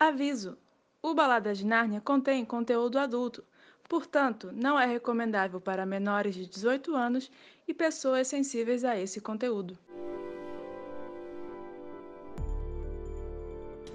[0.00, 0.56] Aviso:
[1.02, 3.44] o Balada de Nárnia contém conteúdo adulto,
[3.86, 7.30] portanto, não é recomendável para menores de 18 anos
[7.68, 9.78] e pessoas sensíveis a esse conteúdo.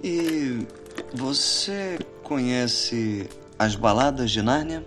[0.00, 0.64] E
[1.12, 3.28] você conhece
[3.58, 4.86] as baladas de Nárnia?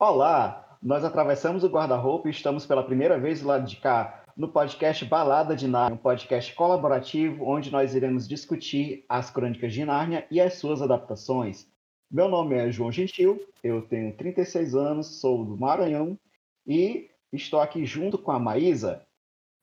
[0.00, 4.46] Olá, nós atravessamos o guarda-roupa e estamos pela primeira vez do lado de cá no
[4.46, 10.24] podcast Balada de Nárnia, um podcast colaborativo onde nós iremos discutir as crônicas de Nárnia
[10.30, 11.66] e as suas adaptações.
[12.08, 16.16] Meu nome é João Gentil, eu tenho 36 anos, sou do Maranhão
[16.64, 19.04] e estou aqui junto com a Maísa.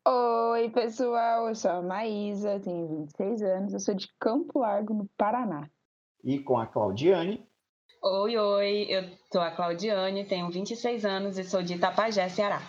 [0.05, 5.09] Oi, pessoal, eu sou a Maísa, tenho 26 anos, eu sou de Campo Largo, no
[5.17, 5.69] Paraná.
[6.21, 7.47] E com a Claudiane.
[8.07, 12.59] Oi, oi, eu sou a Claudiane, tenho 26 anos e sou de Itapajé, Ceará.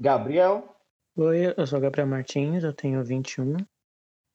[0.00, 0.74] Gabriel.
[1.14, 3.58] Oi, eu sou Gabriel Martins, eu tenho 21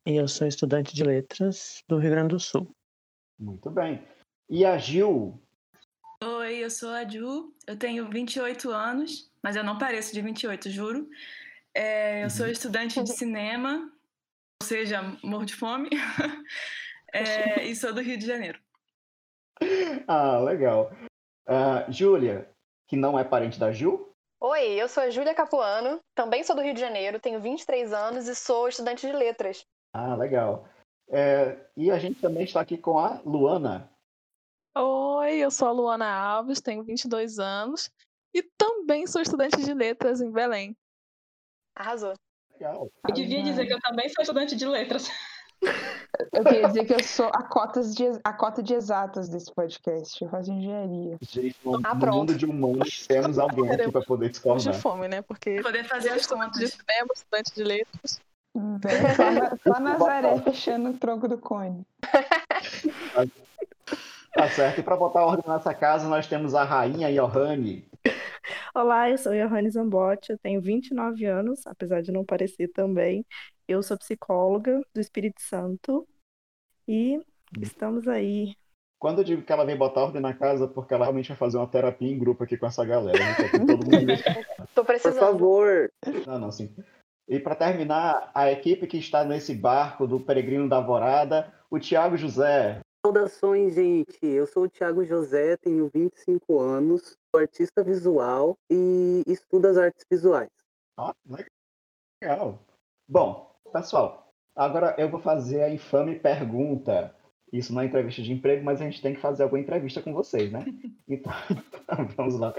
[0.06, 2.72] e eu sou estudante de letras do Rio Grande do Sul.
[3.40, 4.08] Muito bem.
[4.48, 5.42] E a Gil?
[6.24, 10.70] Oi, eu sou a Ju, eu tenho 28 anos, mas eu não pareço de 28,
[10.70, 11.10] juro.
[11.74, 12.52] É, eu sou Uhum.
[12.52, 13.92] estudante de cinema,
[14.62, 15.90] ou seja, morro de fome,
[17.12, 18.60] É, e sou do Rio de Janeiro.
[20.08, 20.92] Ah, legal.
[21.46, 22.50] Ah, Júlia,
[22.88, 24.14] que não é parente da Ju?
[24.40, 28.28] Oi, eu sou a Júlia Capuano, também sou do Rio de Janeiro, tenho 23 anos
[28.28, 29.66] e sou estudante de letras.
[29.94, 30.70] Ah, legal.
[31.10, 33.90] É, e a gente também está aqui com a Luana.
[34.78, 37.90] Oi, eu sou a Luana Alves, tenho 22 anos
[38.34, 40.78] e também sou estudante de letras em Belém.
[41.76, 42.14] Arrasou.
[42.54, 42.90] Legal.
[43.08, 45.10] Eu devia dizer que eu também sou estudante de letras.
[46.34, 50.24] Eu queria dizer que eu sou a, cotas de, a cota de exatas desse podcast,
[50.24, 51.18] eu faço engenharia.
[51.22, 52.16] Gente, no, Ah, pronto.
[52.18, 54.74] mundo de humanos temos alguém aqui para poder Morro de discordar.
[54.82, 55.22] fome, né?
[55.22, 56.72] Porque Poder fazer as estudante de contas.
[56.88, 58.22] cinema, estudante de letras.
[59.64, 61.86] Só Nazaré fechando o tronco do cone.
[64.34, 64.80] Tá certo.
[64.80, 67.88] E para botar ordem nessa casa, nós temos a rainha Johanne.
[68.74, 73.26] Olá, eu sou Johanne Zambotti, eu tenho 29 anos, apesar de não parecer também.
[73.68, 76.08] Eu sou psicóloga do Espírito Santo
[76.88, 77.22] e
[77.60, 78.56] estamos aí.
[78.98, 81.58] Quando eu digo que ela vem botar ordem na casa, porque ela realmente vai fazer
[81.58, 83.20] uma terapia em grupo aqui com essa galera.
[83.20, 83.36] né?
[83.52, 83.90] Todo mundo...
[84.74, 85.20] Tô Por precisando.
[85.20, 85.92] favor.
[86.26, 86.74] Não, não, sim.
[87.28, 92.16] E para terminar, a equipe que está nesse barco do Peregrino da Alvorada, o Tiago
[92.16, 92.80] José.
[93.06, 94.26] Saudações, gente.
[94.26, 100.06] Eu sou o Thiago José, tenho 25 anos, sou artista visual e estudo as artes
[100.10, 100.50] visuais.
[100.98, 101.14] Ó,
[102.22, 102.60] legal.
[103.08, 107.14] Bom, pessoal, agora eu vou fazer a infame pergunta.
[107.52, 110.14] Isso não é entrevista de emprego, mas a gente tem que fazer alguma entrevista com
[110.14, 110.66] vocês, né?
[111.10, 111.32] Então,
[112.18, 112.54] vamos lá.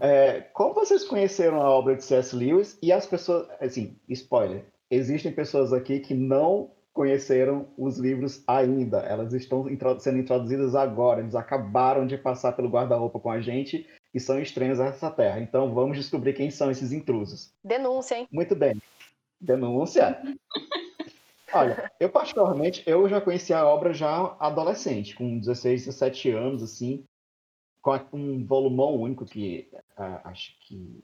[0.00, 2.36] É, como vocês conheceram a obra de C.S.
[2.36, 8.98] Lewis e as pessoas, assim, spoiler, existem pessoas aqui que não conheceram os livros ainda.
[8.98, 9.66] Elas estão
[9.98, 11.20] sendo introduzidas agora.
[11.20, 15.40] Eles acabaram de passar pelo guarda-roupa com a gente e são estranhos a essa terra.
[15.40, 17.52] Então vamos descobrir quem são esses intrusos.
[17.62, 18.28] Denúncia, hein?
[18.32, 18.80] Muito bem.
[19.40, 20.20] Denúncia.
[21.52, 27.04] Olha, eu particularmente, eu já conheci a obra já adolescente, com 16, 17 anos, assim,
[27.80, 31.02] com um volumão único que ah, acho que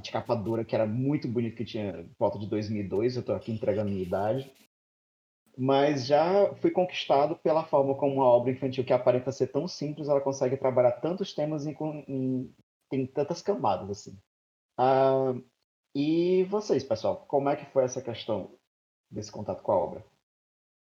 [0.00, 3.52] de capa dura, que era muito bonito, que tinha volta de 2002, eu estou aqui
[3.52, 4.50] entregando minha idade.
[5.56, 10.08] Mas já fui conquistado pela forma como uma obra infantil que aparenta ser tão simples,
[10.08, 12.52] ela consegue trabalhar tantos temas em, com- em,
[12.90, 14.18] tem tantas camadas, assim.
[14.76, 15.34] Ah,
[15.94, 18.50] e vocês, pessoal, como é que foi essa questão
[19.10, 20.04] desse contato com a obra?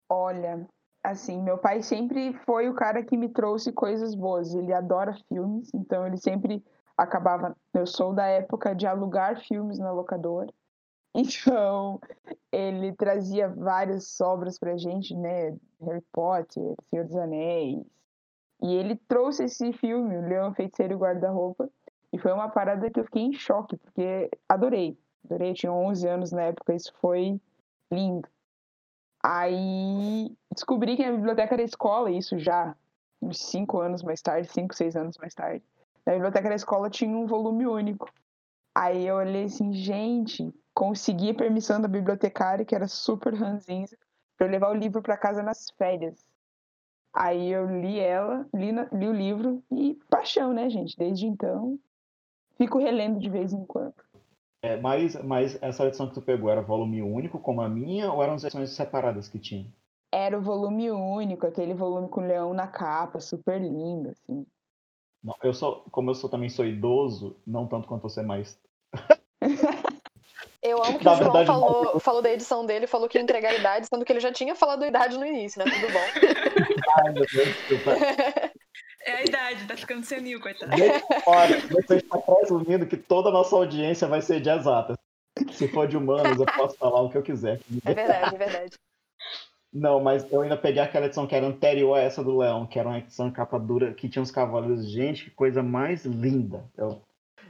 [0.09, 0.67] Olha,
[1.03, 4.53] assim, meu pai sempre foi o cara que me trouxe coisas boas.
[4.53, 6.63] Ele adora filmes, então ele sempre
[6.97, 7.55] acabava.
[7.73, 10.51] Eu sou da época de alugar filmes na locadora.
[11.17, 11.97] Então,
[12.51, 15.55] ele trazia várias obras pra gente, né?
[15.81, 17.85] Harry Potter, Senhor dos Anéis.
[18.61, 21.69] E ele trouxe esse filme, O Leão, Feiticeiro e Guarda-Roupa.
[22.15, 24.97] E foi uma parada que eu fiquei em choque, porque adorei.
[25.25, 27.41] Adorei, tinha 11 anos na época, isso foi
[27.91, 28.25] lindo.
[29.21, 32.73] Aí descobri que na biblioteca da escola, isso já
[33.21, 35.61] uns cinco anos mais tarde, cinco, seis anos mais tarde,
[36.05, 38.09] na biblioteca da escola tinha um volume único.
[38.73, 43.97] Aí eu olhei assim, gente, consegui a permissão da bibliotecária, que era super ranzinza,
[44.37, 46.25] para eu levar o livro para casa nas férias.
[47.13, 50.95] Aí eu li ela, li, na- li o livro e paixão, né, gente?
[50.97, 51.77] Desde então,
[52.57, 53.93] fico relendo de vez em quando.
[54.61, 58.23] É, mas, mas essa edição que tu pegou era volume único, como a minha, ou
[58.23, 59.67] eram edições separadas que tinha?
[60.11, 64.45] Era o volume único, aquele volume com o leão na capa, super lindo, assim.
[65.23, 68.59] Não, eu sou, como eu sou também sou idoso, não tanto quanto você, mas
[70.65, 73.21] Eu amo que Na o João verdade, falou, falou da edição dele, falou que ia
[73.21, 75.71] entregar a idade, sendo que ele já tinha falado a idade no início, né?
[75.71, 75.99] Tudo bom.
[76.97, 77.91] ai meu Deus, desculpa.
[79.05, 80.71] É a idade, tá ficando senil, coitado.
[81.27, 84.97] Olha, você está presumindo que toda a nossa audiência vai ser de exatas.
[85.51, 87.59] Se for de humanos, eu posso falar o que eu quiser.
[87.85, 88.71] É verdade, é verdade.
[89.71, 92.79] Não, mas eu ainda peguei aquela edição que era anterior a essa do Leão, que
[92.79, 94.89] era uma edição capa dura, que tinha os cavaleiros.
[94.89, 96.63] Gente, que coisa mais linda.
[96.77, 97.01] Eu-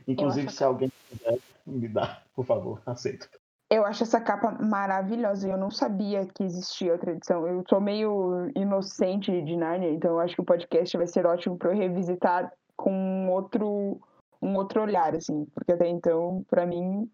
[0.07, 3.29] Inclusive, acho- se alguém quiser me dar, por favor, aceito.
[3.69, 7.47] Eu acho essa capa maravilhosa e eu não sabia que existia outra edição.
[7.47, 11.57] Eu sou meio inocente de Narnia, então eu acho que o podcast vai ser ótimo
[11.57, 13.99] para eu revisitar com um outro,
[14.39, 15.45] um outro olhar, assim.
[15.53, 17.09] Porque até então, para mim,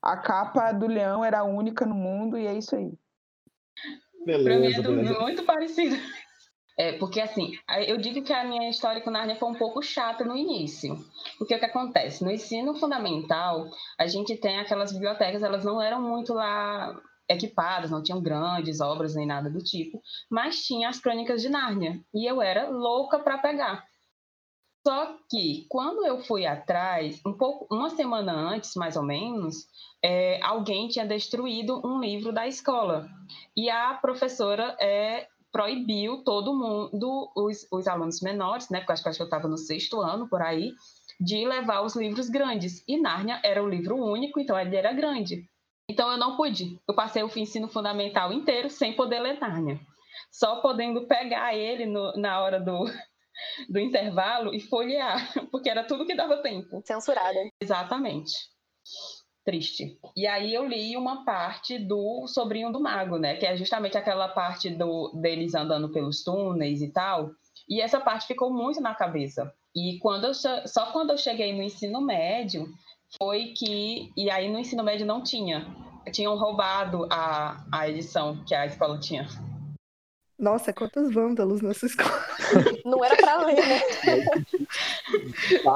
[0.00, 2.92] a capa do leão era a única no mundo e é isso aí.
[4.24, 5.20] Pra mim é Beleza, beleza.
[5.20, 5.96] muito parecido.
[6.80, 10.24] É, porque assim, eu digo que a minha história com Narnia foi um pouco chata
[10.24, 10.96] no início.
[11.36, 12.24] Porque o que acontece?
[12.24, 13.68] No ensino fundamental,
[13.98, 16.98] a gente tem aquelas bibliotecas, elas não eram muito lá
[17.28, 20.00] equipadas, não tinham grandes obras nem nada do tipo,
[20.30, 22.00] mas tinha as crônicas de Nárnia.
[22.14, 23.84] E eu era louca para pegar.
[24.82, 29.66] Só que quando eu fui atrás, um pouco, uma semana antes, mais ou menos,
[30.02, 33.06] é, alguém tinha destruído um livro da escola.
[33.54, 38.80] E a professora é, proibiu todo mundo, os, os alunos menores, né?
[38.80, 40.72] Porque acho que eu estava no sexto ano, por aí,
[41.20, 42.82] de levar os livros grandes.
[42.86, 45.44] E Nárnia era o livro único, então ele era grande.
[45.88, 46.78] Então eu não pude.
[46.88, 49.80] Eu passei o ensino fundamental inteiro sem poder ler Nárnia.
[50.30, 52.84] Só podendo pegar ele no- na hora do,
[53.68, 55.18] do intervalo e folhear,
[55.50, 56.80] porque era tudo que dava tempo.
[56.84, 57.38] Censurada.
[57.60, 58.32] Exatamente.
[59.44, 59.98] Triste.
[60.16, 63.36] E aí eu li uma parte do Sobrinho do Mago, né?
[63.36, 67.30] Que é justamente aquela parte do, deles andando pelos túneis e tal.
[67.68, 69.52] E essa parte ficou muito na cabeça.
[69.74, 72.68] E quando eu, só quando eu cheguei no ensino médio
[73.18, 74.12] foi que.
[74.16, 75.66] E aí no ensino médio não tinha.
[76.12, 79.26] Tinham roubado a, a edição que a escola tinha.
[80.38, 82.24] Nossa, quantos vândalos nessa escola.
[82.82, 83.80] Não era pra ler, né?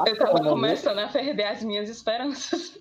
[0.07, 2.75] Eu tava começando a perder as minhas esperanças.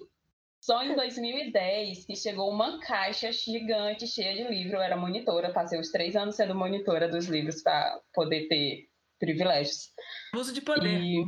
[0.64, 4.78] Só em 2010 que chegou uma caixa gigante cheia de livro.
[4.78, 8.88] Eu era monitora, passei os três anos sendo monitora dos livros para poder ter
[9.20, 9.92] privilégios.
[10.34, 11.02] Uso de poder.
[11.02, 11.22] E,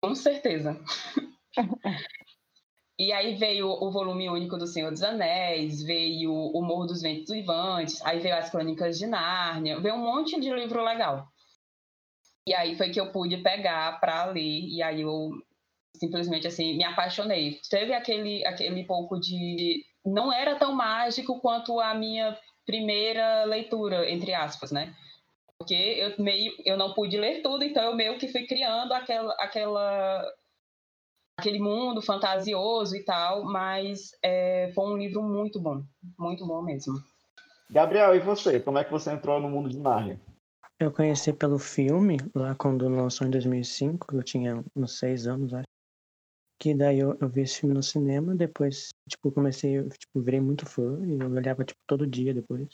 [0.00, 0.80] com certeza.
[2.96, 7.30] E aí veio o volume único do Senhor dos Anéis, veio o Morro dos Ventos
[7.30, 11.26] Uivantes, aí veio as Crônicas de Nárnia, veio um monte de livro legal.
[12.46, 15.32] E aí foi que eu pude pegar para ler, e aí eu
[15.96, 17.60] simplesmente assim me apaixonei.
[17.70, 22.36] Teve aquele aquele pouco de não era tão mágico quanto a minha
[22.66, 24.94] primeira leitura, entre aspas, né?
[25.58, 29.34] Porque eu meio eu não pude ler tudo, então eu meio que fui criando aquela
[29.38, 30.32] aquela
[31.38, 35.82] aquele mundo fantasioso e tal, mas é, foi um livro muito bom,
[36.18, 36.94] muito bom mesmo.
[37.70, 38.60] Gabriel, e você?
[38.60, 40.20] Como é que você entrou no mundo de Narnia?
[40.78, 45.71] Eu conheci pelo filme, lá quando lançou em 2005, eu tinha uns seis anos, acho.
[46.62, 50.40] Que daí eu, eu vi esse filme no cinema, depois, tipo, comecei, eu, tipo, virei
[50.40, 52.68] muito fã, e eu olhava, tipo, todo dia depois.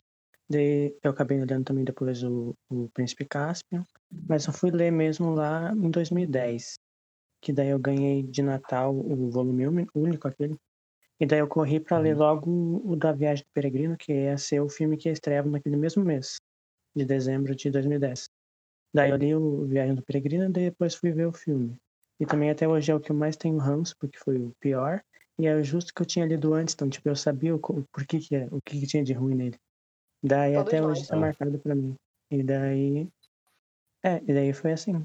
[0.47, 3.83] Daí eu acabei olhando também depois o, o Príncipe Caspian,
[4.29, 6.75] mas só fui ler mesmo lá em 2010.
[7.41, 10.59] Que daí eu ganhei de Natal o volume único aquele.
[11.19, 14.61] E daí eu corri pra ler logo o da Viagem do Peregrino, que ia ser
[14.61, 16.37] o filme que estreava naquele mesmo mês
[16.95, 18.29] de dezembro de 2010.
[18.93, 21.75] Daí eu li o Viagem do Peregrino e depois fui ver o filme.
[22.21, 25.01] E também até hoje é o que eu mais tenho ranço, porque foi o pior.
[25.39, 28.05] E é justo que eu tinha lido antes, então tipo, eu sabia o, co- por
[28.07, 29.57] que que é, o que, que tinha de ruim nele.
[30.23, 30.99] Daí Todos até nós.
[30.99, 31.21] hoje tá Ah.
[31.21, 31.95] marcado pra mim.
[32.31, 33.09] E daí.
[34.05, 35.05] É, e daí foi assim.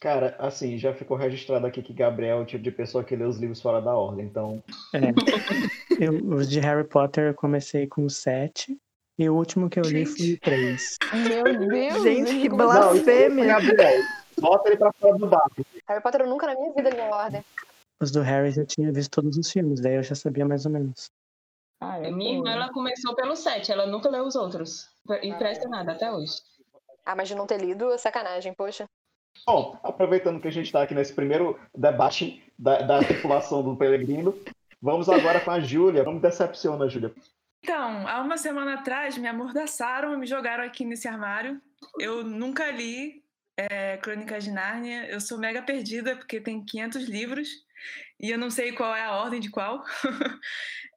[0.00, 3.24] Cara, assim, já ficou registrado aqui que Gabriel é o tipo de pessoa que lê
[3.24, 4.62] os livros fora da ordem, então.
[4.94, 5.00] É.
[6.00, 8.74] Eu, os de Harry Potter eu comecei com o 7.
[9.18, 10.96] E o último que eu li foi o 3.
[11.28, 12.02] Meu Deus!
[12.02, 13.44] Gente, que blasfêmia.
[13.44, 14.02] Gabriel.
[14.40, 15.64] Bota ele pra fora do barco.
[15.88, 17.44] Harry Potter eu nunca na minha vida li em ordem.
[18.00, 20.72] Os do Harry eu tinha visto todos os filmes, daí eu já sabia mais ou
[20.72, 21.10] menos.
[21.80, 24.88] Ah, eu Minha irmã ela começou pelo 7, ela nunca leu os outros.
[25.22, 26.40] Impressionada até hoje.
[27.04, 28.86] Ah, mas de não ter lido, é sacanagem, poxa.
[29.46, 34.34] Bom, aproveitando que a gente está aqui nesse primeiro debate da, da tripulação do Pelegrino,
[34.80, 36.04] vamos agora com a Júlia.
[36.04, 37.12] Não me decepciona, Júlia.
[37.62, 41.60] Então, há uma semana atrás me amordaçaram e me jogaram aqui nesse armário.
[41.98, 43.22] Eu nunca li
[43.68, 45.06] é, Crônicas de Nárnia.
[45.10, 47.48] Eu sou mega perdida porque tem 500 livros
[48.18, 49.84] e eu não sei qual é a ordem de qual.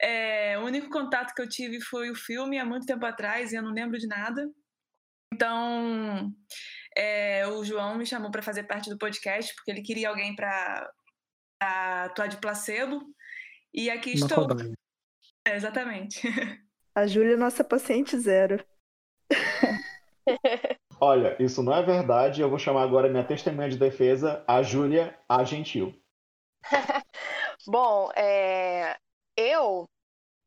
[0.02, 3.56] É, o único contato que eu tive foi o filme há muito tempo atrás e
[3.56, 4.52] eu não lembro de nada.
[5.34, 6.34] Então,
[6.98, 10.92] é, o João me chamou para fazer parte do podcast, porque ele queria alguém para
[12.06, 13.02] atuar de placebo.
[13.74, 14.48] E aqui Uma estou.
[15.48, 16.22] É, exatamente.
[16.94, 18.62] A Júlia é nossa paciente zero.
[21.04, 22.42] Olha, isso não é verdade.
[22.42, 25.44] Eu vou chamar agora minha testemunha de defesa, a Júlia A.
[25.44, 25.94] Gentil.
[27.66, 28.98] Bom, é,
[29.38, 29.90] eu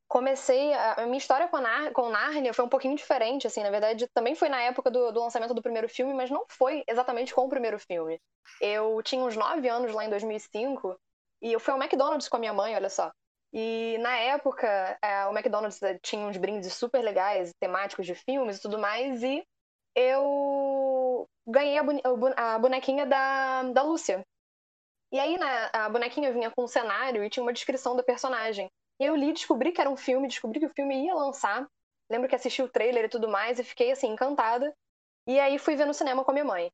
[0.07, 0.73] comecei.
[0.73, 3.63] A minha história com, Nar- com Nárnia foi um pouquinho diferente, assim.
[3.63, 6.83] Na verdade, também foi na época do, do lançamento do primeiro filme, mas não foi
[6.87, 8.19] exatamente com o primeiro filme.
[8.61, 10.99] Eu tinha uns 9 anos lá em 2005
[11.41, 13.11] e eu fui ao McDonald's com a minha mãe, olha só.
[13.53, 18.61] E na época, é, o McDonald's tinha uns brindes super legais, temáticos de filmes e
[18.61, 19.43] tudo mais, e
[19.97, 21.77] eu ganhei
[22.37, 24.23] a, bonequinha da, da Lúcia.
[25.11, 28.69] E aí, né, a bonequinha vinha com um cenário e tinha uma descrição do personagem.
[28.99, 31.67] E eu li, descobri que era um filme, descobri que o filme ia lançar.
[32.09, 34.73] Lembro que assisti o trailer e tudo mais e fiquei, assim, encantada.
[35.27, 36.71] E aí fui ver no cinema com a minha mãe.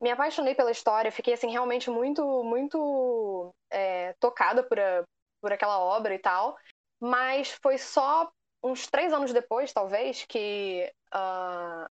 [0.00, 5.04] Me apaixonei pela história, fiquei, assim, realmente muito, muito é, tocada por, a-
[5.40, 6.56] por aquela obra e tal.
[7.00, 8.30] Mas foi só
[8.62, 11.88] uns três anos depois, talvez, que ah,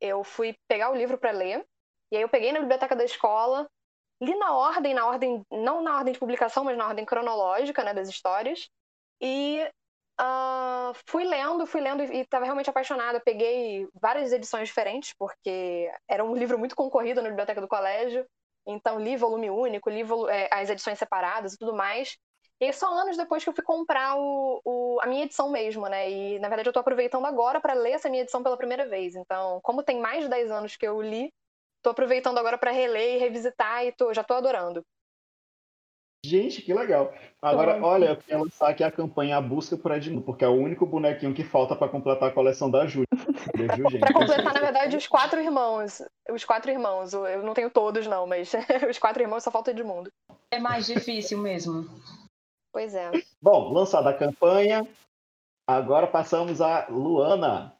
[0.00, 1.64] eu fui pegar o livro para ler.
[2.10, 3.68] E aí eu peguei na biblioteca da escola,
[4.22, 7.92] li na ordem, na ordem, não na ordem de publicação, mas na ordem cronológica, né,
[7.94, 8.68] das histórias.
[9.20, 9.68] E
[10.18, 13.20] ah, fui lendo, fui lendo e estava realmente apaixonada.
[13.20, 18.26] Peguei várias edições diferentes, porque era um livro muito concorrido na biblioteca do colégio.
[18.66, 22.16] Então li volume único, li volu- eh, as edições separadas e tudo mais.
[22.60, 26.10] E só anos depois que eu fui comprar o, o- a minha edição mesmo, né?
[26.10, 29.14] E na verdade eu tô aproveitando agora para ler essa minha edição pela primeira vez.
[29.14, 31.30] Então, como tem mais de 10 anos que eu li,
[31.82, 34.82] tô aproveitando agora para reler e revisitar e tô, já tô adorando.
[36.24, 37.12] Gente, que legal.
[37.40, 40.54] Agora, olha, eu quero lançar aqui a campanha A Busca por Edmundo, porque é o
[40.54, 43.06] único bonequinho que falta para completar a coleção da Júlia.
[44.00, 46.02] Pra completar, na verdade, os quatro irmãos.
[46.30, 47.12] Os quatro irmãos.
[47.12, 48.50] Eu não tenho todos, não, mas
[48.90, 50.10] os quatro irmãos só falta Edmundo.
[50.50, 51.88] É mais difícil mesmo.
[52.76, 53.10] Pois é.
[53.40, 54.86] Bom, lançada a campanha,
[55.66, 57.74] agora passamos a Luana.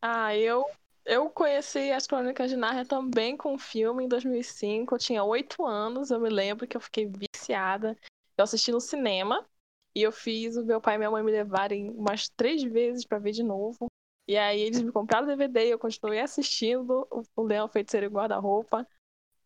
[0.00, 0.64] Ah, eu,
[1.04, 4.94] eu conheci as Crônicas de Nárnia também com o filme em 2005.
[4.94, 7.94] Eu tinha oito anos, eu me lembro que eu fiquei viciada.
[8.34, 9.46] Eu assisti no cinema
[9.94, 13.18] e eu fiz o meu pai e minha mãe me levarem umas três vezes pra
[13.18, 13.88] ver de novo.
[14.26, 17.06] E aí eles me compraram o DVD e eu continuei assistindo
[17.36, 18.88] o- Leão Feiticeiro e o Guarda-Roupa.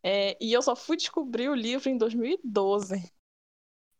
[0.01, 3.11] É, e eu só fui descobrir o livro em 2012,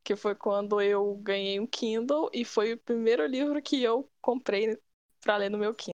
[0.08, 4.78] que foi quando eu ganhei um Kindle e foi o primeiro livro que eu comprei
[5.20, 5.92] pra ler no meu Kindle.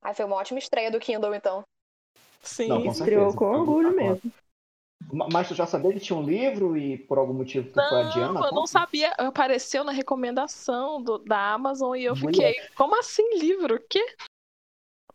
[0.00, 1.64] Ai, foi uma ótima estreia do Kindle, então.
[2.40, 4.32] Sim, Não, com Estreou com orgulho mesmo.
[5.12, 8.02] Ma- Mas tu já sabia que tinha um livro e por algum motivo tu foi
[8.02, 8.34] adiando?
[8.34, 9.10] Não, eu não sabia.
[9.18, 12.54] Apareceu na recomendação do- da Amazon e eu Mulher.
[12.54, 13.74] fiquei, como assim livro?
[13.74, 14.14] O quê?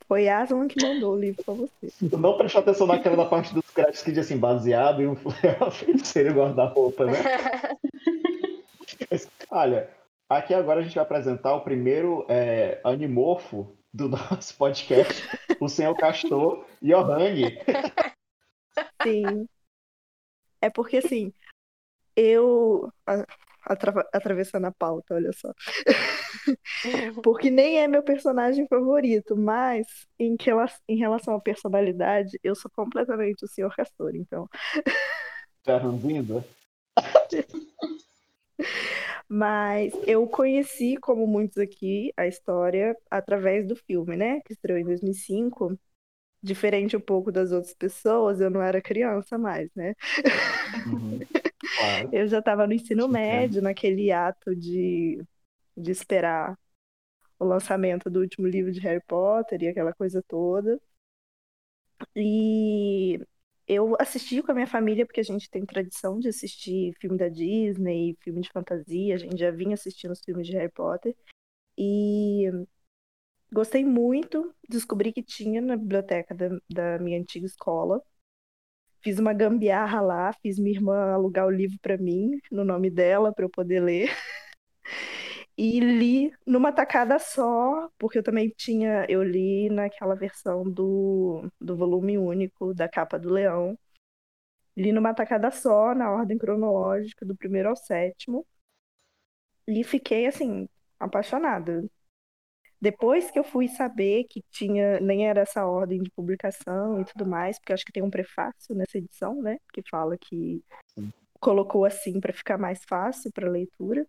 [0.09, 2.09] Foi a Aslan que mandou o livro pra você.
[2.09, 5.15] Tu não prestou atenção naquela da parte dos créditos que diz assim, baseado em um
[5.71, 7.13] feiticeiro e guarda-roupa, né?
[9.51, 9.87] Olha,
[10.27, 15.95] aqui agora a gente vai apresentar o primeiro é, animorfo do nosso podcast, o senhor
[15.95, 17.59] Castor Johanny.
[19.03, 19.47] Sim.
[20.59, 21.31] É porque assim,
[22.15, 22.91] eu
[23.69, 25.53] atra- atravessando a pauta, olha só.
[27.23, 32.55] Porque nem é meu personagem favorito, mas em, que rela- em relação à personalidade, eu
[32.55, 33.75] sou completamente o Sr.
[33.75, 34.47] Castor, então.
[35.63, 36.43] Fernandinho,
[39.27, 44.41] Mas eu conheci, como muitos aqui, a história através do filme, né?
[44.41, 45.77] Que estreou em 2005.
[46.41, 49.93] Diferente um pouco das outras pessoas, eu não era criança mais, né?
[50.88, 51.19] Uhum,
[51.79, 52.09] claro.
[52.12, 53.12] Eu já estava no ensino Entendo.
[53.12, 55.24] médio, naquele ato de,
[55.75, 56.57] de esperar
[57.39, 60.79] o lançamento do último livro de Harry Potter e aquela coisa toda.
[62.15, 63.19] E
[63.67, 67.29] eu assisti com a minha família, porque a gente tem tradição de assistir filme da
[67.29, 71.15] Disney, filme de fantasia, a gente já vinha assistindo os filmes de Harry Potter.
[71.77, 72.45] E
[73.51, 78.01] gostei muito, descobri que tinha na biblioteca da, da minha antiga escola.
[79.01, 83.34] Fiz uma gambiarra lá, fiz minha irmã alugar o livro para mim, no nome dela,
[83.34, 84.10] para eu poder ler.
[85.58, 91.75] E li numa tacada só, porque eu também tinha, eu li naquela versão do, do
[91.75, 93.77] volume único da capa do Leão.
[94.75, 98.46] Li numa tacada só, na ordem cronológica, do primeiro ao sétimo.
[99.68, 100.68] E fiquei, assim,
[101.00, 101.84] apaixonada.
[102.81, 107.27] Depois que eu fui saber que tinha, nem era essa ordem de publicação e tudo
[107.27, 109.57] mais, porque acho que tem um prefácio nessa edição, né?
[109.74, 110.63] Que fala que
[110.95, 111.12] Sim.
[111.39, 114.07] colocou assim para ficar mais fácil para leitura.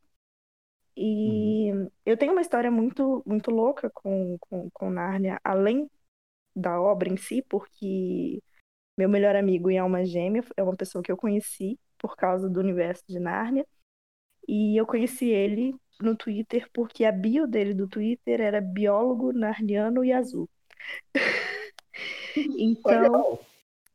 [0.97, 1.69] E
[2.05, 5.91] eu tenho uma história muito, muito louca com, com, com Nárnia, além
[6.55, 8.41] da obra em si, porque
[8.97, 12.61] meu melhor amigo e alma gêmea, é uma pessoa que eu conheci por causa do
[12.61, 13.67] universo de Nárnia.
[14.47, 20.05] E eu conheci ele no Twitter porque a bio dele do Twitter era biólogo narniano
[20.05, 20.49] e azul.
[22.59, 23.39] então,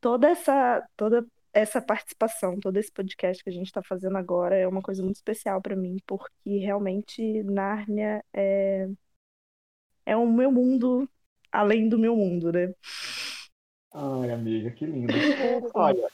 [0.00, 4.68] toda essa toda essa participação, todo esse podcast que a gente está fazendo agora é
[4.68, 8.88] uma coisa muito especial para mim, porque realmente Nárnia é
[10.04, 11.08] é o meu mundo
[11.50, 12.72] além do meu mundo, né?
[13.94, 15.12] Ai, amiga, que lindo.
[15.74, 16.08] Olha,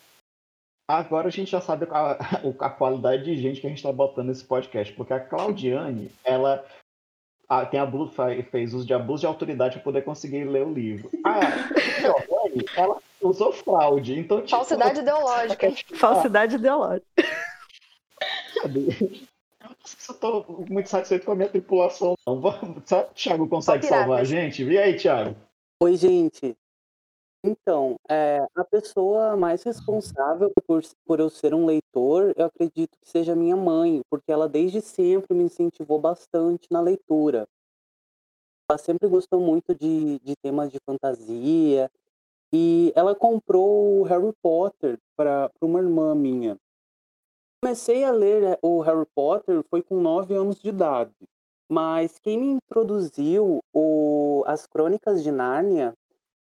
[0.86, 2.12] agora a gente já sabe a,
[2.66, 6.64] a qualidade de gente que a gente está botando nesse podcast, porque a Claudiane, ela
[7.48, 8.12] a, tem abuso,
[8.50, 11.10] fez uso de abuso de autoridade para poder conseguir ler o livro.
[11.24, 11.40] A
[12.00, 14.38] Giovanni, ela usou fraude, então...
[14.38, 15.72] Tipo, Falsidade ideológica.
[15.94, 17.06] Falsidade ideológica.
[20.08, 22.14] Eu tô muito satisfeito com a minha tripulação.
[22.26, 22.42] Não.
[22.84, 24.62] Sabe, Thiago consegue salvar a gente?
[24.62, 25.36] E aí, Thiago?
[25.82, 26.56] Oi, gente.
[27.44, 33.08] Então, é, a pessoa mais responsável por, por eu ser um leitor, eu acredito que
[33.08, 37.48] seja minha mãe, porque ela desde sempre me incentivou bastante na leitura.
[38.70, 41.90] Ela sempre gostou muito de, de temas de fantasia,
[42.52, 46.56] e ela comprou o Harry Potter para uma irmã minha.
[47.62, 51.14] Comecei a ler né, o Harry Potter foi com 9 anos de idade,
[51.70, 55.94] mas quem me introduziu o, as Crônicas de Nárnia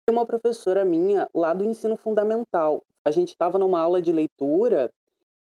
[0.10, 2.84] uma professora minha lá do ensino fundamental.
[3.04, 4.90] A gente estava numa aula de leitura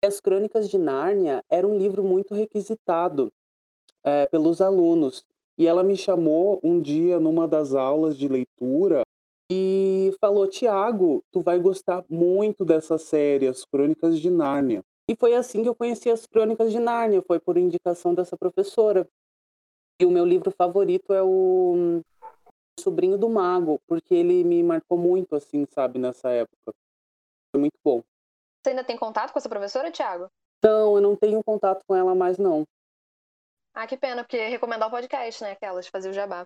[0.04, 3.32] e as Crônicas de Nárnia era um livro muito requisitado
[4.04, 5.26] é, pelos alunos.
[5.58, 9.04] E ela me chamou um dia numa das aulas de leitura
[9.52, 14.84] e falou: Tiago, tu vai gostar muito dessa série, As Crônicas de Nárnia.
[15.10, 19.08] E foi assim que eu conheci as Crônicas de Nárnia, foi por indicação dessa professora.
[20.00, 22.02] E o meu livro favorito é o
[22.80, 26.74] sobrinho do mago, porque ele me marcou muito, assim, sabe, nessa época.
[27.52, 28.02] Foi muito bom.
[28.62, 30.28] Você ainda tem contato com essa professora, Thiago?
[30.64, 32.64] Não, eu não tenho contato com ela mais, não.
[33.74, 35.52] Ah, que pena, porque recomendar o podcast, né?
[35.52, 36.46] Aquelas, fazer o jabá.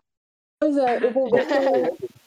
[0.59, 1.45] Pois é, eu vou ver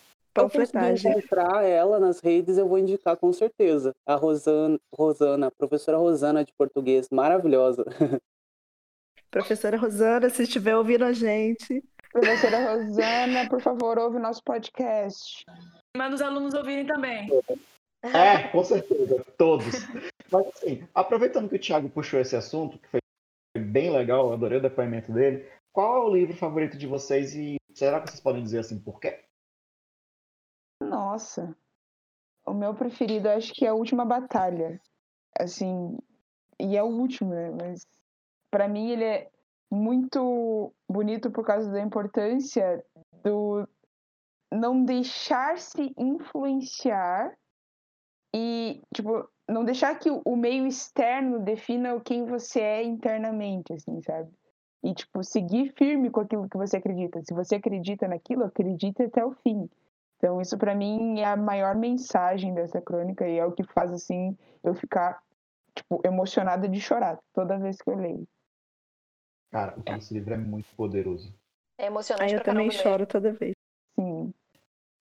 [0.66, 3.94] se eu encontrar ela nas redes, eu vou indicar com certeza.
[4.04, 7.84] A Rosana, Rosana, professora Rosana de português, maravilhosa.
[9.30, 15.44] Professora Rosana, se estiver ouvindo a gente, Professora Rosana, por favor, ouve o nosso podcast.
[15.96, 17.28] Manda os alunos ouvirem também.
[18.02, 19.86] É, com certeza, todos.
[20.30, 23.00] Mas assim, aproveitando que o Thiago puxou esse assunto, que foi
[23.58, 27.56] bem legal, eu adorei o depoimento dele, qual é o livro favorito de vocês e
[27.74, 29.24] será que vocês podem dizer assim por quê?
[30.82, 31.56] Nossa,
[32.46, 34.80] o meu preferido acho que é a Última Batalha.
[35.38, 35.98] Assim,
[36.60, 37.50] e é o último, né?
[37.50, 37.86] Mas
[38.50, 39.30] para mim ele é
[39.70, 42.84] muito bonito por causa da importância
[43.22, 43.68] do
[44.52, 47.34] não deixar se influenciar
[48.34, 54.30] e, tipo, não deixar que o meio externo defina quem você é internamente, assim, sabe?
[54.84, 57.20] E, tipo, seguir firme com aquilo que você acredita.
[57.22, 59.68] Se você acredita naquilo, acredite até o fim.
[60.16, 63.92] Então, isso para mim é a maior mensagem dessa crônica e é o que faz,
[63.92, 65.20] assim, eu ficar,
[65.74, 68.26] tipo, emocionada de chorar toda vez que eu leio.
[69.56, 71.34] Cara, esse livro é muito poderoso.
[71.80, 72.34] É emocionante.
[72.34, 73.54] Aí eu também choro toda vez.
[73.98, 74.34] Sim.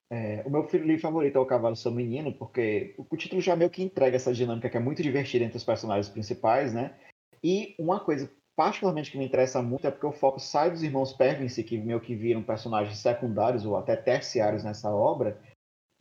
[0.09, 3.69] É, o meu livro favorito é O Cavalo Seu Menino, porque o título já meio
[3.69, 6.97] que entrega essa dinâmica que é muito divertida entre os personagens principais, né?
[7.43, 11.11] E uma coisa particularmente que me interessa muito é porque o foco sai dos irmãos
[11.11, 15.37] Pervins, que meio que viram personagens secundários ou até terciários nessa obra,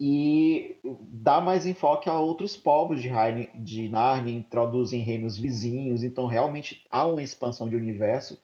[0.01, 0.77] e
[1.11, 6.85] dá mais enfoque a outros povos de, Heine, de Narnia, introduzem reinos vizinhos, então realmente
[6.91, 8.41] há uma expansão de universo,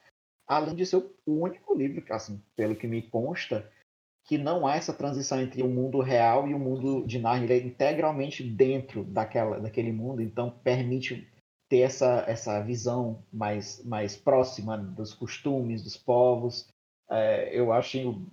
[0.47, 3.69] além de ser o único livro, assim, pelo que me consta,
[4.25, 7.65] que não há essa transição entre o mundo real e o mundo de Narnia, ele
[7.65, 11.29] é integralmente dentro daquela, daquele mundo, então permite
[11.69, 16.69] ter essa, essa visão mais, mais próxima dos costumes, dos povos.
[17.09, 18.25] É, eu acho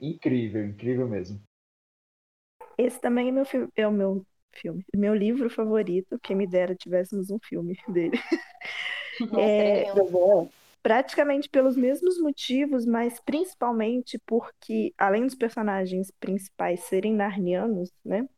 [0.00, 1.40] incrível, incrível mesmo.
[2.78, 3.44] Esse também é, meu
[3.76, 6.18] é o meu filme, meu livro favorito.
[6.22, 8.18] Quem me dera tivéssemos um filme dele.
[9.38, 9.84] é,
[10.82, 18.28] praticamente pelos mesmos motivos, mas principalmente porque, além dos personagens principais serem narnianos, né?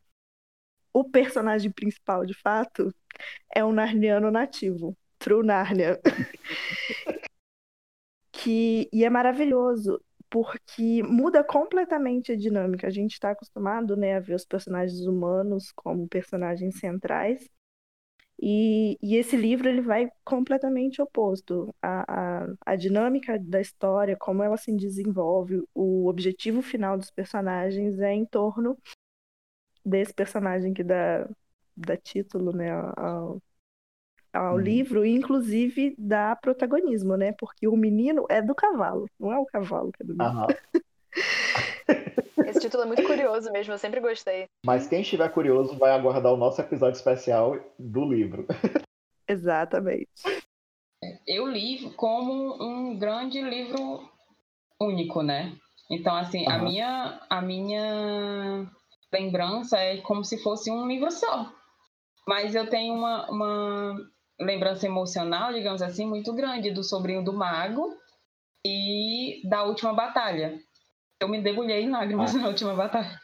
[0.93, 2.93] O personagem principal, de fato,
[3.53, 4.95] é um narniano nativo.
[5.19, 5.99] True Narnia.
[8.31, 9.99] que, e é maravilhoso
[10.35, 12.87] porque muda completamente a dinâmica.
[12.87, 17.49] A gente está acostumado né, a ver os personagens humanos como personagens centrais,
[18.37, 21.73] e, e, esse livro ele vai completamente oposto.
[21.81, 27.97] A, a, a, dinâmica da história, como ela se desenvolve, o objetivo final dos personagens
[27.99, 28.77] é em torno
[29.85, 31.29] desse personagem que dá
[31.77, 33.41] dá título, né, ao,
[34.35, 34.61] ao Hum.
[34.61, 37.31] livro, e inclusive dá protagonismo, né?
[37.33, 40.39] Porque o menino é do cavalo, não é o cavalo que é do menino.
[40.39, 40.47] Aham.
[42.47, 44.45] Esse título é muito curioso mesmo, eu sempre gostei.
[44.65, 48.45] Mas quem estiver curioso vai aguardar o nosso episódio especial do livro.
[49.27, 50.09] Exatamente.
[51.27, 54.09] Eu li como um grande livro
[54.79, 55.55] único, né?
[55.89, 56.63] Então, assim, a Aham.
[56.63, 58.71] minha a minha
[59.11, 61.51] lembrança é como se fosse um livro só.
[62.27, 63.95] Mas eu tenho uma, uma
[64.39, 67.95] lembrança emocional, digamos assim, muito grande do sobrinho do mago
[68.65, 70.59] e da última batalha.
[71.19, 72.39] Eu me debulhei em lágrimas Ah.
[72.39, 73.19] na última batalha.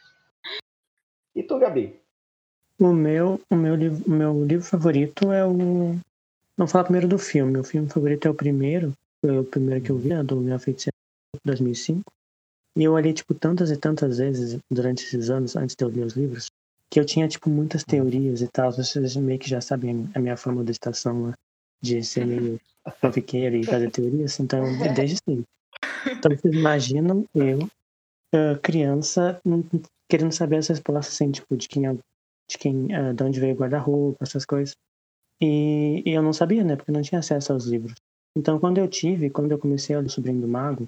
[1.34, 2.00] E tu, Gabi?
[2.80, 5.96] O meu, o meu, livro, o meu livro favorito é o.
[6.56, 7.58] Vamos falar primeiro do filme.
[7.58, 8.92] O filme favorito é o primeiro.
[9.20, 10.94] Foi o primeiro que eu vi, né, do Minha Feiticeira
[11.44, 12.02] 2005.
[12.76, 16.04] E eu olhei, tipo, tantas e tantas vezes durante esses anos, antes de eu ler
[16.06, 16.46] os livros,
[16.92, 18.70] que eu tinha, tipo, muitas teorias e tal.
[18.70, 21.34] Vocês meio que já sabem a minha forma de estação né,
[21.80, 22.60] de ser meio
[23.00, 24.38] fanfiqueiro e fazer teorias.
[24.38, 24.62] Então,
[24.94, 25.46] desde sempre.
[26.06, 27.66] Então, vocês imaginam eu,
[28.34, 29.64] ah, criança, hum,
[30.06, 33.54] querendo saber as respostas, assim, tipo, de quem é de quem, ah, de onde veio
[33.54, 34.76] o guarda-roupa, essas coisas.
[35.40, 36.76] E, e eu não sabia, né?
[36.76, 37.94] Porque não tinha acesso aos livros.
[38.36, 40.86] Então, quando eu tive, quando eu comecei a ler o Sobrinho do Mago,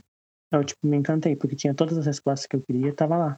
[0.52, 3.36] eu, tipo, me encantei, porque tinha todas as respostas que eu queria, tava lá.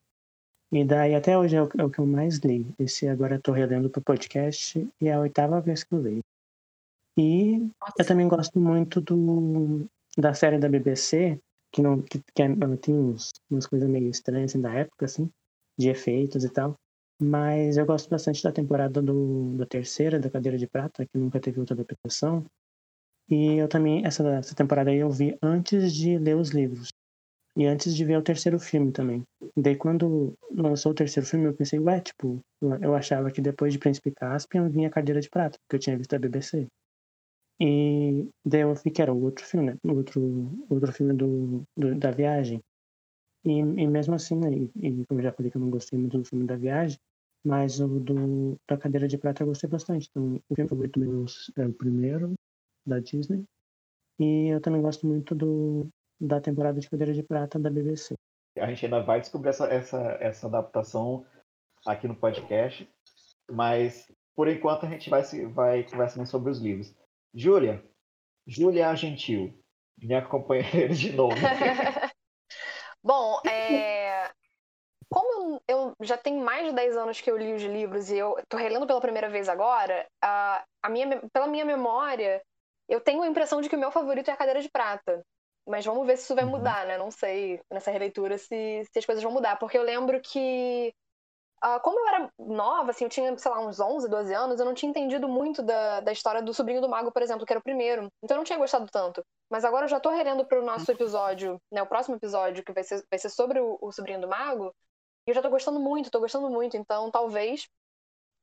[0.72, 2.74] E daí, até hoje, é o, é o que eu mais leio.
[2.79, 6.22] Esse agora tô relendo pro podcast e é a oitava vez que eu leio.
[7.18, 9.87] E eu também gosto muito do,
[10.18, 11.40] da série da BBC,
[11.72, 15.07] que, não, que, que é- ela tem uns, umas coisas meio estranhas, assim, da época,
[15.07, 15.31] assim,
[15.79, 16.74] de efeitos e tal.
[17.20, 21.40] Mas eu gosto bastante da temporada do, da terceira, da Cadeira de Prata, que nunca
[21.40, 22.44] teve outra adaptação.
[23.29, 26.90] E eu também, essa, essa temporada aí eu vi antes de ler os livros.
[27.57, 29.23] E antes de ver o terceiro filme também.
[29.57, 32.40] Daí quando lançou o terceiro filme, eu pensei, ué, tipo,
[32.83, 36.14] eu achava que depois de Príncipe Caspian vinha Cadeira de Prata, porque eu tinha visto
[36.14, 36.66] a BBC.
[37.61, 39.79] E daí eu vi que era o outro filme, né?
[39.85, 40.23] O outro,
[40.71, 42.61] outro filme do, do- da viagem.
[43.45, 44.51] E, e mesmo assim, né?
[44.53, 46.99] E, e como eu já falei que eu não gostei muito do filme da viagem,
[47.45, 50.09] mas o do, da Cadeira de Prata eu gostei bastante.
[50.11, 51.25] Então, o filme favorito meu
[51.57, 52.35] é o primeiro,
[52.87, 53.45] da Disney.
[54.21, 55.88] E eu também gosto muito do,
[56.20, 58.14] da temporada de Cadeira de Prata da BBC.
[58.59, 61.26] A gente ainda vai descobrir essa, essa, essa adaptação
[61.85, 62.90] aqui no podcast,
[63.50, 66.94] mas por enquanto a gente vai, se- vai conversando sobre os livros.
[67.35, 67.85] Júlia,
[68.46, 69.62] Júlia Gentil,
[69.98, 71.35] minha companheira de nome.
[73.02, 74.31] Bom, é,
[75.09, 78.37] como eu já tenho mais de 10 anos que eu li os livros e eu
[78.48, 82.42] tô relendo pela primeira vez agora, a, a minha, pela minha memória,
[82.88, 85.22] eu tenho a impressão de que o meu favorito é a Cadeira de Prata.
[85.66, 86.50] Mas vamos ver se isso vai Uhum.
[86.52, 86.96] mudar, né?
[86.98, 89.57] Não sei nessa releitura se, se as coisas vão mudar.
[89.59, 90.94] Porque eu lembro que,
[91.62, 94.66] ah, como eu era nova, assim, eu tinha, sei lá, uns 11, 12 anos, eu
[94.66, 97.61] não tinha entendido muito da, da história do Sobrinho do Mago, por exemplo, que era
[97.61, 98.09] o primeiro.
[98.22, 99.24] Então eu não tinha gostado tanto.
[99.50, 101.83] Mas agora eu já tô relendo pro nosso episódio, né?
[101.83, 104.74] O próximo episódio, que vai ser, vai ser sobre o, o Sobrinho do Mago.
[105.26, 106.76] E eu já tô gostando muito, tô gostando muito.
[106.76, 107.68] Então talvez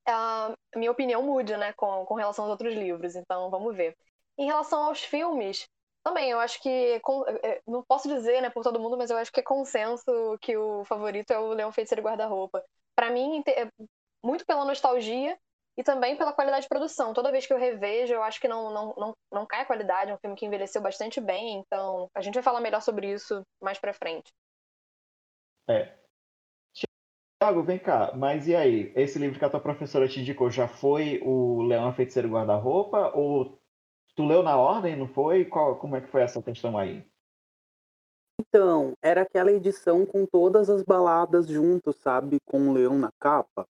[0.07, 1.73] a minha opinião mude, né?
[1.73, 3.15] Com, com relação aos outros livros.
[3.15, 3.95] Então vamos ver.
[4.37, 5.67] Em relação aos filmes,
[6.03, 6.99] também, eu acho que.
[7.01, 10.03] com- eh, Não posso dizer, né, por todo mundo, mas eu acho que é consenso
[10.41, 12.63] que o favorito é o Leão Feiticeiro Guarda-Roupa.
[12.95, 13.67] Pra mim, é
[14.23, 15.37] muito pela nostalgia
[15.77, 17.13] e também pela qualidade de produção.
[17.13, 20.11] Toda vez que eu revejo, eu acho que não, não, não, não cai a qualidade.
[20.11, 23.41] É um filme que envelheceu bastante bem, então a gente vai falar melhor sobre isso
[23.61, 24.31] mais pra frente.
[25.69, 25.97] É.
[27.41, 28.93] Thiago, vem cá, mas e aí?
[28.95, 33.11] Esse livro que a tua professora te indicou já foi o Leão Feiticeiro Guarda-Roupa?
[33.15, 33.59] Ou
[34.15, 35.45] tu leu na ordem, não foi?
[35.45, 37.05] Qual, como é que foi essa questão aí?
[38.39, 42.37] Então, era aquela edição com todas as baladas juntos, sabe?
[42.45, 43.65] Com o leão na capa.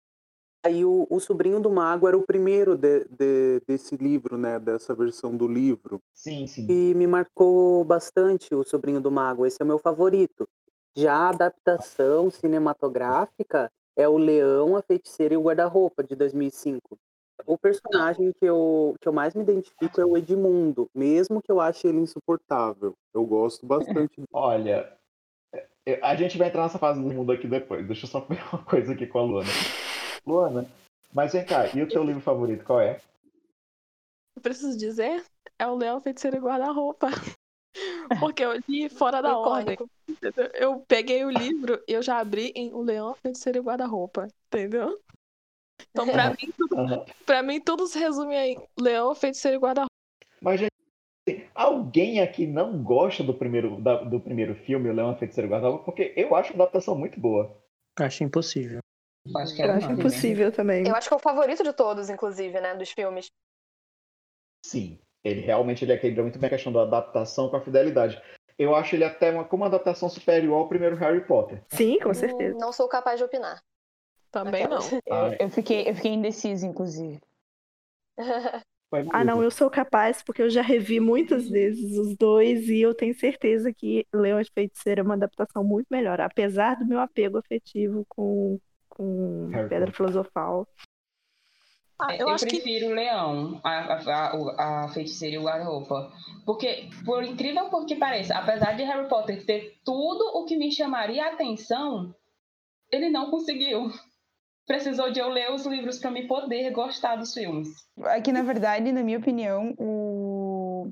[0.65, 4.57] Aí o, o Sobrinho do Mago era o primeiro de- de- desse livro, né?
[4.59, 5.99] Dessa versão do livro.
[6.13, 6.65] Sim, sim.
[6.69, 9.45] E me marcou bastante o Sobrinho do Mago.
[9.45, 10.47] Esse é o meu favorito.
[10.95, 16.97] Já a adaptação cinematográfica é o Leão, a Feiticeira e o Guarda-Roupa, de 2005.
[17.45, 21.59] O personagem que eu, que eu mais me identifico é o Edmundo, mesmo que eu
[21.59, 22.93] ache ele insuportável.
[23.13, 24.27] Eu gosto bastante dele.
[24.31, 24.91] Olha,
[25.85, 27.85] é, a gente vai entrar nessa fase do mundo aqui depois.
[27.85, 29.49] Deixa eu só ver uma coisa aqui com a Luana.
[30.25, 30.65] Luana,
[31.13, 32.99] mas vem cá, e o teu livro favorito qual é?
[34.35, 35.23] Eu preciso dizer,
[35.59, 37.07] é o Leão Feiticeiro e Guarda-Roupa.
[38.19, 39.73] Porque eu li fora da ordem.
[39.73, 39.89] Icônico.
[40.53, 44.99] Eu peguei o livro e eu já abri em O Leão Feiticeiro e Guarda-Roupa, entendeu?
[45.91, 49.93] Então, pra mim, tudo, pra mim, tudo se resume em Leão Feiticeiro e Guarda-Roupa.
[50.41, 50.71] Mas, gente,
[51.27, 55.47] assim, alguém aqui não gosta do primeiro, da- do primeiro filme, O Leão a Feiticeira
[55.47, 55.85] e o Guarda-Roupa?
[55.85, 57.61] Porque eu acho uma adaptação muito boa.
[57.99, 58.79] Acho impossível.
[59.37, 59.93] Acho que Eu acho né?
[59.93, 60.87] impossível também.
[60.87, 62.75] Eu acho que é o favorito de todos, inclusive, né?
[62.75, 63.27] Dos filmes.
[64.65, 68.21] Sim, ele realmente ele equilibra muito bem a questão da adaptação com a fidelidade.
[68.57, 71.63] Eu acho ele até uma, como uma adaptação superior ao primeiro Harry Potter.
[71.69, 72.57] Sim, com certeza.
[72.57, 73.61] Não sou capaz de opinar.
[74.33, 74.79] Também não.
[75.09, 77.21] Ah, Eu fiquei, eu fiquei indecisa, inclusive.
[79.11, 82.93] Ah, não, eu sou capaz, porque eu já revi muitas vezes os dois e eu
[82.93, 87.37] tenho certeza que Leão e Feiticeira é uma adaptação muito melhor, apesar do meu apego
[87.37, 89.95] afetivo com, com Harry Pedra Potter.
[89.95, 90.67] Filosofal.
[91.99, 96.11] Ah, Eu, eu acho que prefiro o leão, a, a, a feiticeira e o guarda-roupa.
[96.45, 101.25] Porque, por incrível que pareça, apesar de Harry Potter ter tudo o que me chamaria
[101.25, 102.13] a atenção,
[102.91, 103.91] ele não conseguiu.
[104.65, 107.69] Precisou de eu ler os livros para me poder gostar dos filmes.
[108.05, 110.89] Aqui, na verdade, na minha opinião, o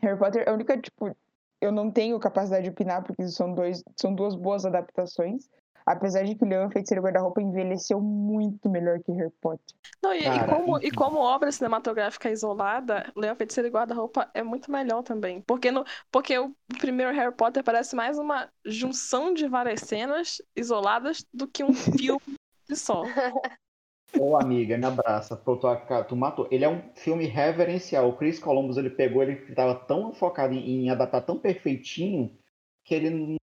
[0.00, 1.14] Harry Potter é a única, tipo,
[1.60, 5.48] eu não tenho capacidade de opinar, porque são, dois, são duas boas adaptações.
[5.84, 9.10] Apesar de que o Leão e a Feiticeira e o Guarda-Roupa envelheceu muito melhor que
[9.12, 9.74] Harry Potter.
[10.02, 14.70] Não, e, e como, e como obra cinematográfica isolada, Leão Feiticeiro e Guarda-Roupa é muito
[14.70, 15.40] melhor também.
[15.40, 21.24] Porque, no, porque o primeiro Harry Potter parece mais uma junção de várias cenas isoladas
[21.32, 22.37] do que um filme
[22.76, 23.12] só.
[24.14, 25.36] Ô, amiga, me abraça.
[25.36, 25.66] Pô, tu,
[26.08, 26.48] tu matou.
[26.50, 28.08] Ele é um filme reverencial.
[28.08, 32.36] O Chris Columbus, ele pegou, ele estava tão focado em, em adaptar tão perfeitinho
[32.84, 33.36] que ele não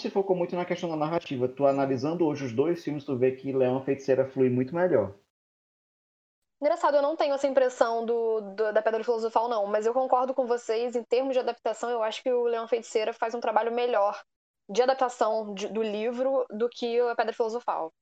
[0.00, 1.48] se focou muito na questão da narrativa.
[1.48, 5.14] Tu analisando hoje os dois filmes, tu vê que Leão Feiticeira flui muito melhor.
[6.60, 10.32] Engraçado, eu não tenho essa impressão do, do- da Pedra Filosofal, não, mas eu concordo
[10.32, 10.94] com vocês.
[10.94, 14.22] Em termos de adaptação, eu acho que o Leão Feiticeira faz um trabalho melhor
[14.68, 17.92] de adaptação de- do livro do que a Pedra Filosofal.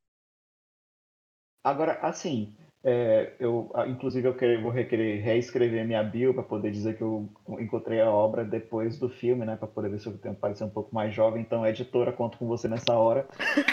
[1.62, 6.96] Agora, assim, é, eu, inclusive, eu quero- vou requerer reescrever minha bio para poder dizer
[6.96, 9.56] que eu encontrei a obra depois do filme, né?
[9.56, 11.42] Para poder ver se eu tenho parecer um pouco mais jovem.
[11.42, 13.26] Então, editora, conto com você nessa hora.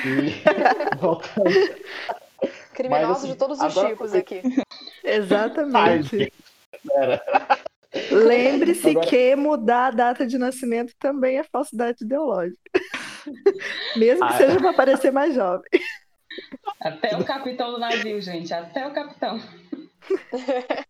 [0.06, 0.44] E
[1.00, 1.50] voltando.
[2.74, 4.42] Criminosos assim, de todos os agora- tipos aqui.
[5.04, 6.32] Exatamente.
[8.12, 12.60] Lembre-se Agora- que mudar a data de nascimento também é falsidade ideológica.
[13.96, 15.64] Mesmo que Ah, seja para parecer mais jovem.
[16.80, 18.54] Até o capitão do navio, gente.
[18.54, 19.40] Até o capitão.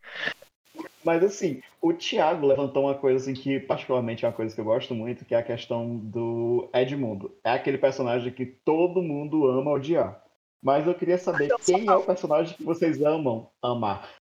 [1.04, 4.66] Mas assim, o Thiago levantou uma coisa assim que particularmente é uma coisa que eu
[4.66, 7.34] gosto muito, que é a questão do Edmundo.
[7.44, 10.22] É aquele personagem que todo mundo ama odiar.
[10.62, 14.16] Mas eu queria saber quem é o personagem que vocês amam amar.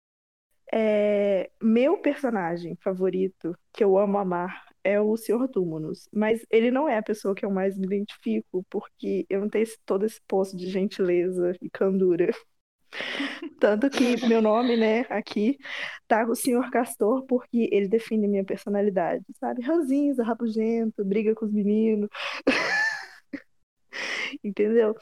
[0.72, 5.48] É, meu personagem favorito, que eu amo amar, é o Sr.
[5.48, 6.08] Túmulos.
[6.12, 9.64] Mas ele não é a pessoa que eu mais me identifico, porque eu não tenho
[9.64, 12.30] esse- todo esse poço de gentileza e candura.
[13.58, 15.58] Tanto que meu nome, né, aqui,
[16.06, 16.70] tá o Sr.
[16.70, 19.62] Castor, porque ele define minha personalidade, sabe?
[19.62, 22.08] Ranzinza, rabugento, briga com os meninos.
[24.42, 24.94] Entendeu?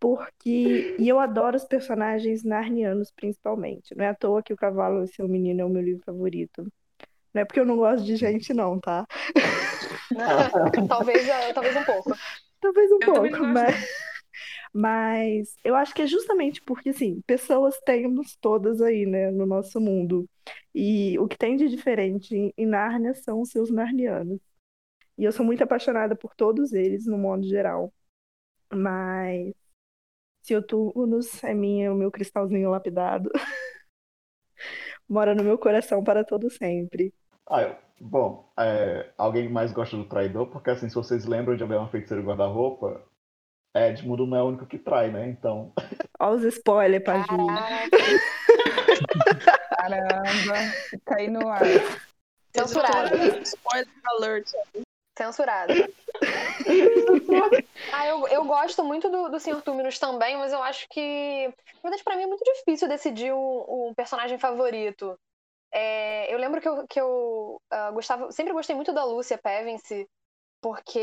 [0.00, 0.96] Porque.
[0.98, 3.94] E eu adoro os personagens narnianos, principalmente.
[3.96, 6.66] Não é à toa que O Cavalo e Seu Menino é o meu livro favorito.
[7.38, 9.06] Não é porque eu não gosto de gente, não, tá?
[10.88, 12.12] talvez, eh, talvez um pouco.
[12.60, 13.76] Talvez um Eu pouco, mas.
[14.74, 19.80] Mas eu acho que é justamente porque, assim, pessoas temos todas aí, né, no nosso
[19.80, 20.28] mundo.
[20.74, 24.40] E o que tem de diferente em- em Nárnia são os seus narnianos.
[25.16, 27.92] E eu sou muito apaixonada por todos eles, no modo geral.
[28.74, 29.54] Mas
[30.42, 33.30] Cioturnos é minha, o meu cristalzinho lapidado.
[35.08, 37.12] Mora no meu coração para todo sempre.
[37.50, 40.46] Ah, eu- bom, é, alguém mais gosta do traidor?
[40.48, 43.02] Porque assim, se vocês lembram de Leão Feiticeiro e Guarda-Roupa,
[43.74, 45.28] Edmundo não é o único que trai, né?
[45.28, 45.72] Então,
[46.20, 47.46] Olha os spoilers, Paju.
[47.46, 47.96] Caraca,
[49.76, 50.54] Caramba,
[51.04, 51.60] tá aí no ar.
[52.54, 53.16] censurado.
[53.42, 54.48] Spoiler alert.
[55.16, 55.72] Censurado.
[57.90, 59.62] Ah, eu, eu gosto muito do, do Sr.
[59.62, 61.46] Túminos também, mas eu acho que.
[61.76, 65.18] Na verdade, pra mim é muito difícil decidir um, um personagem favorito.
[65.72, 70.08] É, eu lembro que eu, que eu ah, gostava, sempre gostei muito da Lúcia Pevensey,
[70.60, 70.98] porque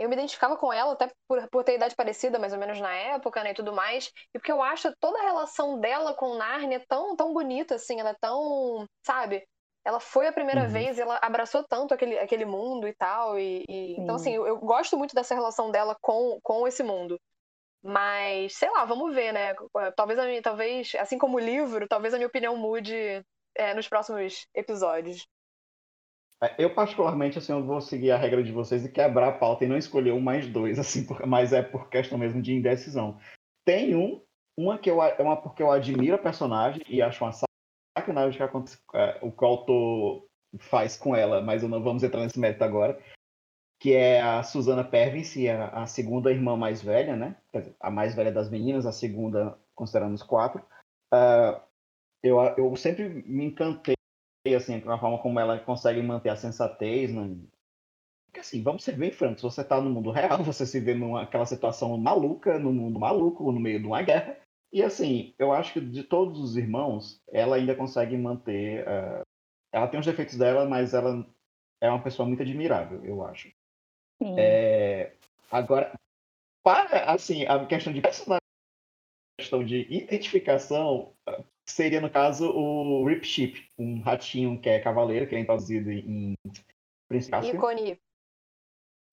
[0.00, 2.92] eu me identificava com ela, até por, por ter idade parecida, mais ou menos na
[2.94, 6.84] época, né, e tudo mais, e porque eu acho toda a relação dela com Narnia
[6.88, 9.46] tão, tão bonita, assim, ela é tão, sabe?
[9.84, 10.72] Ela foi a primeira Uhum.
[10.72, 14.22] vez, ela abraçou tanto aquele, aquele mundo e tal, e, e- então, Sim.
[14.22, 17.20] assim, eu, eu gosto muito dessa relação dela com, com esse mundo.
[17.82, 19.54] Mas, sei lá, vamos ver, né?
[19.96, 23.24] Talvez, a minha, talvez, assim como o livro, talvez a minha opinião mude
[23.56, 25.26] é, nos próximos episódios.
[26.42, 29.64] é, eu particularmente, assim, eu vou seguir a regra de vocês e quebrar a pauta
[29.64, 33.18] e não escolher um mais dois, assim, por- mas é por questão mesmo de indecisão.
[33.64, 34.20] Tem um,
[34.58, 37.32] uma que eu, é uma porque eu admiro a personagem e acho uma
[37.96, 40.26] sacanagem que acontece, é, o que o autor
[40.58, 43.00] faz com ela, mas eu não vamos entrar nesse mérito agora,
[43.80, 47.36] que é a Susana Pervins, a, a segunda irmã mais velha, né?
[47.80, 50.64] A mais velha das meninas, a segunda considerando os quatro.
[51.12, 51.60] Uh,
[52.22, 53.94] eu, eu sempre me encantei
[54.56, 57.36] assim com a forma como ela consegue manter a sensatez, né?
[58.26, 61.46] Porque assim, vamos ser bem francos, você está no mundo real, você se vê naquela
[61.46, 64.38] situação maluca, no mundo maluco, no meio de uma guerra.
[64.72, 68.86] E assim, eu acho que de todos os irmãos, ela ainda consegue manter.
[68.88, 69.22] Uh,
[69.70, 71.26] ela tem os defeitos dela, mas ela
[71.80, 73.52] é uma pessoa muito admirável, eu acho.
[74.38, 75.12] É,
[75.50, 75.92] agora,
[76.62, 78.40] para assim, a questão de personagem,
[79.38, 81.12] questão de identificação,
[81.72, 86.34] seria no caso o Rip Ship, um ratinho que é cavaleiro, que é introduzido em
[87.08, 87.98] Príncipe Ícone.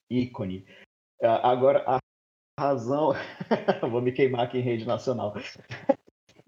[0.09, 0.65] Ícone.
[1.21, 1.99] Agora, a
[2.59, 3.13] razão.
[3.89, 5.33] Vou me queimar aqui em rede nacional.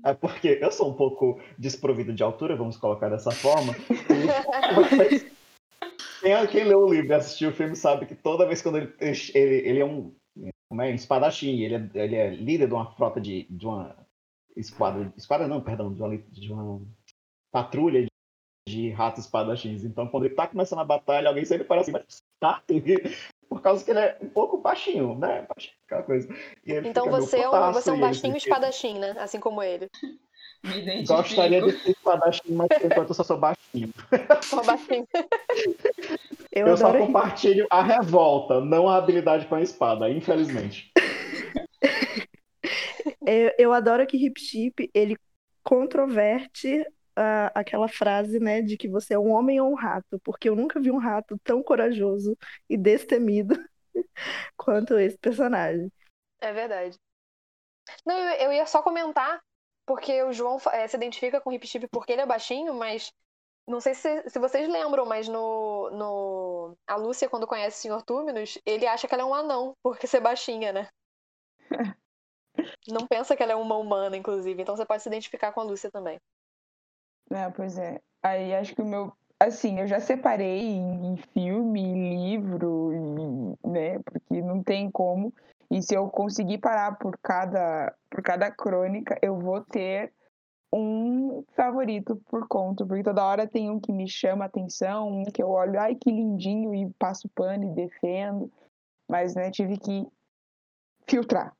[0.03, 3.71] É porque eu sou um pouco desprovido de altura, vamos colocar dessa forma.
[6.19, 8.93] Quem, quem leu o livro e assistiu o filme sabe que toda vez quando ele,
[8.99, 10.11] ele, ele é um,
[10.69, 13.95] como é, um espadachim, ele é, ele é líder de uma frota de, de uma
[14.55, 16.81] esquadra, esquadra não, perdão, de uma, de uma
[17.51, 18.09] patrulha de,
[18.67, 19.83] de ratos espadachins.
[19.83, 22.61] Então, quando ele tá começando a batalha, alguém sempre fala assim, mas tá,
[23.49, 25.45] por causa que ele é um pouco baixinho, né?
[25.47, 26.29] Baixinho, aquela coisa.
[26.65, 29.15] então você é, um, você é um baixinho espadachim, né?
[29.19, 29.89] Assim como ele.
[31.07, 33.91] Gostaria de ser espadachim, mas por enquanto eu só sou baixinho.
[34.43, 35.07] Só baixinho.
[36.51, 40.91] Eu, eu só compartilho a revolta, não a habilidade com a espada, infelizmente.
[43.25, 45.17] Eu, eu adoro que Hip Chip ele
[45.63, 50.49] controverte uh, aquela frase, né, de que você é um homem ou um rato, porque
[50.49, 52.37] eu nunca vi um rato tão corajoso
[52.69, 53.55] e destemido
[54.57, 55.91] quanto esse personagem.
[56.39, 56.97] É verdade.
[58.05, 59.41] Não, eu, eu ia só comentar
[59.85, 63.11] porque o João é, se identifica com o Hip Chip porque ele é baixinho, mas
[63.67, 66.77] não sei se, se vocês lembram, mas no, no.
[66.87, 68.03] A Lúcia, quando conhece o Sr.
[68.03, 70.89] Túminos, ele acha que ela é um anão, porque ser baixinha, né?
[72.87, 74.61] não pensa que ela é uma humana, inclusive.
[74.61, 76.19] Então você pode se identificar com a Lúcia também.
[77.31, 77.99] É, pois é.
[78.21, 79.11] Aí acho que o meu.
[79.39, 83.99] Assim, eu já separei em, filme, em livro, em, né?
[83.99, 85.33] Porque não tem como.
[85.69, 90.13] E se eu conseguir parar por cada, por cada crônica, eu vou ter
[90.73, 95.23] um favorito por conta, porque toda hora tem um que me chama a atenção, um
[95.25, 98.49] que eu olho, ai que lindinho, e passo pano e defendo,
[99.09, 100.07] mas né, tive que
[101.09, 101.53] filtrar.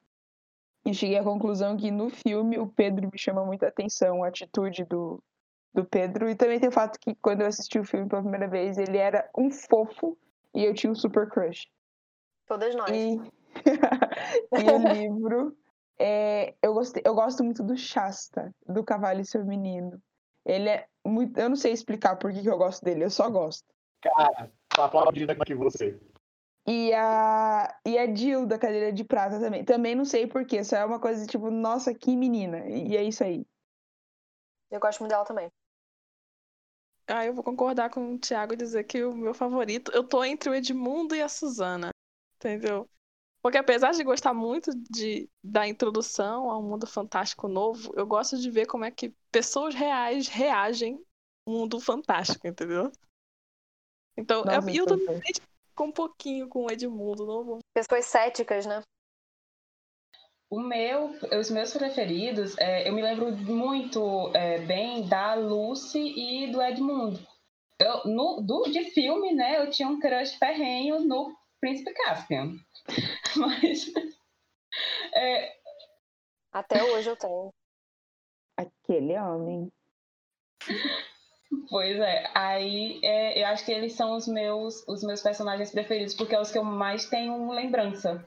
[0.86, 4.84] E cheguei à conclusão que no filme o Pedro me chama muita atenção, a atitude
[4.86, 5.22] do,
[5.74, 8.48] do Pedro, e também tem o fato que quando eu assisti o filme pela primeira
[8.48, 10.17] vez, ele era um fofo
[10.54, 11.70] e eu tinha um super crush.
[12.48, 12.89] Todas nós.
[12.89, 13.20] E,
[14.58, 15.56] e o livro
[16.00, 20.02] é, eu, gostei, eu gosto muito do Shasta, do Cavalo e seu Menino.
[20.44, 21.39] Ele é muito.
[21.39, 23.65] Eu não sei explicar por que, que eu gosto dele, eu só gosto.
[24.02, 26.00] Cara, tô aplaudindo aqui você.
[26.67, 29.65] E a, e a Jill da cadeira de prata também.
[29.65, 32.67] Também não sei porquê, só é uma coisa tipo, nossa, que menina.
[32.69, 33.45] E é isso aí.
[34.69, 35.50] Eu gosto muito dela também.
[37.08, 39.91] Ah, eu vou concordar com o Thiago e dizer que o meu favorito.
[39.91, 41.89] Eu tô entre o Edmundo e a Suzana.
[42.36, 42.89] Entendeu?
[43.41, 48.50] Porque apesar de gostar muito de, da introdução ao mundo fantástico novo, eu gosto de
[48.52, 51.04] ver como é que pessoas reais reagem
[51.45, 52.91] ao mundo fantástico, entendeu?
[54.15, 55.32] Então, Nossa, eu, eu também
[55.76, 57.26] com um pouquinho com o Edmundo.
[57.26, 58.82] Não Pessoas céticas, né?
[60.50, 66.52] O meu, os meus preferidos, é, eu me lembro muito é, bem da Lucy e
[66.52, 67.26] do Edmundo.
[67.80, 72.58] Eu, no, do, de filme, né, eu tinha um crush ferrenho no Príncipe Caspian.
[73.38, 73.92] Mas.
[75.14, 75.58] É...
[76.52, 77.50] Até hoje eu tenho.
[78.58, 79.72] Aquele homem.
[81.70, 86.14] Pois é, aí é, eu acho que eles são os meus, os meus personagens preferidos,
[86.14, 88.26] porque é os que eu mais tenho lembrança.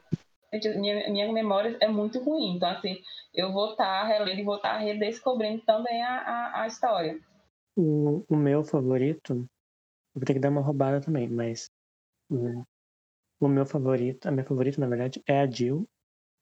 [0.76, 2.96] Minha, minha memória é muito ruim, então assim,
[3.34, 7.18] eu vou estar tá relendo e vou estar tá redescobrindo também a, a, a história.
[7.74, 9.48] O, o meu favorito,
[10.14, 11.70] vou ter que dar uma roubada também, mas
[12.30, 12.62] o,
[13.40, 15.88] o meu favorito, a minha favorita, na verdade, é a Jill.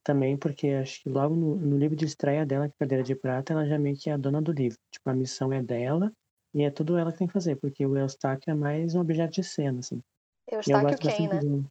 [0.04, 3.14] Também porque acho que logo no, no livro de estreia dela, que é Cadeira de
[3.14, 4.76] Prata, ela já meio que é a dona do livro.
[4.90, 6.12] Tipo, a missão é dela
[6.54, 9.32] e é tudo ela que tem que fazer, porque o Eustáquio é mais um objeto
[9.32, 10.00] de cena, assim.
[10.50, 11.38] Eustáquio quem, né?
[11.40, 11.64] Do...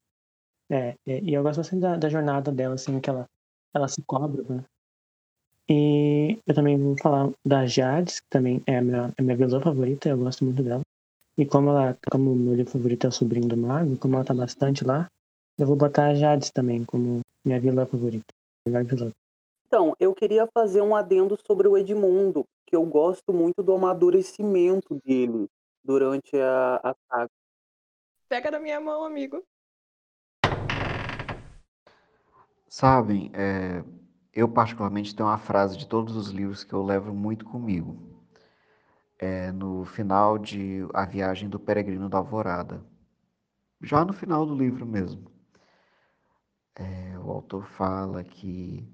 [0.70, 3.26] É, é, e eu gosto bastante da, da, jornada dela, assim, que ela,
[3.74, 4.64] ela se cobra, né?
[5.70, 9.38] E eu também vou falar da Jades, que também é a minha, é a minha
[9.38, 10.82] vilã favorita, eu gosto muito dela.
[11.38, 14.26] E como ela, como o meu livro favorito é o Sobrinho do Mago, como ela
[14.26, 15.08] tá bastante lá,
[15.58, 18.34] eu vou botar a Jades também como minha vilã favorita.
[18.66, 19.12] vilã.
[19.74, 25.00] Então, eu queria fazer um adendo sobre o Edmundo, que eu gosto muito do amadurecimento
[25.06, 25.48] dele
[25.82, 27.32] durante a, a saga.
[28.28, 29.42] Pega na minha mão, amigo.
[32.68, 33.82] Sabem, é,
[34.34, 37.98] eu particularmente tenho uma frase de todos os livros que eu levo muito comigo.
[39.18, 42.84] É no final de A Viagem do Peregrino da Alvorada.
[43.82, 45.32] Já no final do livro mesmo.
[46.76, 48.86] É, o autor fala que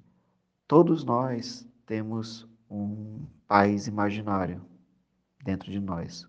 [0.68, 4.61] todos nós temos um país imaginário
[5.43, 6.28] dentro de nós,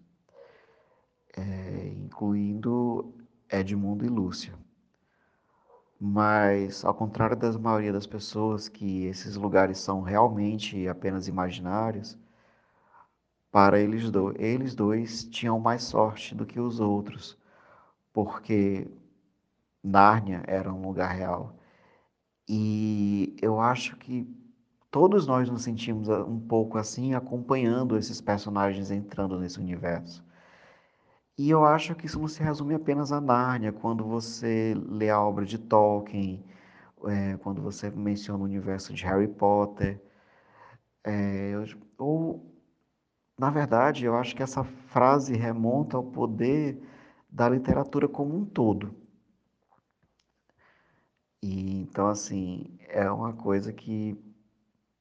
[1.37, 3.13] é, incluindo
[3.51, 4.55] Edmundo e Lúcia.
[6.01, 12.17] Mas, ao contrário da maioria das pessoas, que esses lugares são realmente apenas imaginários,
[13.51, 17.37] para eles, do, eles dois tinham mais sorte do que os outros,
[18.13, 18.87] porque
[19.83, 21.58] Nárnia era um lugar real.
[22.49, 24.27] E eu acho que
[24.91, 30.25] todos nós nos sentimos ah, um pouco assim, acompanhando esses personagens entrando nesse universo.
[31.37, 33.73] E eu acho que isso não se resume apenas a Nárnia.
[33.73, 36.45] Quando você lê a obra de Tolkien,
[37.07, 40.01] é, quando você menciona o universo de Harry Potter,
[41.05, 41.53] é,
[41.97, 42.45] ou,
[43.39, 46.83] na verdade, eu acho que essa frase remonta ao poder
[47.31, 48.95] da literatura como um todo.
[51.43, 54.17] E então, assim, é uma coisa que,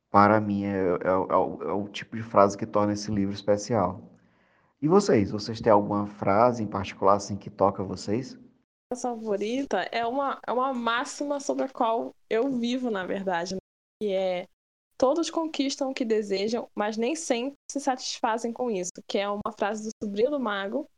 [0.10, 3.34] para mim, é, é, é, o, é o tipo de frase que torna esse livro
[3.34, 4.02] especial.
[4.82, 5.32] E vocês?
[5.32, 8.38] Vocês têm alguma frase em particular assim que toca vocês?
[8.92, 13.60] A favorita é uma, é uma máxima sobre a qual eu vivo, na verdade, né?
[14.02, 14.48] que é
[14.98, 19.52] todos conquistam o que desejam, mas nem sempre se satisfazem com isso, que é uma
[19.58, 20.90] frase do sobrinho do mago,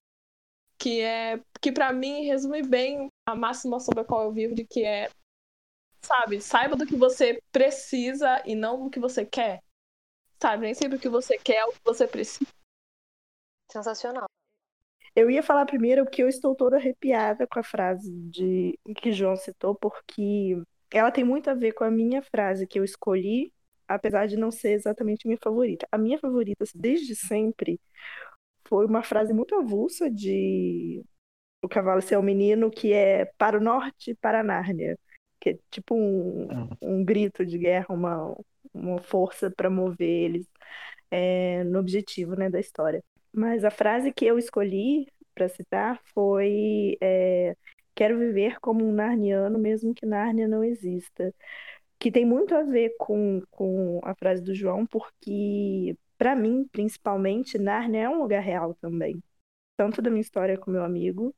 [0.78, 4.66] que é que para mim resume bem a máxima sobre a qual eu vivo, de
[4.66, 5.10] que é
[6.02, 9.62] sabe, saiba do que você precisa e não do que você quer.
[10.42, 12.50] Sabe, nem sempre o que você quer é o que você precisa.
[13.72, 14.28] Sensacional.
[15.16, 19.36] Eu ia falar primeiro que eu estou toda arrepiada com a frase de que João
[19.36, 23.52] citou, porque ela tem muito a ver com a minha frase que eu escolhi,
[23.88, 25.88] apesar de não ser exatamente minha favorita.
[25.92, 27.80] A minha favorita, desde sempre,
[28.66, 31.04] foi uma frase muito avulsa de
[31.62, 34.98] O Cavalo Ser o Menino, que é para o norte, para Nárnia.
[35.40, 36.70] Que é tipo um, hum.
[36.82, 38.36] um grito de guerra, uma,
[38.74, 40.48] uma força para mover eles
[41.12, 43.04] é, no objetivo né, da história.
[43.32, 47.56] Mas a frase que eu escolhi para citar foi: é,
[48.00, 51.36] Quero viver como um narniano, mesmo que Nárnia não exista.
[52.00, 57.58] Que tem muito a ver com, com a frase do João, porque, para mim, principalmente,
[57.58, 59.22] Nárnia é um lugar real também.
[59.76, 61.36] Tanto da minha história com meu amigo,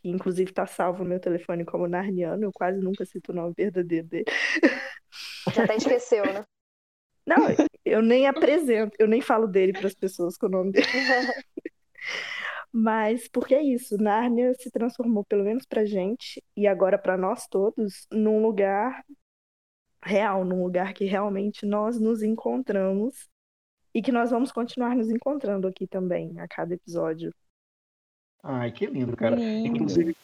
[0.00, 3.54] que inclusive está salvo no meu telefone como Narniano, eu quase nunca cito o nome
[3.56, 4.26] verdadeiro dele.
[5.52, 6.44] Já até esqueceu, né?
[7.26, 7.36] Não,
[7.84, 10.86] eu nem apresento, eu nem falo dele para as pessoas com o nome dele.
[12.72, 17.46] Mas porque é isso, Nárnia se transformou, pelo menos pra gente, e agora para nós
[17.48, 19.04] todos, num lugar
[20.04, 23.28] real, num lugar que realmente nós nos encontramos
[23.94, 27.32] e que nós vamos continuar nos encontrando aqui também, a cada episódio.
[28.42, 29.36] Ai, que lindo, cara.
[29.36, 29.68] Lindo.
[29.68, 30.16] Inclusive,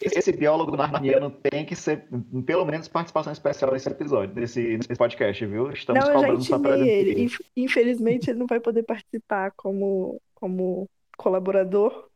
[0.00, 2.06] esse biólogo narniano tem que ser,
[2.46, 5.70] pelo menos, participação especial nesse episódio, nesse, nesse podcast, viu?
[5.70, 6.90] Estamos não, cobrando sua presença.
[6.90, 7.30] Ele.
[7.56, 12.08] Infelizmente, ele não vai poder participar como, como colaborador,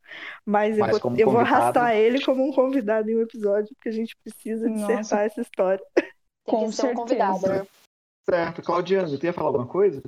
[0.47, 3.89] mas, mas eu, vou, eu vou arrastar ele como um convidado em um episódio, porque
[3.89, 5.85] a gente precisa dissertar essa história.
[5.95, 6.05] Tem
[6.45, 7.67] Com que ser um convidado, né?
[8.29, 8.63] Certo.
[8.63, 10.01] Claudiana, você ia falar alguma coisa?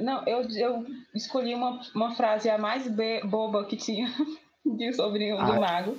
[0.00, 2.86] Não, eu, eu escolhi uma, uma frase a mais
[3.24, 4.08] boba que tinha
[4.64, 5.98] de Sobrinho ah, do Mago,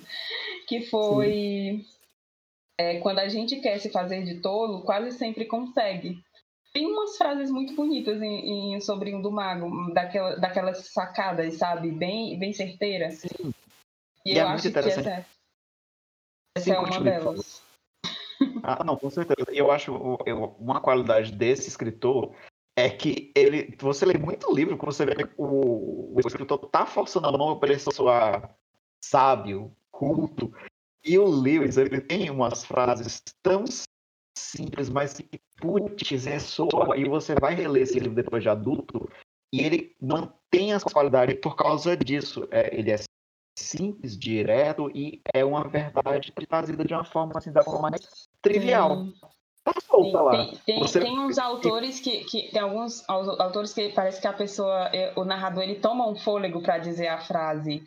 [0.67, 1.85] que foi
[2.77, 6.21] é, quando a gente quer se fazer de tolo, quase sempre consegue.
[6.73, 11.89] Tem umas frases muito bonitas em, em Sobrinho do Mago, daquela, daquelas sacadas, sabe?
[11.89, 13.19] Bem, bem certeiras.
[13.19, 13.53] Sim.
[14.25, 15.25] E, e eu é acho que essa,
[16.57, 17.63] essa é uma delas.
[18.61, 19.49] Ah, não, com certeza.
[19.53, 19.91] Eu acho
[20.25, 22.35] eu, uma qualidade desse escritor
[22.77, 27.27] é que ele, você lê muito livro quando você vê o, o escritor tá forçando
[27.27, 28.55] a mão para ele soar
[29.03, 30.51] sábio, culto.
[31.03, 33.63] E o Lewis, ele tem umas frases tão
[34.37, 36.97] simples, mas que, putz, é soa.
[36.97, 39.07] E você vai reler esse livro depois de adulto,
[39.53, 42.47] e ele mantém essa qualidade por causa disso.
[42.51, 42.97] É, ele é
[43.57, 49.07] simples, direto, e é uma verdade trazida de uma forma, assim, da forma mais trivial.
[49.65, 50.99] Tem, tem, Você...
[50.99, 55.23] tem, uns autores que, que tem alguns autores que parece que a pessoa, é, o
[55.25, 57.83] narrador, ele toma um fôlego para dizer a frase,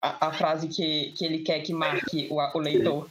[0.00, 3.08] a, a, frase que, que ele quer que marque o, o leitor.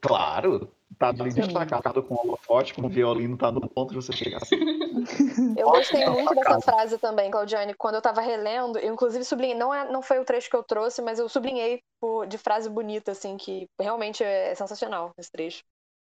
[0.00, 4.38] Claro, tá ali destacado com holofote, com o violino, tá no ponto de você chegar
[4.38, 4.56] assim.
[5.56, 7.74] Eu gostei muito dessa frase também, Claudiane.
[7.74, 10.62] Quando eu tava relendo, eu inclusive sublinhei, não, é, não foi o trecho que eu
[10.62, 11.82] trouxe, mas eu sublinhei
[12.28, 15.64] de frase bonita, assim, que realmente é sensacional esse trecho.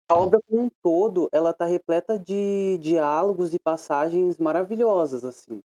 [0.08, 5.60] A obra como um todo, ela tá repleta de diálogos e passagens maravilhosas, assim.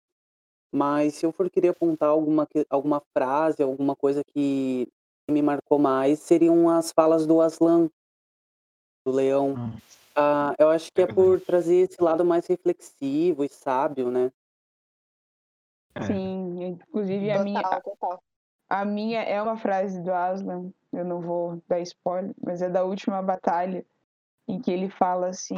[0.71, 4.87] Mas se eu for querer apontar alguma, alguma frase, alguma coisa que
[5.29, 7.89] me marcou mais, seriam as falas do Aslan,
[9.05, 9.55] do leão.
[9.55, 9.77] Hum.
[10.15, 14.31] Ah, eu acho que é por trazer esse lado mais reflexivo e sábio, né?
[15.95, 16.01] É.
[16.03, 17.81] Sim, inclusive a minha,
[18.69, 22.83] a minha é uma frase do Aslan, eu não vou dar spoiler, mas é da
[22.83, 23.85] última batalha,
[24.49, 25.55] em que ele fala assim: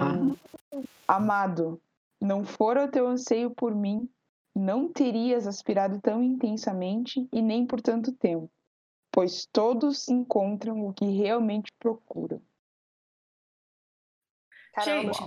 [1.08, 1.82] Amado,
[2.20, 4.08] não fora o teu anseio por mim,
[4.54, 8.52] não terias aspirado tão intensamente e nem por tanto tempo,
[9.10, 12.42] pois todos encontram o que realmente procuram.
[14.74, 15.14] Caramba.
[15.14, 15.24] Gente,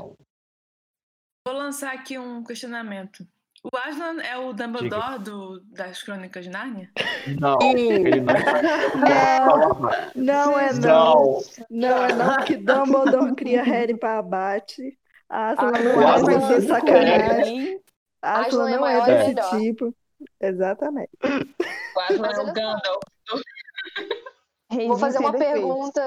[1.47, 3.27] vou lançar aqui um questionamento.
[3.65, 6.91] O Aslan é o Dumbledore do, das Crônicas de Nárnia?
[7.41, 10.11] Não, ele não vai.
[10.15, 10.81] Não é não.
[10.81, 11.41] Não.
[11.71, 14.99] Não é não, porque Dumbledore cria Harry para abate.
[15.31, 17.81] Aslan Ah, não é Aslan pra ser não sacanagem.
[18.23, 19.59] Aslan Aslan é não é maior e desse melhor.
[19.59, 19.95] tipo.
[20.41, 21.11] Exatamente.
[21.97, 22.53] O Aslan é o.
[22.53, 23.03] Gandalf.
[24.89, 26.03] Vou fazer uma pergunta.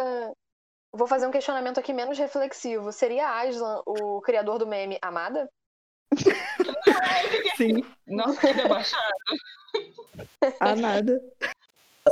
[0.94, 2.92] Vou fazer um questionamento aqui menos reflexivo.
[2.92, 5.50] Seria Aslan o criador do meme Amada?
[7.58, 9.14] Sim, Nossa, que debochado.
[10.60, 11.22] a nada.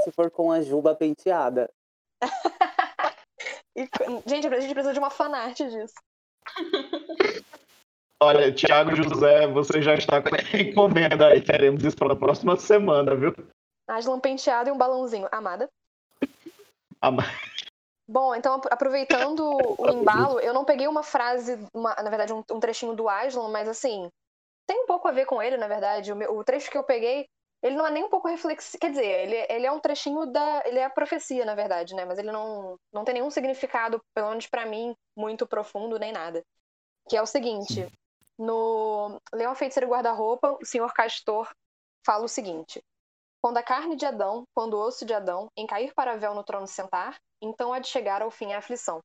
[0.04, 1.70] Se for com a juba penteada.
[3.78, 3.90] E,
[4.26, 5.94] gente, a gente precisa de uma fanart disso.
[8.24, 11.42] Olha, Thiago José, você já está com a encomenda aí.
[11.42, 13.34] Teremos isso para a próxima semana, viu?
[13.90, 15.28] Aslan penteado e um balãozinho.
[15.30, 15.70] Amada?
[17.02, 17.24] Ama-
[18.08, 19.42] Bom, então apro- aproveitando
[19.78, 23.50] o embalo, eu não peguei uma frase, uma- na verdade, um, um trechinho do Aslan,
[23.50, 24.10] mas assim,
[24.68, 26.12] tem um pouco a ver com ele, na verdade.
[26.12, 27.28] O, meu- o trecho que eu peguei,
[27.62, 28.80] ele não é nem um pouco reflexivo.
[28.80, 30.64] Quer dizer, ele, ele é um trechinho da.
[30.66, 32.06] Ele é a profecia, na verdade, né?
[32.06, 36.44] Mas ele não, não tem nenhum significado, pelo menos pra mim, muito profundo nem nada.
[37.10, 37.88] Que é o seguinte:
[38.38, 41.50] no Leão Feiticeiro Guarda-Roupa, o senhor Castor
[42.06, 42.82] fala o seguinte.
[43.42, 46.44] Quando a carne de Adão, quando o osso de Adão, em cair para véu no
[46.44, 49.02] trono sentar, então há de chegar ao fim a aflição.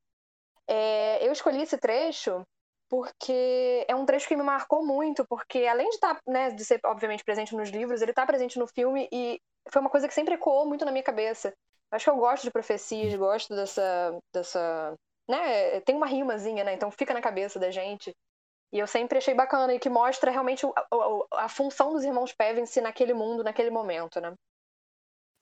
[0.66, 2.44] É, eu escolhi esse trecho
[2.90, 6.80] porque é um trecho que me marcou muito, porque além de estar, né, de ser
[6.84, 10.34] obviamente presente nos livros, ele está presente no filme e foi uma coisa que sempre
[10.34, 11.54] ecoou muito na minha cabeça.
[11.92, 14.94] Acho que eu gosto de profecias, gosto dessa, dessa,
[15.28, 18.12] né, tem uma rimazinha, né, então fica na cabeça da gente.
[18.72, 22.32] E eu sempre achei bacana e que mostra realmente o- o- a função dos irmãos
[22.32, 24.34] Pevensey naquele mundo, naquele momento, né?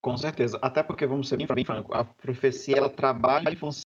[0.01, 0.59] Com certeza.
[0.62, 3.82] Até porque, vamos ser bem franco, a profecia ela trabalha em função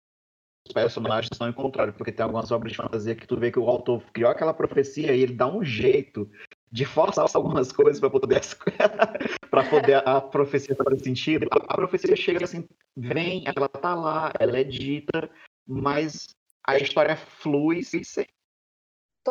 [0.73, 3.69] personagens são em contrário, porque tem algumas obras de fantasia que tu vê que o
[3.69, 6.31] autor criou aquela profecia e ele dá um jeito
[6.71, 8.41] de forçar algumas coisas para poder
[9.51, 11.49] para poder a profecia fazer sentido.
[11.51, 15.31] A, a profecia chega assim, vem, ela tá lá, ela é dita,
[15.67, 16.29] mas
[16.67, 18.29] a história flui sem ser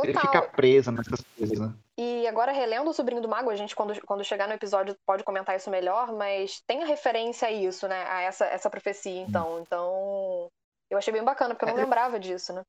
[0.03, 0.31] ele Total.
[0.31, 1.73] fica presa nessas coisas, né?
[1.97, 5.23] E agora, relendo o Sobrinho do Mago, a gente, quando, quando chegar no episódio, pode
[5.23, 8.05] comentar isso melhor, mas tem a referência a isso, né?
[8.07, 9.59] A essa, essa profecia, então.
[9.61, 10.49] Então,
[10.89, 11.83] eu achei bem bacana, porque eu não É.
[11.83, 12.63] lembrava disso, né?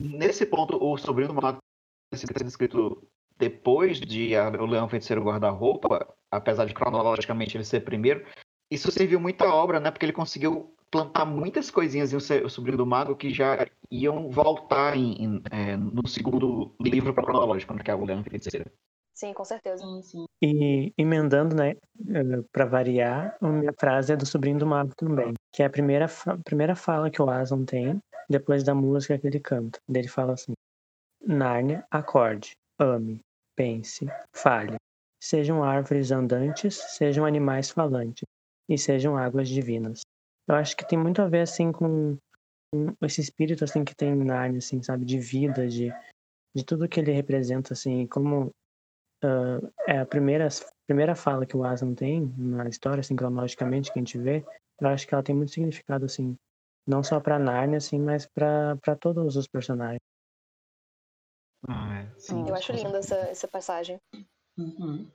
[0.00, 1.58] Nesse ponto, o sobrinho do Mago
[2.10, 8.24] ter sido escrito depois de o Leão Feiticeiro Guarda-Roupa, apesar de cronologicamente ele ser primeiro,
[8.70, 9.90] isso serviu muita obra, né?
[9.90, 14.96] Porque ele conseguiu plantar muitas coisinhas em o Sobrinho do Mago que já iam voltar
[14.96, 17.76] em, em, é, no segundo livro cronológico?
[17.78, 18.70] Que é o Leão Feiticeiro.
[19.14, 19.84] Sim, com certeza.
[19.84, 20.24] Sim, sim.
[20.42, 21.74] E emendando, né,
[22.52, 26.08] para variar, a minha frase é do Sobrinho do Mago também, que é a primeira,
[26.08, 27.98] fa- primeira fala que o Aslan tem,
[28.28, 29.78] depois da música que ele canta.
[29.88, 30.52] Ele fala assim:
[31.24, 33.20] Nárnia, acorde, ame,
[33.56, 34.76] pense, fale.
[35.22, 38.24] Sejam árvores andantes, sejam animais falantes,
[38.68, 40.00] e sejam águas divinas.
[40.46, 42.18] Eu acho que tem muito a ver, assim, com,
[43.00, 45.90] esse espírito, assim, que tem em Nárnia, assim, sabe, de vida, de,
[46.54, 48.50] de tudo que ele representa, assim, como
[49.24, 50.48] ah, é a primeira,
[50.86, 54.44] primeira fala que o Aslan tem na história, assim, cronologicamente, que a gente vê,
[54.80, 56.36] eu acho que ela tem muito significado, assim,
[56.86, 60.00] não só pra Narnia, assim, mas pra pra todos os personagens.
[61.66, 62.46] Ah, é, sim.
[62.46, 63.98] Eu acho linda essa, essa passagem.
[64.58, 65.10] Uhum.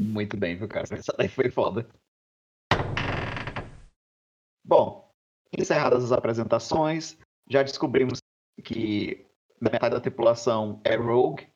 [0.00, 0.86] Muito bem, viu, cara?
[0.94, 1.88] Essa daí foi foda.
[4.64, 5.10] Bom,
[5.58, 7.18] encerradas as apresentações,
[7.48, 8.20] já descobrimos
[8.62, 9.26] que
[9.60, 11.49] metade da tripulação é Rogue,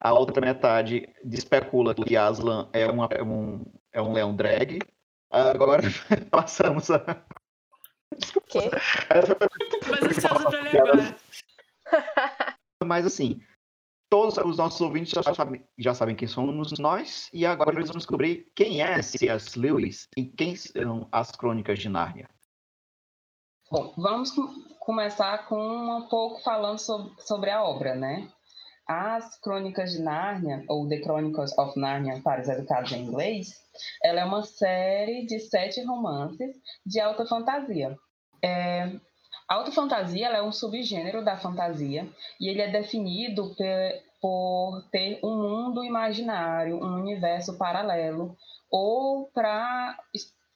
[0.00, 4.78] a outra metade especula que Aslan é, uma- é um, é um leão drag.
[5.30, 5.82] Agora
[6.30, 7.00] passamos a.
[8.48, 8.60] Que?
[9.90, 11.16] Mas ansiosa pra ler agora.
[12.84, 13.40] Mas assim,
[14.08, 17.98] todos os nossos ouvintes já sabem, já sabem quem somos nós, e agora eles vão
[17.98, 19.58] descobrir quem é C.S.
[19.58, 22.28] Lewis e quem são as crônicas de Nárnia.
[23.70, 24.32] Bom, vamos
[24.80, 28.32] começar com um pouco falando sobre, sobre a obra, né?
[28.88, 33.52] As Crônicas de Nárnia, ou The Chronicles of Narnia para os educados em inglês,
[34.02, 37.94] ela é uma série de sete romances de alta fantasia.
[38.42, 38.90] É,
[39.46, 42.08] a alta fantasia é um subgênero da fantasia
[42.40, 43.54] e ele é definido
[44.20, 48.36] por ter um mundo imaginário, um universo paralelo,
[48.70, 49.98] ou para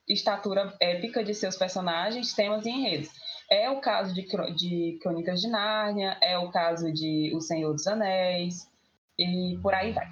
[0.09, 3.11] estatura épica de seus personagens, temas e enredos.
[3.51, 7.87] É o caso de, de Crônicas de Nárnia, é o caso de O Senhor dos
[7.87, 8.69] Anéis,
[9.19, 10.07] e por aí vai.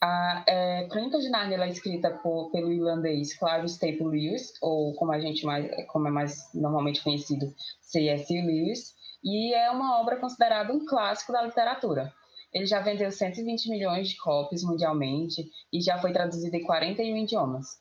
[0.00, 5.12] A é, Crônicas de Nárnia é escrita por, pelo irlandês Clive Staple Lewis, ou como
[5.12, 8.32] a gente mais, como é mais normalmente conhecido, C.S.
[8.32, 8.94] Lewis,
[9.24, 12.12] e é uma obra considerada um clássico da literatura.
[12.52, 17.80] Ele já vendeu 120 milhões de cópias mundialmente e já foi traduzido em 41 idiomas.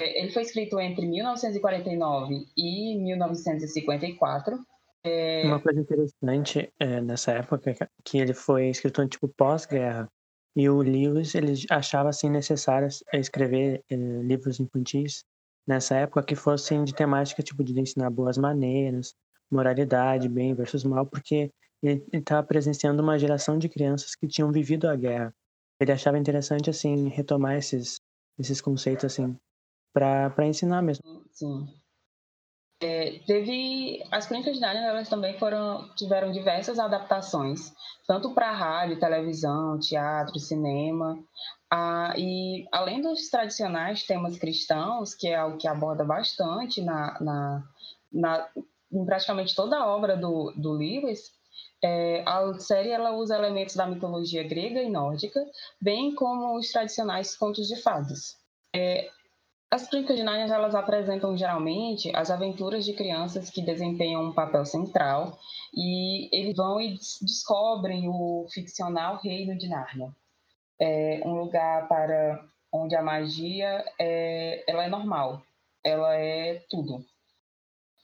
[0.00, 4.58] Ele foi escrito entre 1949 e 1954.
[5.04, 5.42] É...
[5.44, 7.74] Uma coisa interessante é, nessa época
[8.04, 10.08] que ele foi escritor tipo pós-guerra
[10.54, 15.24] e o Lewis ele achava assim necessário escrever é, livros infantis
[15.66, 19.14] nessa época que fossem de temática tipo de ensinar boas maneiras,
[19.50, 21.50] moralidade, bem versus mal, porque
[21.82, 25.34] ele estava presenciando uma geração de crianças que tinham vivido a guerra.
[25.80, 28.00] Ele achava interessante assim retomar esses
[28.38, 29.36] esses conceitos assim
[29.92, 31.24] para ensinar mesmo.
[31.32, 31.68] Sim.
[32.82, 37.74] É, teve as Crônicas de Nárnia, elas também foram tiveram diversas adaptações,
[38.06, 41.18] tanto para rádio, televisão, teatro, cinema.
[41.70, 47.64] Ah, e além dos tradicionais temas cristãos, que é algo que aborda bastante na, na,
[48.10, 48.48] na
[48.90, 51.30] em praticamente toda a obra do, do Lewis,
[51.82, 55.40] é, a série ela usa elementos da mitologia grega e nórdica,
[55.80, 58.36] bem como os tradicionais contos de fadas.
[58.74, 59.10] É,
[59.70, 64.64] as Crônicas de Nárnia elas apresentam geralmente as aventuras de crianças que desempenham um papel
[64.64, 65.38] central
[65.72, 70.10] e eles vão e descobrem o ficcional reino de Nárnia.
[70.80, 75.40] É um lugar para onde a magia é, ela é normal,
[75.84, 77.04] ela é tudo.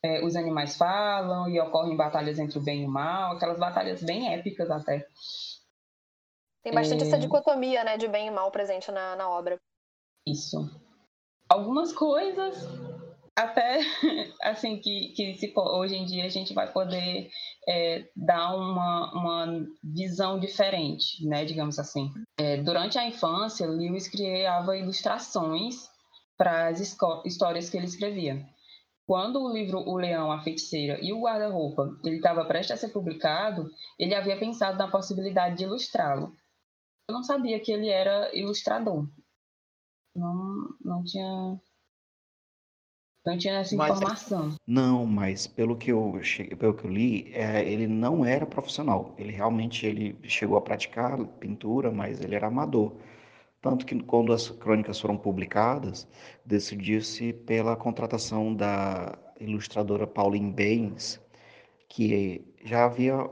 [0.04, 4.04] É, os animais falam e ocorrem batalhas entre o bem e o mal, aquelas batalhas
[4.04, 5.04] bem épicas até.
[6.62, 7.06] Tem bastante é...
[7.08, 9.58] essa dicotomia, né, de bem e mal presente na, na obra.
[10.24, 10.85] Isso
[11.56, 12.68] algumas coisas
[13.34, 13.80] até
[14.42, 17.30] assim que, que se, hoje em dia a gente vai poder
[17.68, 22.12] é, dar uma, uma visão diferente, né, digamos assim.
[22.38, 25.88] É, durante a infância, Lewis criava ilustrações
[26.36, 26.80] para as
[27.24, 28.46] histórias que ele escrevia.
[29.06, 32.88] Quando o livro O Leão, a Feiticeira e o Guarda-Roupa ele estava prestes a ser
[32.88, 36.34] publicado, ele havia pensado na possibilidade de ilustrá-lo.
[37.08, 39.06] Eu não sabia que ele era ilustrador.
[40.16, 41.60] Não, não tinha.
[43.24, 44.56] Não tinha essa mas, informação.
[44.66, 49.14] Não, mas pelo que eu cheguei, pelo que eu li, é, ele não era profissional.
[49.18, 52.92] Ele realmente ele chegou a praticar pintura, mas ele era amador.
[53.60, 56.06] Tanto que quando as crônicas foram publicadas,
[56.44, 61.20] decidiu-se pela contratação da ilustradora Pauline Baines,
[61.88, 63.28] que já havia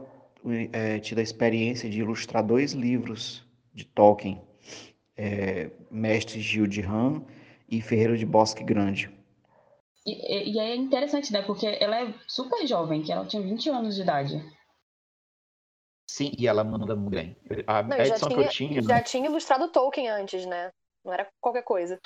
[0.72, 4.42] é, tido a experiência de ilustrar dois livros de Tolkien
[5.16, 7.24] é, Mestre Gil de Ram
[7.68, 9.10] e Ferreiro de Bosque Grande.
[10.06, 11.42] E, e, é interessante, né?
[11.42, 14.54] Porque ela é super jovem, que ela tinha 20 anos de idade.
[16.10, 17.36] Sim, e ela manda muito bem.
[17.66, 18.82] A, Não, edição tinha, que eu tinha.
[18.82, 19.02] Já né?
[19.02, 20.70] tinha ilustrado Tolkien antes, né?
[21.04, 21.98] Não era qualquer coisa.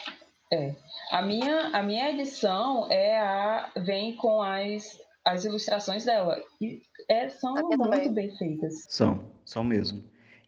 [0.52, 0.74] É.
[1.10, 3.70] A minha, a minha edição é a.
[3.76, 6.40] vem com as, as ilustrações dela.
[6.60, 8.12] E é, são muito também.
[8.14, 8.86] bem feitas.
[8.88, 10.02] São, são mesmo.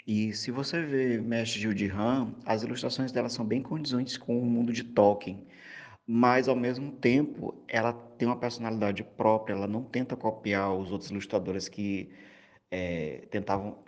[0.07, 4.41] E se você vê Mestre Gil de Ram, as ilustrações dela são bem condizentes com
[4.41, 5.47] o mundo de Tolkien,
[6.07, 11.11] mas ao mesmo tempo ela tem uma personalidade própria, ela não tenta copiar os outros
[11.11, 12.11] ilustradores que
[12.71, 13.79] é, tentavam,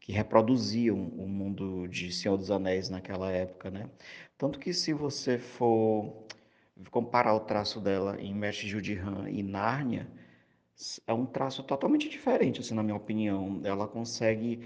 [0.00, 3.88] que reproduziam o mundo de Senhor dos Anéis naquela época, né?
[4.38, 6.26] Tanto que se você for
[6.90, 10.08] comparar o traço dela em Mestre Gil de Ram e Nárnia,
[11.06, 13.60] é um traço totalmente diferente, assim, na minha opinião.
[13.64, 14.60] Ela consegue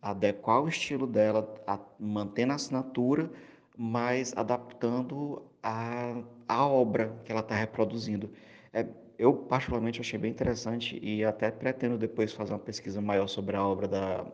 [0.00, 3.30] adequar o estilo dela, a, mantendo a assinatura,
[3.76, 8.32] mas adaptando a, a obra que ela está reproduzindo.
[8.72, 8.86] É,
[9.18, 13.66] eu, particularmente, achei bem interessante e até pretendo depois fazer uma pesquisa maior sobre a
[13.66, 14.26] obra da,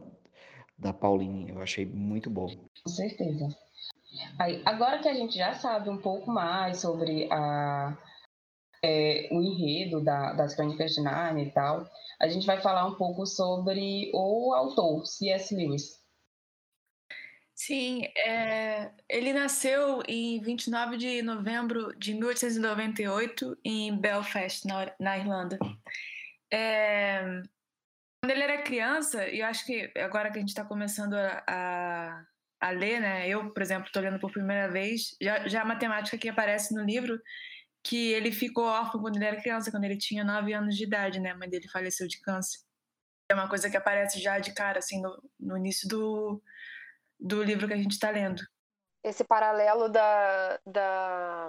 [0.79, 1.51] da Pauline.
[1.51, 2.47] Eu achei muito bom.
[2.85, 3.49] Com certeza.
[4.39, 7.97] Aí, agora que a gente já sabe um pouco mais sobre a,
[8.87, 12.95] é, o enredo da, das Crônicas de Narnia e tal, a gente vai falar um
[12.95, 15.55] pouco sobre o autor, C.S.
[15.55, 16.01] Lewis.
[17.53, 25.59] Sim, é, ele nasceu em 29 de novembro de 1898 em Belfast, na, na Irlanda.
[26.53, 27.43] É,
[28.23, 31.43] quando ele era criança, e eu acho que agora que a gente está começando a,
[31.49, 32.25] a,
[32.61, 33.27] a, ler, né?
[33.27, 36.85] Eu, por exemplo, estou lendo por primeira vez, já, já a matemática que aparece no
[36.85, 37.19] livro,
[37.87, 41.21] que ele ficou órfão quando ele era criança, quando ele tinha 9 anos de idade,
[41.21, 41.31] né?
[41.31, 42.59] A mãe dele faleceu de câncer.
[43.31, 46.43] É uma coisa que aparece já de cara, assim, no, no início do,
[47.19, 48.43] do livro que a gente está lendo.
[49.05, 51.47] Esse paralelo da, da.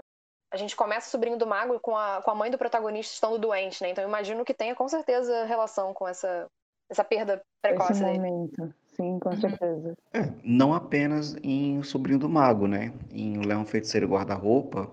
[0.54, 3.82] A gente começa Sobrinho do Mago com a, com a mãe do protagonista estando doente,
[3.82, 3.90] né?
[3.90, 6.48] Então eu imagino que tenha com certeza relação com essa,
[6.88, 8.20] essa perda precoce Esse dele.
[8.20, 9.96] momento, sim, com certeza.
[10.14, 12.94] É, não apenas em Sobrinho do Mago, né?
[13.12, 14.88] Em Leão Feiticeiro e Guarda-Roupa,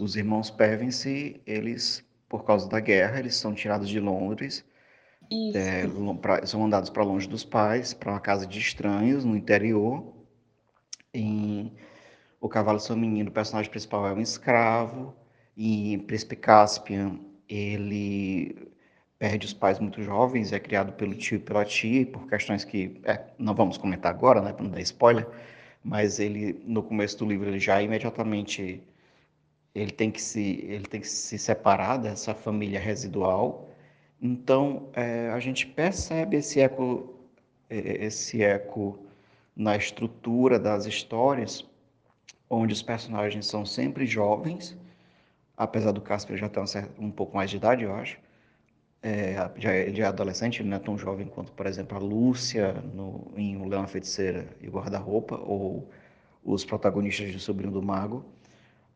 [0.00, 4.64] os irmãos Pevensey, eles, por causa da guerra, eles são tirados de Londres,
[5.54, 5.84] é,
[6.20, 10.14] pra- são mandados para longe dos pais, para uma casa de estranhos no interior.
[11.14, 11.72] Em
[12.40, 15.14] O Cavalo Seu Menino, o personagem principal é um escravo.
[15.56, 18.56] E Príncipe Caspian, ele
[19.18, 23.00] perde os pais muito jovens, é criado pelo tio e pela tia, por questões que
[23.04, 25.28] é, não vamos comentar agora, né, para não dar spoiler,
[25.84, 28.82] mas ele, no começo do livro, ele já imediatamente
[29.74, 33.68] ele tem que se, ele tem que se separar dessa família residual.
[34.20, 37.14] Então, é, a gente percebe esse eco,
[37.68, 38.98] é, esse eco
[39.56, 41.64] na estrutura das histórias,
[42.48, 44.76] onde os personagens são sempre jovens,
[45.56, 48.18] apesar do Casper já ter um, certo- um pouco mais de idade, eu acho.
[49.02, 52.72] É, já, ele é adolescente, ele não é tão jovem quanto, por exemplo, a Lúcia
[52.94, 55.88] no, em O Leão, a Feiticeira e o Guarda-Roupa, ou
[56.44, 58.24] os protagonistas de Sobrinho do Mago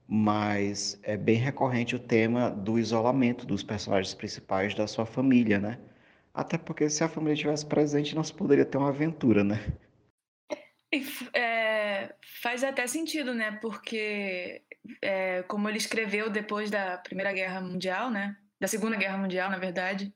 [0.07, 5.79] mas é bem recorrente o tema do isolamento dos personagens principais da sua família, né?
[6.33, 9.61] Até porque se a família estivesse presente, não se poderia ter uma aventura, né?
[11.33, 13.53] É, faz até sentido, né?
[13.61, 14.63] Porque,
[15.03, 18.37] é, como ele escreveu depois da Primeira Guerra Mundial, né?
[18.61, 20.13] Da Segunda Guerra Mundial, na verdade,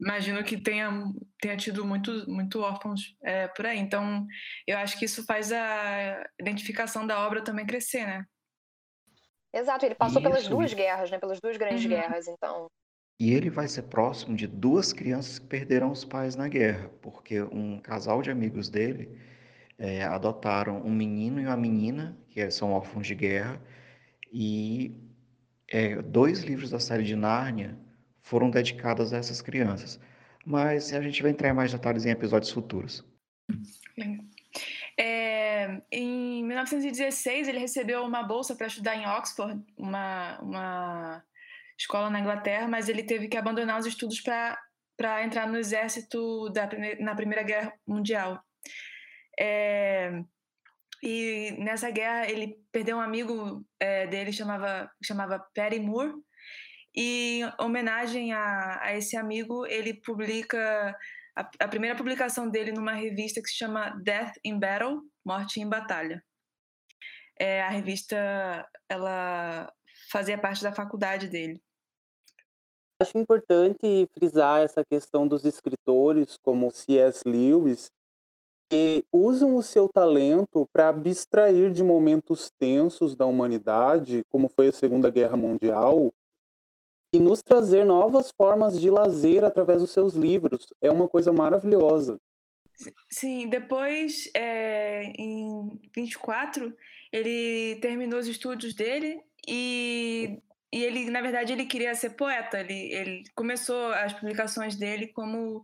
[0.00, 0.90] imagino que tenha,
[1.40, 3.78] tenha tido muito, muito órfãos é, por aí.
[3.78, 4.26] Então,
[4.66, 8.24] eu acho que isso faz a identificação da obra também crescer, né?
[9.52, 10.50] Exato, ele passou pelas Isso.
[10.50, 11.18] duas guerras, né?
[11.18, 11.90] Pelas duas grandes Uhum.
[11.90, 12.66] guerras, então.
[13.20, 17.42] E ele vai ser próximo de duas crianças que perderam os pais na guerra, porque
[17.42, 19.18] um casal de amigos dele
[19.76, 23.60] é, adotaram um menino e uma menina, que são órfãos de guerra,
[24.32, 24.94] e
[25.68, 27.76] é, dois livros da série de Nárnia
[28.22, 29.98] foram dedicados a essas crianças.
[30.44, 33.04] Mas a gente vai entrar em mais detalhes em episódios futuros.
[34.96, 35.37] É,
[35.90, 41.24] em 1916, ele recebeu uma bolsa para estudar em Oxford, uma, uma
[41.78, 46.68] escola na Inglaterra, mas ele teve que abandonar os estudos para entrar no exército da,
[47.00, 48.42] na Primeira Guerra Mundial.
[49.38, 50.22] É,
[51.02, 56.12] e nessa guerra ele perdeu um amigo é, dele chamava chamava Perry Moore
[56.94, 60.96] e em homenagem a, a esse amigo ele publica
[61.60, 66.24] a primeira publicação dele numa revista que se chama Death in Battle Morte em Batalha
[67.38, 68.16] é, a revista
[68.88, 69.72] ela
[70.10, 71.62] fazia parte da faculdade dele
[73.00, 77.22] Acho importante frisar essa questão dos escritores como C.S.
[77.24, 77.92] Lewis,
[78.68, 84.72] que usam o seu talento para abstrair de momentos tensos da humanidade, como foi a
[84.72, 86.12] Segunda Guerra Mundial,
[87.14, 90.66] e nos trazer novas formas de lazer através dos seus livros.
[90.82, 92.18] É uma coisa maravilhosa.
[93.10, 96.74] Sim, depois, é, em 24,
[97.12, 100.38] ele terminou os estudos dele e,
[100.72, 102.60] e ele, na verdade, ele queria ser poeta.
[102.60, 105.62] Ele, ele começou as publicações dele como,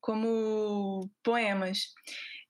[0.00, 1.92] como poemas.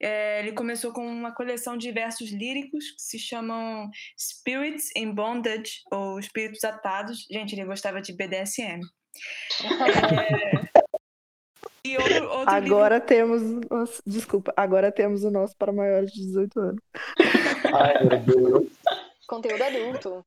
[0.00, 5.82] É, ele começou com uma coleção de versos líricos que se chamam Spirits in Bondage,
[5.90, 7.26] ou Espíritos Atados.
[7.30, 8.80] Gente, ele gostava de BDSM.
[9.62, 10.63] É,
[11.87, 13.43] e outro, outro livro Agora temos.
[13.70, 16.82] nossa, Desculpa, agora temos o nosso para maiores de 18 anos.
[17.74, 18.72] Ai, meu Deus.
[19.26, 20.24] Conteúdo adulto.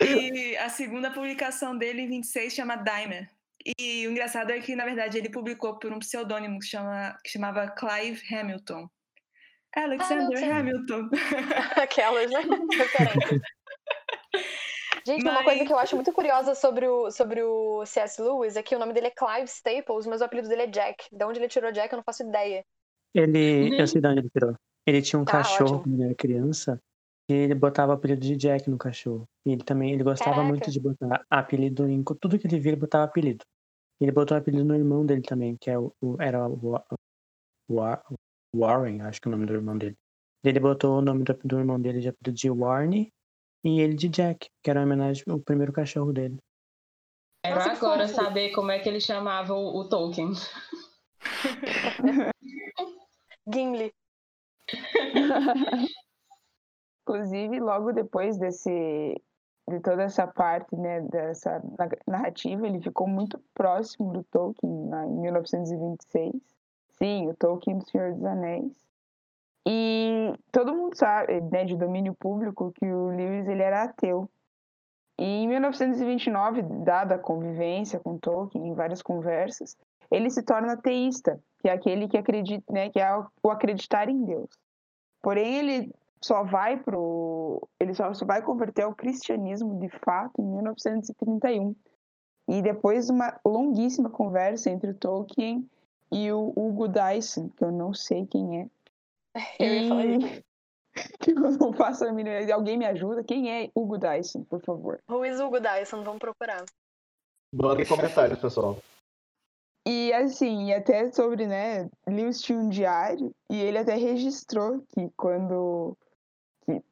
[0.00, 3.30] E a segunda publicação dele, em 26, chama Dimer.
[3.78, 7.30] E o engraçado é que, na verdade, ele publicou por um pseudônimo que, chama, que
[7.30, 8.88] chamava Clive Hamilton.
[9.74, 11.08] Alexander Hamilton.
[11.82, 12.42] Aquelas, né?
[15.06, 18.20] Gente, uma Mas- coisa que eu acho muito curiosa sobre o, sobre o C.S.
[18.22, 21.04] Lewis é que o nome dele é Clive Staples, mas o apelido dele é Jack.
[21.12, 22.64] De onde ele tirou Jack, eu não faço ideia.
[23.14, 24.54] Ele, eu sei de onde ele tirou.
[24.86, 25.82] Ele tinha um Ah, cachorro ótimo.
[25.82, 26.80] quando ele era criança
[27.30, 29.24] e ele botava o apelido de Jack no cachorro.
[29.46, 30.48] E ele também, ele gostava Caraca.
[30.48, 33.44] muito de botar apelido em tudo que ele via, ele botava apelido.
[34.00, 36.74] Ele botou apelido no irmão dele também, que é o, o- era o,
[37.68, 38.02] o Wa-
[38.54, 39.96] Warren, acho que é o nome do irmão dele.
[40.44, 43.12] Ele botou o nome do, do irmão dele de apelido de Warne
[43.64, 46.38] e ele de Jack, que era uma homenagem ao primeiro cachorro dele.
[47.42, 48.22] Quero Nossa, agora fofo.
[48.22, 50.32] saber como é que ele chamava o, o Tolkien.
[53.52, 53.92] Gimli.
[57.02, 58.70] Inclusive, logo depois desse,
[59.68, 65.04] de toda essa parte, né, dessa na- narrativa, ele ficou muito próximo do Tolkien, lá
[65.06, 66.32] em 1926.
[66.98, 68.72] Sim, o Tolkien do Senhor dos Anéis.
[69.66, 74.28] E todo mundo sabe, né, de domínio público, que o Lewis ele era ateu.
[75.18, 79.76] E em 1929, dada a convivência com Tolkien, em várias conversas,
[80.10, 83.08] ele se torna ateísta, que é aquele que acredita, né, que é
[83.42, 84.50] o acreditar em Deus.
[85.22, 85.94] Porém, ele
[86.24, 91.76] só vai pro ele só, só vai converter ao cristianismo de fato em 1931
[92.48, 95.68] e depois de uma longuíssima conversa entre Tolkien
[96.10, 98.66] e o Hugo Dyson que eu não sei quem é
[99.60, 100.42] Eu ia falar E- isso.
[101.20, 102.54] que eu não faço a mínima ideia.
[102.54, 106.04] alguém me ajuda quem é Hugo Dyson por favor Who is Hugo Dyson?
[106.04, 106.64] Vamos procurar.
[107.52, 108.78] Mandem comentários, pessoal.
[109.86, 115.10] E assim, e até sobre, né, Lewis tinha um diário e ele até registrou que
[115.16, 115.96] quando,
[116.64, 116.82] que,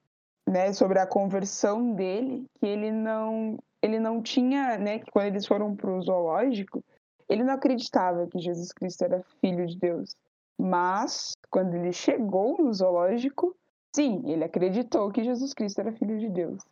[0.48, 5.46] né, sobre a conversão dele, que ele não, ele não tinha, né, que quando eles
[5.46, 6.84] foram para o zoológico,
[7.28, 10.14] ele não acreditava que Jesus Cristo era filho de Deus.
[10.60, 13.54] Mas, quando ele chegou no zoológico,
[13.94, 16.62] sim, ele acreditou que Jesus Cristo era filho de Deus.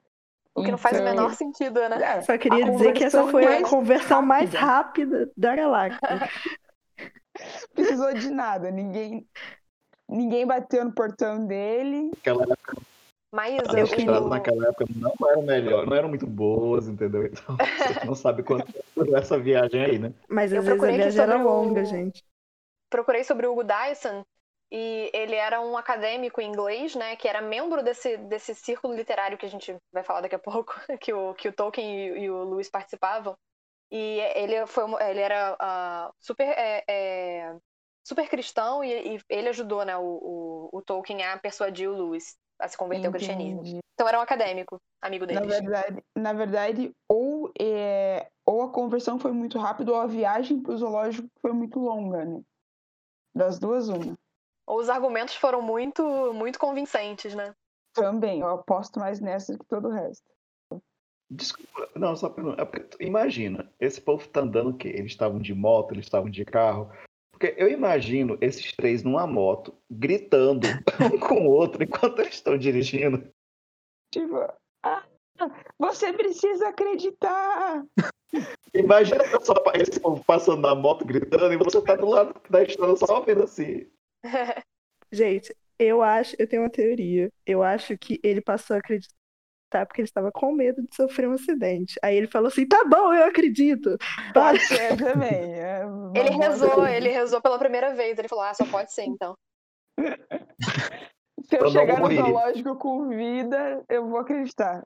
[0.54, 2.02] O que não faz o Então, menor sentido, né?
[2.02, 5.20] é, Só queria dizer que essa foi a conversão mais rápida.
[5.20, 6.00] rápida da galáxia.
[7.74, 8.70] precisou de nada.
[8.70, 9.26] Ninguém,
[10.08, 12.10] ninguém bateu no portão dele.
[12.18, 12.76] Aquela época,
[13.32, 14.28] Maísa, as estradas o...
[14.28, 17.26] naquela época não eram melhor, não eram muito boas, entendeu?
[17.26, 18.66] Então, você não sabe quanto
[19.14, 20.12] essa viagem aí, né?
[20.28, 22.24] Mas Eu às vezes a procurei viagem era sobre o- longa, gente.
[22.90, 24.24] procurei sobre o Hugo Dyson
[24.70, 29.46] e ele era um acadêmico inglês, né, que era membro desse, desse círculo literário que
[29.46, 32.44] a gente vai falar daqui a pouco, que o, que o Tolkien e, e o
[32.44, 33.36] Lewis participavam.
[33.90, 37.56] E ele foi ele era ah, super é, é,
[38.04, 42.36] super cristão e, e ele ajudou, né, o, o, o Tolkien a persuadir o Lewis
[42.60, 43.62] a se converter ao cristianismo.
[43.62, 43.80] Entendi.
[43.94, 45.58] Então era um acadêmico, amigo Na deles.
[45.58, 50.72] verdade, na verdade ou, é, ou a conversão foi muito rápida, ou a viagem para
[50.72, 52.40] o zoológico foi muito longa, né?
[53.34, 54.16] Das duas, uma.
[54.72, 57.52] Os argumentos foram muito muito convincentes, né?
[57.92, 60.24] Também, eu aposto mais nessa que todo o resto.
[61.28, 62.62] Desculpa, não, só pergunta.
[62.62, 64.88] é Imagina, esse povo tá andando o quê?
[64.88, 66.90] Eles estavam de moto, eles estavam de carro.
[67.32, 70.68] Porque eu imagino esses três numa moto, gritando
[71.12, 73.28] um com o outro enquanto eles estão dirigindo.
[74.12, 74.36] Tipo,
[74.84, 75.04] ah,
[75.78, 77.84] você precisa acreditar!
[78.74, 82.94] Imagina pessoa, esse povo passando na moto gritando e você tá do lado da estrada
[82.94, 83.90] só ouvindo assim.
[85.12, 87.30] Gente, eu acho, eu tenho uma teoria.
[87.46, 89.14] Eu acho que ele passou a acreditar
[89.86, 91.94] porque ele estava com medo de sofrer um acidente.
[92.02, 93.96] Aí ele falou assim: tá bom, eu acredito.
[94.34, 95.54] Pode ser também.
[95.54, 98.18] é uma Ele rezou, ele rezou pela primeira vez.
[98.18, 99.34] Ele falou: "Ah, só pode ser então".
[101.48, 104.82] Se eu Eu chegar no zoológico com vida, eu vou acreditar.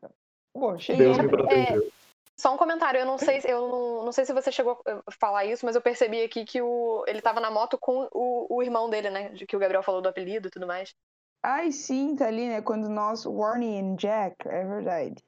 [0.53, 1.19] Pô, E Deus cheguei.
[1.19, 1.93] me protegeu.
[2.37, 5.11] Só um comentário, eu não sei, se- eu não, não sei se você chegou a
[5.13, 8.63] falar isso, mas eu percebi aqui que o, ele tava na moto com o, o
[8.63, 9.29] irmão dele, né?
[9.31, 10.95] De que o Gabriel falou do apelido e tudo mais.
[11.43, 12.61] Ai, sim, tá ali, né?
[12.61, 15.23] Quando nós, Warnie e Jack, é verdade.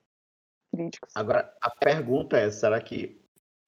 [0.74, 1.12] Críticos.
[1.14, 3.20] Agora, a pergunta é, será que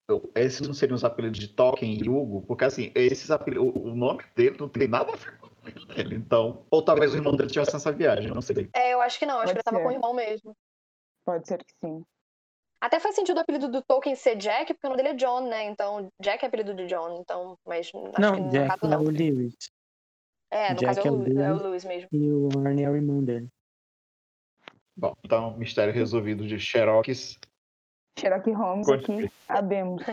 [0.07, 2.41] eu- esses não seriam os apelidos de Tolkien e Hugo?
[2.41, 5.51] Porque assim, esses apelidos, o o nome dele não tem nada a ver com o
[5.61, 6.15] nome dele.
[6.15, 8.69] Então, ou talvez o irmão dele tivesse essa viagem, eu não sei.
[8.73, 10.55] É, eu acho que não, acho Pode que ele tava com o irmão mesmo.
[11.23, 12.03] Pode ser que sim.
[12.81, 15.47] Até faz sentido o apelido do Tolkien ser Jack, porque o nome dele é John,
[15.49, 15.65] né?
[15.65, 18.97] Então, Jack é apelido de John, então, mas acho que Não, no Jack caso é
[18.97, 19.03] não.
[19.03, 19.55] o Lewis.
[20.49, 21.85] É, no Jack caso é é o, o Lewis, é o Lewis.
[21.85, 22.09] Mesmo.
[22.11, 23.49] E o Warren é o irmão dele.
[24.95, 27.37] Bom, então, mistério resolvido de Xerox.
[28.17, 29.25] Sherlock Holmes Continue.
[29.25, 30.03] aqui, abemos.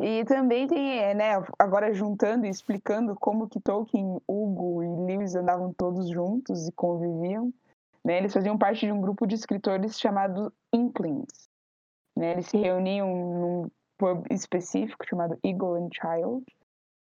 [0.00, 5.34] E também tem, é, né, agora juntando e explicando como que Tolkien, Hugo e Lewis
[5.34, 7.52] andavam todos juntos e conviviam,
[8.04, 11.48] né, eles faziam parte de um grupo de escritores chamado Inklings.
[12.16, 16.44] Né, eles se reuniam num pub específico chamado Eagle and Child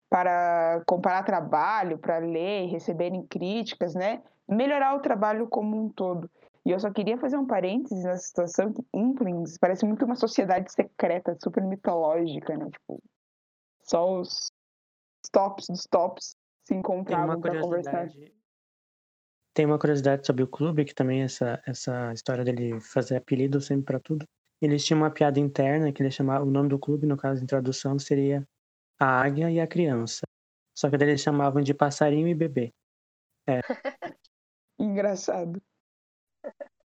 [0.10, 6.30] para comparar trabalho, para ler e receberem críticas, né, melhorar o trabalho como um todo.
[6.66, 10.70] E eu só queria fazer um parênteses nessa situação que Inklings parece muito uma sociedade
[10.72, 12.70] secreta, super mitológica, né?
[12.70, 13.02] Tipo,
[13.84, 14.52] só os
[15.32, 16.36] tops dos tops
[16.66, 18.10] se encontravam para conversar.
[19.58, 19.62] Curiosidade.
[19.62, 23.86] Tem uma curiosidade sobre o clube, que também essa, essa história dele fazer apelido sempre
[23.86, 24.26] pra tudo.
[24.62, 26.46] Eles tinham uma piada interna que ele chamava.
[26.46, 28.48] O nome do clube, no caso, em tradução, seria
[29.00, 30.22] A Águia e a Criança.
[30.78, 32.72] Só que daí eles chamavam de passarinho e bebê.
[34.80, 35.60] Engraçado.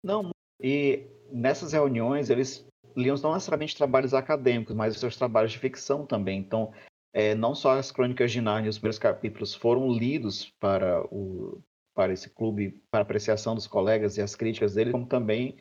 [0.04, 0.32] Não,
[0.62, 6.06] e nessas reuniões eles liam não necessariamente trabalhos acadêmicos, mas os seus trabalhos de ficção
[6.06, 6.40] também.
[6.40, 6.74] Então,
[7.14, 11.62] é, não só as Crônicas de Narnia, os primeiros capítulos foram lidos para o
[12.00, 15.58] para esse clube, para apreciação dos colegas e as críticas dele, como também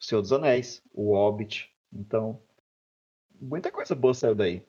[0.00, 1.72] O Senhor dos Anéis, O Hobbit.
[1.92, 2.42] Então,
[3.40, 4.66] muita coisa boa saiu daí.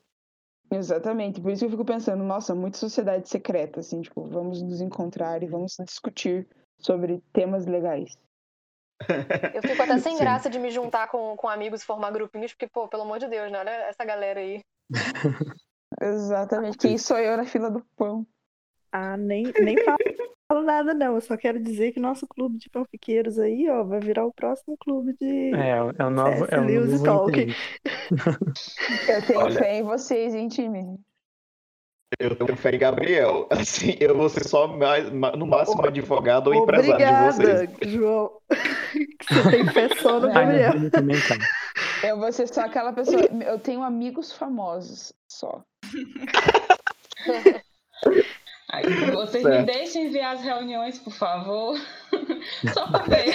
[0.69, 1.41] Exatamente.
[1.41, 5.41] Por isso que eu fico pensando, nossa, muita sociedade secreta, assim, tipo, vamos nos encontrar
[5.41, 6.47] e vamos discutir
[6.77, 8.15] sobre temas legais.
[9.55, 10.19] Eu fico até sem Sim.
[10.19, 13.27] graça de me juntar com, com amigos e formar grupinhos, porque, pô, pelo amor de
[13.27, 13.57] Deus, né?
[13.57, 14.61] Olha essa galera aí.
[15.99, 16.77] Exatamente.
[16.77, 18.23] Quem sou eu na fila do pão?
[18.91, 19.97] Ah, nem, nem falo,
[20.47, 21.15] falo nada, não.
[21.15, 24.77] Eu só quero dizer que nosso clube de fanfiqueiros aí, ó, vai virar o próximo
[24.77, 25.53] clube de.
[25.53, 26.45] É, é o novo.
[26.45, 26.53] C.S.
[26.55, 27.29] É o Lewis novo.
[27.29, 27.55] Inter.
[29.09, 29.59] Eu tenho Olha.
[29.59, 30.99] fé em vocês, hein, time?
[32.19, 33.47] Eu tenho fé em Gabriel.
[33.51, 37.61] Assim, eu vou ser só mais, ma- no máximo advogado ou empresário de vocês.
[37.61, 38.31] Obrigada, João.
[38.49, 40.71] que você tem fé só no Gabriel.
[42.03, 43.21] Eu vou ser só aquela pessoa.
[43.45, 45.65] Eu tenho amigos famosos só.
[48.69, 49.65] Aí, vocês me Certo.
[49.65, 51.77] deixem enviar as reuniões, por favor.
[52.73, 53.33] Só para ver.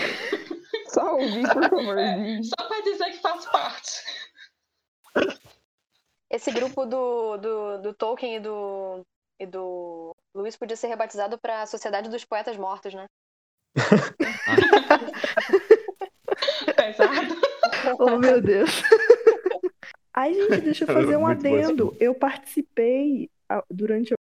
[0.88, 1.98] Só ouvir, por favor.
[1.98, 3.92] É, só para dizer que faz parte.
[6.30, 9.00] Esse grupo do, do, do Tolkien e do,
[9.40, 13.06] e do Luiz podia ser rebatizado para a Sociedade dos Poetas Mortos, né?
[16.76, 17.40] Pesado.
[17.98, 18.82] Oh, meu Deus.
[20.12, 21.96] Ai, gente, deixa eu fazer um adendo.
[21.98, 24.12] Eu participei ah, durante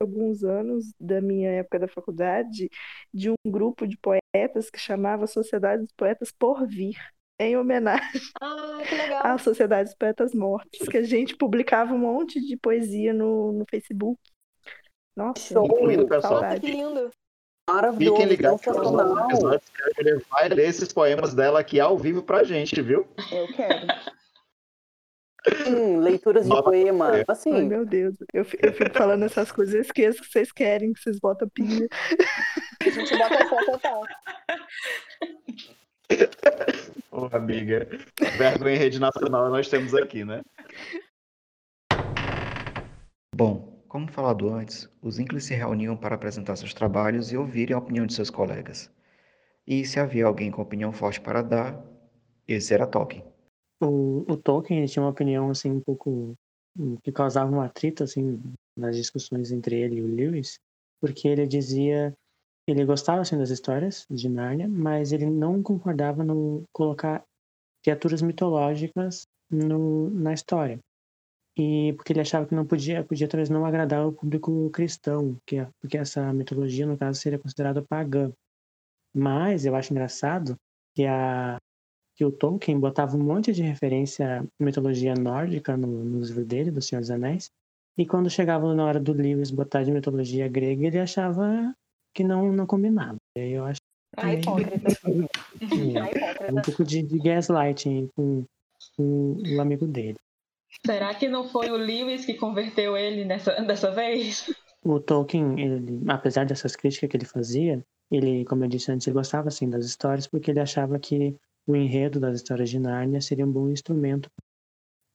[0.00, 2.70] alguns anos da minha época da faculdade
[3.12, 6.96] de um grupo de poetas que chamava Sociedade dos Poetas Por Vir,
[7.38, 12.40] em homenagem Ah, que à Sociedade dos Poetas Mortos, que a gente publicava um monte
[12.40, 14.18] de poesia no, no Facebook.
[15.16, 15.66] Nossa, Show.
[15.66, 16.42] Incluindo o pessoal.
[16.58, 17.10] Que lindo.
[17.68, 19.30] Maravilhoso, Fiquem ligados sensacional.
[19.30, 23.06] episódios, que ele vai ler esses poemas dela aqui ao vivo pra gente, viu?
[23.30, 23.86] Eu quero.
[25.64, 27.16] Sim, leituras de poema.
[27.16, 27.18] é.
[27.20, 30.92] Ai, Assim, meu Deus, eu, eu fico falando essas coisas, eu esqueço que vocês querem,
[30.92, 31.88] que vocês botam pilha.
[32.80, 34.02] A gente bota fé total.
[37.10, 37.88] Ô, amiga.
[38.36, 40.42] Vergonha em rede nacional nós temos aqui, né?
[43.34, 47.78] Bom, como falado antes, os Inclis se reuniam para apresentar seus trabalhos e ouvirem a
[47.78, 48.90] opinião de seus colegas.
[49.66, 51.82] E se havia alguém com opinião forte para dar,
[52.46, 53.24] esse era Tolkien.
[53.82, 56.34] O, o Tolkien tinha uma opinião assim um pouco
[56.78, 58.40] hum, que causava um atrito assim
[58.76, 60.58] nas discussões entre ele e o Lewis,
[61.00, 62.14] porque ele dizia
[62.66, 67.24] ele gostava assim das histórias de Nárnia, mas ele não concordava no colocar
[67.82, 70.78] criaturas mitológicas no, na história.
[71.56, 75.56] E porque ele achava que não podia, podia talvez não agradar o público cristão, que
[75.56, 78.32] é- porque essa mitologia no caso seria considerada pagã.
[79.14, 80.56] Mas eu acho engraçado
[80.94, 81.58] que a
[82.20, 86.70] que o Tolkien botava um monte de referência à mitologia nórdica no, no livro dele,
[86.70, 87.50] do Senhor dos Anéis,
[87.96, 91.74] e quando chegava na hora do Lewis botar de mitologia grega, ele achava
[92.14, 93.16] que não, não combinava.
[93.34, 93.80] E aí eu acho
[94.18, 94.88] Ah, que hipócrita.
[95.64, 98.44] é, Ah, um pouco de, de gaslighting com,
[98.98, 100.18] com o amigo dele.
[100.84, 104.54] Será que não foi o Lewis que converteu ele nessa, dessa vez?
[104.84, 109.14] O Tolkien, ele, apesar dessas críticas que ele fazia, ele, como eu disse antes, ele
[109.14, 111.34] gostava assim das histórias porque ele achava que
[111.66, 114.44] o enredo das histórias de Nárnia seria um bom instrumento para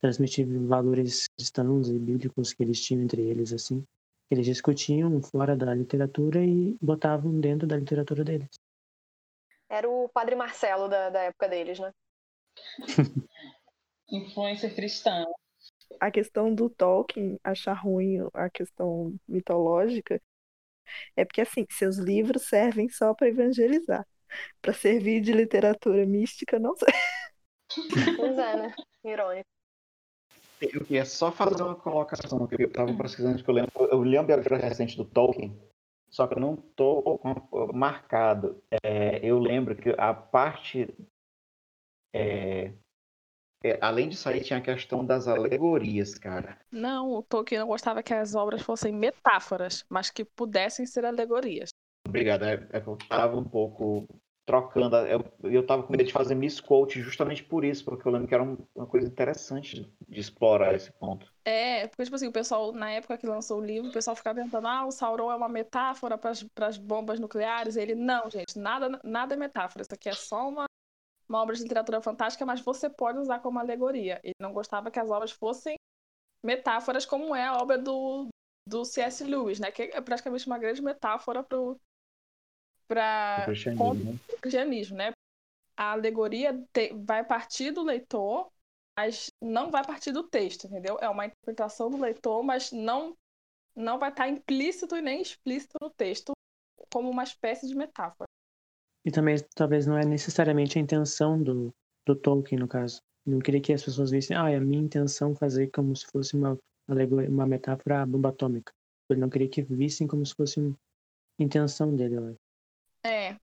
[0.01, 3.83] transmitir valores cristãos e bíblicos que eles tinham entre eles assim.
[4.29, 8.49] Eles discutiam fora da literatura e botavam dentro da literatura deles.
[9.69, 11.91] Era o Padre Marcelo da, da época deles, né?
[14.11, 15.25] Influência cristã.
[15.99, 20.21] A questão do Tolkien achar ruim a questão mitológica
[21.15, 24.05] é porque, assim, seus livros servem só para evangelizar.
[24.61, 26.93] Para servir de literatura mística, não sei.
[28.15, 28.75] Pois é, né?
[29.03, 29.49] Irônico.
[30.61, 34.17] Eu queria só fazer uma colocação, que eu estava pesquisando, que eu lembro, eu li
[34.17, 35.59] uma biografia recente do Tolkien,
[36.09, 37.19] só que eu não estou
[37.73, 38.63] marcado.
[38.83, 40.87] É, eu lembro que a parte.
[42.13, 42.71] é,
[43.63, 46.57] é, além disso aí, tinha a questão das alegorias, cara.
[46.71, 51.69] Não, o Tolkien não gostava que as obras fossem metáforas, mas que pudessem ser alegorias.
[52.07, 54.07] Obrigado, é, é que eu estava um pouco
[54.45, 58.33] trocando, eu, estava com medo de fazer misquote justamente por isso, porque eu lembro que
[58.33, 61.31] era um- uma coisa interessante de, explorar esse ponto.
[61.43, 64.35] É, porque, tipo assim, o pessoal, na época que lançou o livro, o pessoal ficava
[64.35, 66.31] perguntando, ah, o Sauron é uma metáfora para
[66.67, 67.75] as bombas nucleares.
[67.75, 69.81] Ele, não, gente, nada, nada é metáfora.
[69.81, 70.65] Isso aqui é só uma,
[71.27, 74.19] uma obra de literatura fantástica, mas você pode usar como alegoria.
[74.23, 75.75] Ele não gostava que as obras fossem
[76.43, 78.27] metáforas, como é a obra do,
[78.67, 79.23] do C.S.
[79.23, 79.71] Lewis, né?
[79.71, 81.43] Que é praticamente uma grande metáfora
[82.87, 84.19] para O cristianismo.
[84.33, 85.11] o cristianismo, né?
[85.77, 88.49] A alegoria te- vai partir do leitor,
[88.97, 90.97] mas não vai partir do texto, entendeu?
[91.01, 93.15] É uma interpretação do leitor, mas não
[93.75, 96.31] não vai estar implícito e nem explícito no texto,
[96.93, 98.25] como uma espécie de metáfora.
[99.05, 101.73] E também, talvez, não é necessariamente a intenção do,
[102.07, 103.01] do Tolkien, no caso.
[103.25, 106.35] Não queria que as pessoas vissem, ah, é a minha intenção fazer como se fosse
[106.35, 106.57] uma,
[106.87, 108.71] alegoria, uma metáfora à bomba atômica.
[109.09, 110.75] Ele não queria que vissem como se fosse uma
[111.39, 112.39] intenção dele, eu acho.
[113.05, 113.37] É,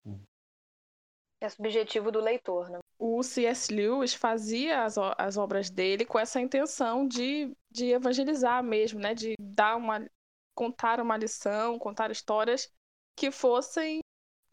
[1.41, 2.79] É subjetivo do leitor, né?
[3.05, 3.75] o C.S.
[3.75, 9.13] Lewis fazia as, as obras dele com essa intenção de, de evangelizar mesmo, né?
[9.13, 10.09] De dar uma,
[10.55, 12.73] contar uma lição, contar histórias
[13.17, 13.99] que fossem,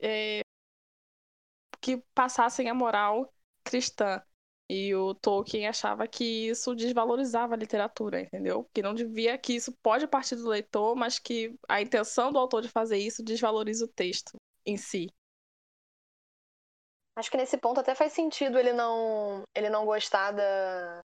[0.01, 0.41] é,
[1.79, 3.31] que passassem a moral
[3.63, 4.19] cristã.
[4.67, 8.67] E o Tolkien achava que isso desvalorizava a literatura, entendeu?
[8.73, 12.63] Que não devia, que isso pode partir do leitor, mas que a intenção do autor
[12.63, 14.39] de fazer isso desvaloriza o texto
[14.69, 15.07] em si.
[17.15, 21.01] Acho que nesse ponto até faz sentido ele não, ele não gostar da,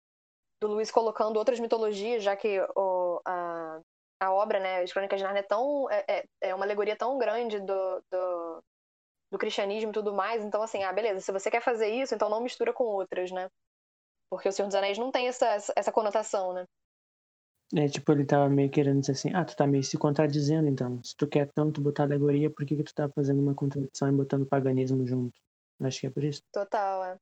[0.61, 3.81] do Luiz colocando outras mitologias, já que o, a,
[4.21, 7.19] a obra, né, as Crônicas de Narnia é tão é, é- é uma alegoria tão
[7.19, 8.65] grande do, do,
[9.33, 10.45] do cristianismo e tudo mais.
[10.45, 13.49] Então, assim, ah, beleza, se você quer fazer isso, então não mistura com outras, né?
[14.31, 16.67] Porque o Senhor dos Anéis não tem essa, essa, essa conotação, né?
[17.75, 21.03] É, tipo, ele tava meio querendo dizer assim, ah, tu tá meio se contradizendo, então.
[21.03, 24.13] Se tu quer tanto botar alegoria, por que que tu tá fazendo uma contradição e
[24.13, 25.33] botando paganismo junto?
[25.81, 26.43] Acho que é por isso.
[26.53, 27.19] Total, é.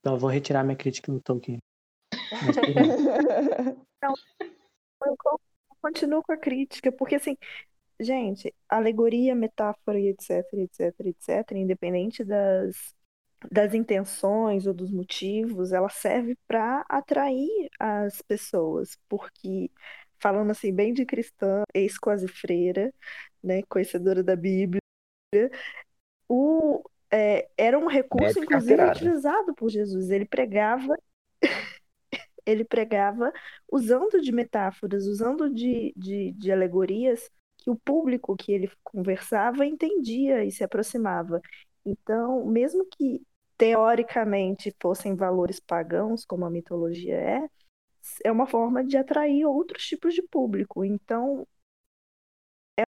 [0.00, 1.58] Então eu vou retirar minha crítica do Tolkien.
[2.40, 2.74] Mas, aí.
[5.04, 5.40] Eu co-
[5.82, 7.36] continuo com a crítica, porque assim,
[8.00, 12.94] gente, alegoria, metáfora e etc, etc, etc, independente das,
[13.50, 19.70] das intenções ou dos motivos, ela serve para atrair as pessoas, porque
[20.18, 22.92] falando assim bem de cristã, ex-quase freira,
[23.42, 24.80] né, conhecedora da Bíblia,
[26.28, 30.10] o é, era um recurso inclusive utilizado por Jesus.
[30.10, 30.98] Ele pregava
[32.44, 33.32] ele pregava
[33.70, 37.28] usando de metáforas, usando de, de, de alegorias
[37.58, 41.40] que o público que ele conversava entendia e se aproximava.
[41.86, 43.24] Então, mesmo que
[43.56, 47.48] teoricamente fossem valores pagãos, como a mitologia é,
[48.24, 50.84] é uma forma de atrair outros tipos de público.
[50.84, 51.46] Então,
[52.78, 52.82] é-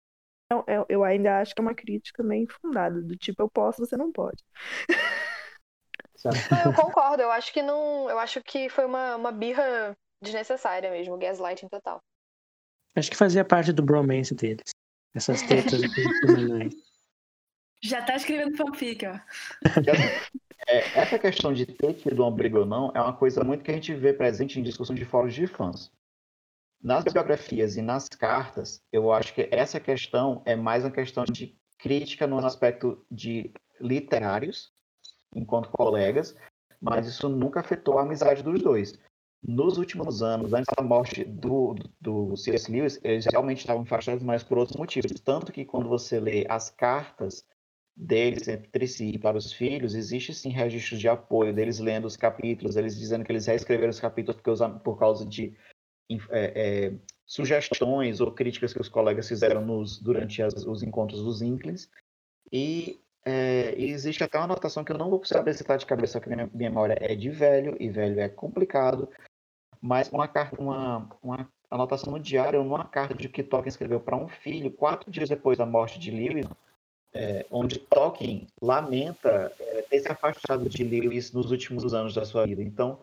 [0.73, 3.97] é- eu ainda acho que é uma crítica meio infundada, do tipo, eu posso, você
[3.97, 4.41] não pode.
[6.63, 8.09] Eu concordo, eu acho que não.
[8.09, 12.01] Eu acho que foi uma, uma birra desnecessária mesmo, gaslighting total.
[12.95, 14.71] Acho que fazia parte do bromance deles.
[15.13, 15.81] Essas tretas
[16.19, 16.73] semanais.
[17.81, 19.19] Já tá escrevendo fanfic, ó.
[19.65, 20.35] Assim,
[20.67, 23.71] é, essa questão de ter tido uma briga ou não é uma coisa muito que
[23.71, 25.91] a gente vê presente em discussões de fóruns de fãs.
[26.81, 31.57] Nas biografias e nas cartas, eu acho que essa questão é mais uma questão de
[31.77, 34.71] crítica no aspecto de literários,
[35.35, 36.35] enquanto colegas,
[36.79, 38.97] mas isso nunca afetou a amizade dos dois.
[39.47, 42.71] Nos últimos anos, antes da morte do, do C.S.
[42.71, 45.11] Lewis, eles realmente estavam afastados, mas por outros motivos.
[45.21, 47.45] Tanto que quando você lê as cartas
[47.95, 52.17] deles entre si e para os filhos, existe sim registros de apoio deles lendo os
[52.17, 54.39] capítulos, eles dizendo que eles reescreveram os capítulos
[54.83, 55.55] por causa de
[56.29, 56.93] é, é,
[57.25, 61.89] sugestões ou críticas que os colegas fizeram nos, durante as- os encontros dos Inklings.
[62.51, 66.35] E, é, existe até uma anotação que eu não vou saber citar de cabeça, porque
[66.35, 69.09] minha memória é de velho, e velho é complicado,
[69.81, 74.15] mas uma carta, uma, uma anotação no diário, numa carta de que Tolkien escreveu para
[74.15, 76.45] um filho, quatro dias depois da morte de Lewis,
[77.15, 82.45] é, onde Tolkien lamenta é, ter se afastado de Lewis nos últimos anos da sua
[82.45, 82.61] vida.
[82.61, 82.99] Então,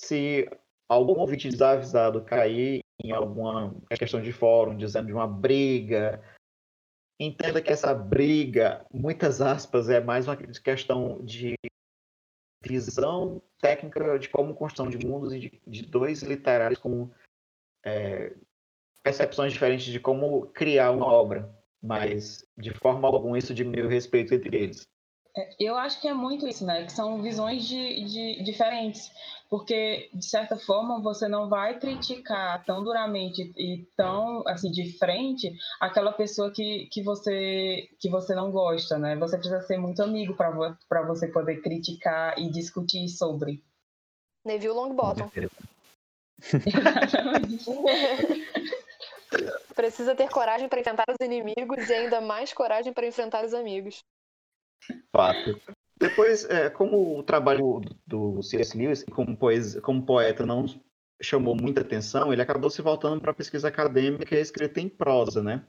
[0.00, 0.48] se
[0.88, 6.22] algum ouvinte desavisado cair em alguma questão de fórum dizendo de uma briga,
[7.20, 11.54] entenda que essa briga, muitas aspas, é mais uma questão de
[12.62, 17.10] visão técnica de como construção de mundos e de, de dois literários com
[17.84, 18.34] é,
[19.02, 21.54] percepções diferentes de como criar uma obra,
[21.84, 24.88] mas de forma alguma isso diminui o respeito entre eles.
[25.58, 26.84] Eu acho que é muito isso, né?
[26.84, 29.10] Que são visões de, de diferentes,
[29.50, 35.52] porque de certa forma você não vai criticar tão duramente e tão assim de frente
[35.80, 39.16] aquela pessoa que, que você que você não gosta, né?
[39.16, 43.62] Você precisa ser muito amigo para para você poder criticar e discutir sobre.
[44.44, 45.28] Neville Longbottom.
[46.64, 47.64] Exatamente.
[49.74, 54.02] Precisa ter coragem para enfrentar os inimigos e ainda mais coragem para enfrentar os amigos.
[55.10, 55.60] Fato.
[55.98, 58.76] Depois, é, como o trabalho do C.S.
[58.76, 60.66] Lewis, como, poes, como poeta, não
[61.22, 65.42] chamou muita atenção, ele acabou se voltando para a pesquisa acadêmica e escrita em prosa,
[65.42, 65.64] né?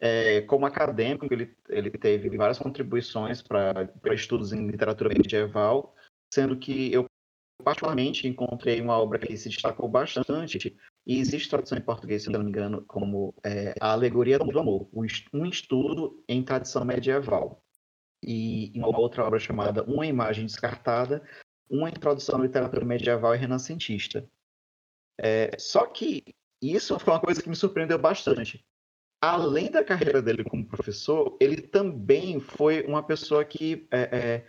[0.00, 5.94] É, como acadêmico, ele, ele teve várias contribuições para estudos em literatura medieval,
[6.32, 7.06] sendo que eu
[7.64, 10.76] particularmente encontrei uma obra que se destacou bastante,
[11.08, 14.90] e existe tradução em português, se não me engano, como é, A Alegoria do Amor,
[14.92, 17.64] um estudo em tradição medieval.
[18.22, 21.26] E uma outra obra chamada Uma Imagem Descartada,
[21.70, 24.28] uma introdução à literatura medieval e renascentista.
[25.18, 26.22] É, só que
[26.60, 28.62] isso foi uma coisa que me surpreendeu bastante.
[29.18, 34.46] Além da carreira dele como professor, ele também foi uma pessoa que é,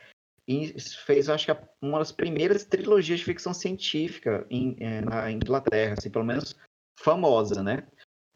[0.49, 5.93] é, fez, acho que, uma das primeiras trilogias de ficção científica em, é, na Inglaterra,
[5.97, 6.55] assim, pelo menos
[6.95, 7.88] famosa, né?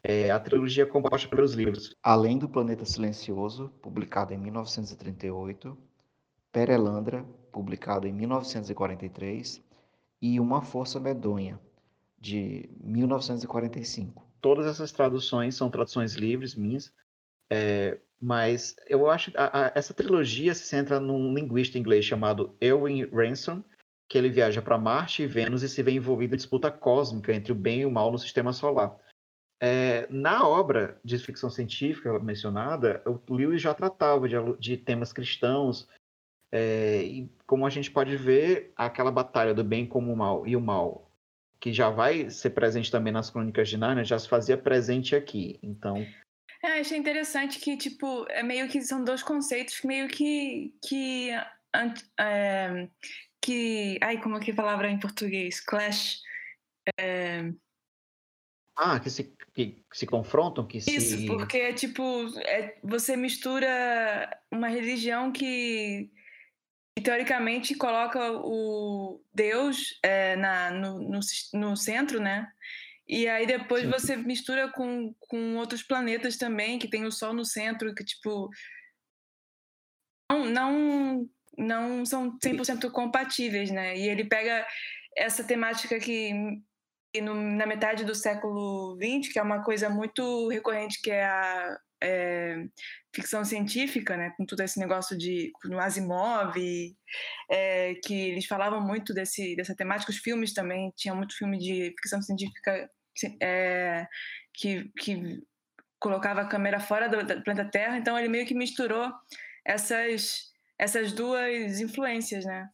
[0.02, 1.96] É, a trilogia composta pelos livros.
[2.02, 5.76] Além do Planeta Silencioso, publicado em 1938,
[6.52, 9.60] Perelandra, publicado em 1943,
[10.22, 11.58] e Uma Força Medonha,
[12.20, 14.24] de 1945.
[14.40, 16.92] Todas essas traduções são traduções livres minhas,
[17.50, 19.36] é, mas eu acho que
[19.74, 23.62] essa trilogia se centra num linguista inglês chamado Elwin Ransom,
[24.08, 27.52] que ele viaja para Marte e Vênus e se vê envolvido em disputa cósmica entre
[27.52, 28.96] o bem e o mal no sistema solar.
[29.60, 35.88] É, na obra de ficção científica mencionada, o Lewis já tratava de, de temas cristãos,
[36.52, 40.54] é, e como a gente pode ver, aquela batalha do bem como o mal e
[40.54, 41.10] o mal
[41.64, 45.58] que já vai ser presente também nas Crônicas de Nárnia, já se fazia presente aqui.
[45.62, 46.06] Então.
[46.64, 50.74] É, achei interessante que, tipo, é meio que são dois conceitos meio que.
[50.82, 51.28] que,
[52.18, 52.88] é,
[53.42, 55.60] que ai, como é que é a palavra em português?
[55.60, 56.22] Clash.
[56.98, 57.52] É...
[58.74, 61.26] Ah, que se, que, se confrontam, que Isso, se...
[61.26, 62.02] porque, tipo,
[62.40, 66.10] é, você mistura uma religião que
[66.96, 71.20] e teoricamente coloca o Deus é, na, no, no,
[71.54, 72.50] no, centro, né?
[73.06, 73.90] E aí depois Sim.
[73.90, 78.48] você mistura com, com outros planetas também, que tem o Sol no centro, que tipo.
[80.30, 81.28] Não, não,
[81.58, 83.96] não são 100% compatíveis, né?
[83.96, 84.66] E ele pega
[85.16, 86.32] essa temática que,
[87.12, 91.24] que no, na metade do século XX, que é uma coisa muito recorrente, que é
[91.24, 92.66] a é,
[93.14, 96.54] ficção científica, né, com todo esse negócio de no Asimov,
[97.50, 101.94] é, que eles falavam muito desse, dessa temática, os filmes também, tinha muito filme de
[102.00, 102.90] ficção científica
[103.40, 104.06] é,
[104.52, 105.42] que, que
[105.98, 109.10] colocava a câmera fora do, do, planeta Terra, então ele meio que misturou
[109.64, 112.68] essas, essas duas influências, né?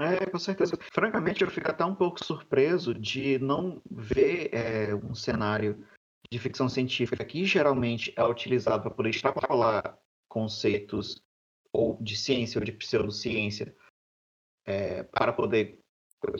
[0.00, 0.78] É, com certeza.
[0.92, 5.84] Francamente, eu fico até um pouco surpreso de não ver é, um cenário
[6.30, 9.98] de ficção científica que geralmente é utilizado para poder extrapolar
[10.28, 11.22] conceitos
[11.72, 13.74] ou de ciência ou de pseudociência
[14.66, 15.80] é, para poder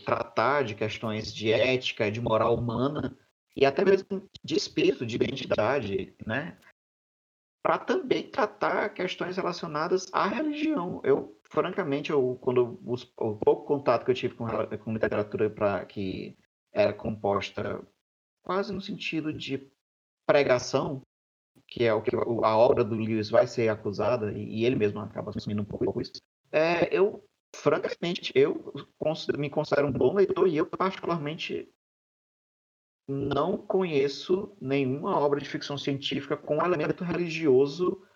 [0.05, 3.16] tratar de questões de ética, de moral humana
[3.56, 6.59] e até mesmo de espírito, de identidade, né?
[7.62, 11.01] Para também tratar questões relacionadas à religião.
[11.05, 14.47] Eu, francamente, eu, quando os, o pouco contato que eu tive com,
[14.78, 16.36] com literatura para que
[16.73, 17.85] era composta
[18.43, 19.70] quase no sentido de
[20.29, 21.03] pregação,
[21.67, 25.31] que é o que a obra do Lewis vai ser acusada, e, ele mesmo acaba
[25.35, 26.21] assumindo um pouco isso,
[26.53, 27.25] é, eu,
[27.57, 28.73] francamente, eu
[29.39, 31.73] me considero um bom leitor e eu, particularmente,
[33.09, 38.07] não conheço nenhuma obra de ficção científica com elemento religioso,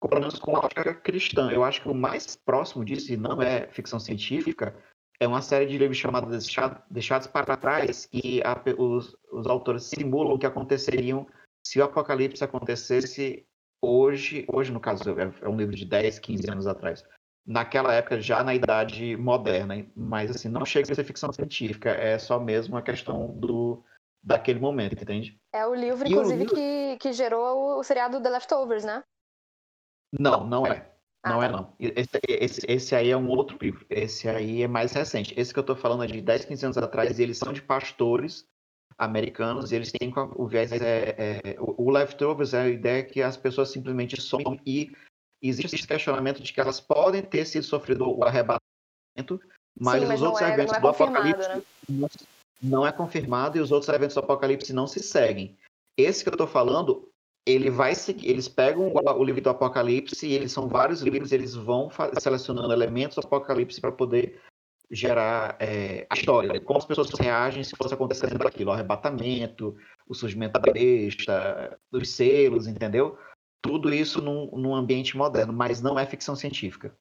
[0.00, 1.50] pelo menos com a ótica cristã.
[1.50, 4.74] Eu acho que o mais próximo disso, e não é ficção científica,
[5.20, 9.84] é uma série de livros chamados Deixados, Deixados para Trás, que a, os, os autores
[9.84, 11.26] simulam que aconteceriam
[11.64, 13.46] se o apocalipse acontecesse
[13.82, 17.04] hoje, hoje no caso é, é um livro de 10, 15 anos atrás,
[17.46, 22.18] naquela época já na idade moderna, mas assim, não chega a ser ficção científica, é
[22.18, 23.84] só mesmo a questão do
[24.22, 25.38] daquele momento, entende?
[25.52, 26.54] É o livro, inclusive, o livro...
[26.54, 29.02] Que, que gerou o seriado The Leftovers, né?
[30.12, 30.90] Não, não é.
[31.22, 31.56] Ah, não é tá.
[31.56, 31.72] não.
[31.78, 33.84] Esse, esse, esse, aí é um outro livro.
[33.90, 35.34] Esse aí é mais recente.
[35.38, 37.60] Esse que eu tô falando é de 10, 15 anos atrás, e eles são de
[37.60, 38.46] pastores
[38.98, 40.72] americanos, e eles têm o viés.
[40.72, 44.90] É, é, o Leftovers é a ideia que as pessoas simplesmente somem e
[45.42, 49.40] existe esse questionamento de que elas podem ter sido sofrido o arrebatamento,
[49.78, 51.62] mas, Sim, mas os outros é, eventos é do Apocalipse né?
[51.88, 52.08] não,
[52.62, 55.56] não é confirmado e os outros eventos do Apocalipse não se seguem.
[55.96, 57.09] Esse que eu tô falando
[57.46, 61.54] ele vai seguir, eles pegam o, livro do Apocalipse e eles são vários livros, eles
[61.54, 61.88] vão
[62.18, 64.40] selecionando elementos do Apocalipse para poder
[64.90, 69.76] gerar é, a história, como as pessoas reagem se fosse acontecendo aquilo, o arrebatamento,
[70.06, 73.16] o surgimento da besta, os selos, entendeu?
[73.62, 76.94] Tudo isso num, num ambiente moderno, mas não é ficção científica.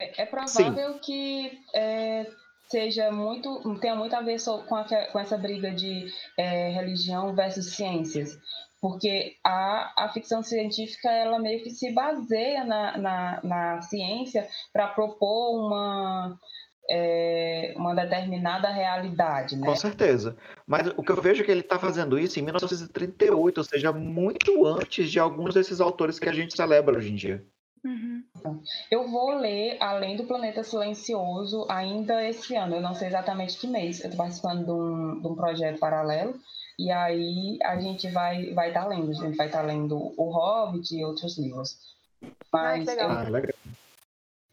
[0.00, 0.98] É, é provável Sim.
[1.00, 2.30] que é,
[2.68, 4.38] seja muito tenha muito a ver
[4.68, 6.06] com, a, com essa briga de
[6.38, 8.38] é, religião versus ciências
[8.80, 14.88] porque a, a ficção científica ela meio que se baseia na, na, na ciência para
[14.88, 16.38] propor uma
[16.90, 19.66] é, uma determinada realidade, né?
[19.66, 20.36] Com certeza.
[20.66, 23.92] Mas o que eu vejo é que ele está fazendo isso em 1938, ou seja,
[23.92, 27.46] muito antes de alguns desses autores que a gente celebra hoje em dia.
[27.84, 28.22] Uhum.
[28.90, 32.76] Eu vou ler Além do Planeta Silencioso ainda esse ano.
[32.76, 34.00] Eu não sei exatamente que mês.
[34.00, 36.34] Eu estou participando de um, de um projeto paralelo.
[36.80, 39.10] E aí a gente vai vai estar tá lendo.
[39.10, 41.76] A gente vai estar tá lendo O Hobbit e outros livros.
[42.50, 43.10] Mas ah, legal.
[43.10, 43.18] Eu...
[43.18, 43.54] Ah, legal.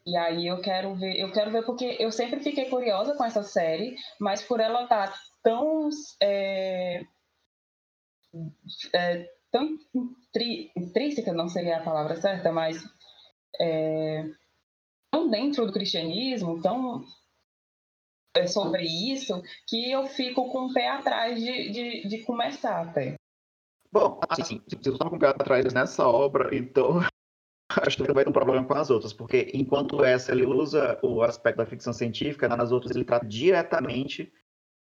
[0.06, 3.44] E aí eu quero ver, eu quero ver porque eu sempre fiquei curiosa com essa
[3.44, 5.90] série, mas por ela estar tá tão
[6.22, 7.06] é,
[8.94, 9.78] é, tão
[10.32, 12.82] tri, intrínseca, não seria a palavra certa, mas
[13.60, 14.26] é,
[15.12, 17.06] tão dentro do cristianismo, tão
[18.46, 23.16] sobre isso, que eu fico com o pé atrás de, de, de começar até.
[23.92, 27.00] Bom, assim, se você está com o pé atrás nessa obra, então
[27.82, 31.22] acho que vai ter um problema com as outras, porque enquanto essa ele usa o
[31.24, 34.32] aspecto da ficção científica, nas outras ele trata diretamente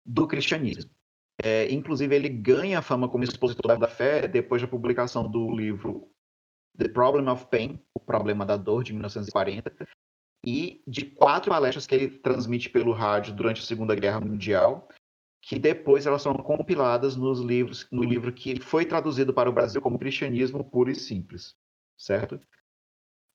[0.06, 0.90] do cristianismo.
[1.42, 6.08] É, inclusive, ele ganha fama como expositor da fé depois da publicação do livro
[6.78, 9.74] The Problem of Pain, O Problema da Dor, de 1940,
[10.44, 14.88] e de quatro palestras que ele transmite pelo rádio durante a Segunda Guerra Mundial,
[15.40, 19.80] que depois elas foram compiladas nos livros, no livro que foi traduzido para o Brasil
[19.80, 21.54] como Cristianismo Puro e Simples,
[21.96, 22.40] certo?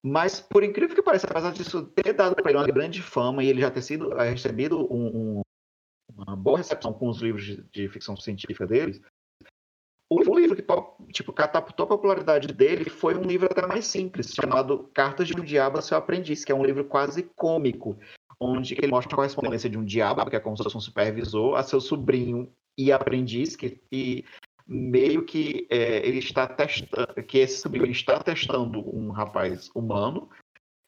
[0.03, 3.47] Mas, por incrível que pareça, apesar disso ter dado para ele uma grande fama e
[3.47, 5.41] ele já ter sido eh, recebido um, um,
[6.15, 9.01] uma boa recepção com os livros de, de ficção científica deles,
[10.09, 10.63] o, livro que
[11.13, 15.43] tipo, catapultou a popularidade dele foi um livro até mais simples, chamado Cartas de um
[15.43, 17.97] Diabo a Seu Aprendiz, que é um livro quase cômico,
[18.39, 21.55] onde ele mostra a correspondência de um diabo, que é como se fosse um supervisor,
[21.55, 24.23] a seu sobrinho e aprendiz, que e
[24.65, 30.29] meio que é, ele está testando, que esse sobrinho está testando um rapaz humano,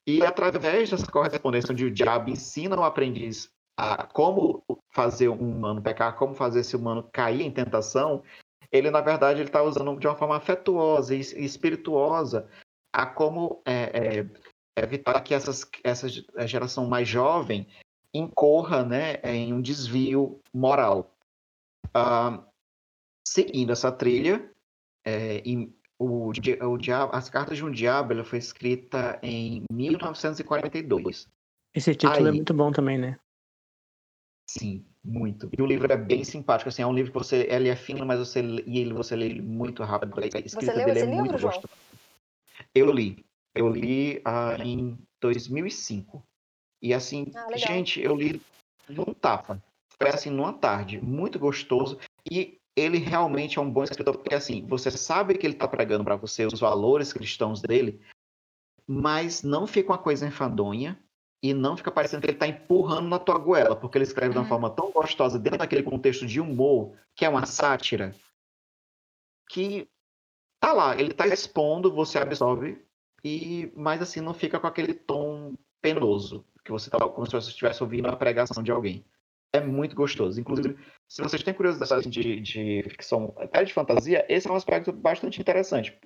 [0.07, 5.81] e através dessa correspondência onde o diabo ensina o aprendiz a como fazer um humano
[5.81, 8.23] pecar, como fazer esse humano cair em tentação,
[8.71, 12.49] ele na verdade ele está usando de uma forma afetuosa e espirituosa
[12.93, 16.07] a como é, é, evitar que essas, essa
[16.47, 17.67] geração mais jovem
[18.13, 21.15] incorra né, em um desvio moral.
[21.87, 22.43] Uh,
[23.27, 24.51] seguindo essa trilha,
[25.05, 31.27] é, em, o, o diabo, As Cartas de um Diabo ela foi escrita em 1942.
[31.73, 33.17] Esse título é Aí, é muito bom também, né?
[34.49, 35.49] Sim, muito.
[35.57, 38.05] E o livro é bem simpático, assim, é um livro que você, ele é fino,
[38.05, 40.13] mas você e ele você lê ele muito rápido.
[40.19, 41.73] A escrita você leu dele é muito livro, gostosa.
[42.73, 43.25] Eu li.
[43.53, 46.23] Eu li ah, em 2005.
[46.81, 48.41] E assim, ah, gente, eu li
[48.87, 49.61] num tapa.
[49.97, 50.99] Foi assim, numa tarde.
[51.01, 51.99] Muito gostoso.
[52.29, 56.03] E ele realmente é um bom escritor, porque assim, você sabe que ele está pregando
[56.03, 57.99] para você os valores cristãos dele,
[58.87, 60.97] mas não fica uma coisa enfadonha,
[61.41, 64.37] e não fica parecendo que ele está empurrando na tua goela, porque ele escreve de
[64.37, 64.49] uma uhum.
[64.49, 68.13] forma tão gostosa, dentro daquele contexto de humor, que é uma sátira,
[69.49, 69.87] que
[70.59, 72.79] tá lá, ele está expondo, você absorve,
[73.23, 77.49] e mas assim, não fica com aquele tom penoso, que você tá como se você
[77.49, 79.03] estivesse ouvindo a pregação de alguém.
[79.53, 80.39] É muito gostoso.
[80.39, 80.77] Inclusive,
[81.09, 85.41] se vocês têm curiosidade de, de ficção, até de fantasia, esse é um aspecto bastante
[85.41, 85.99] interessante.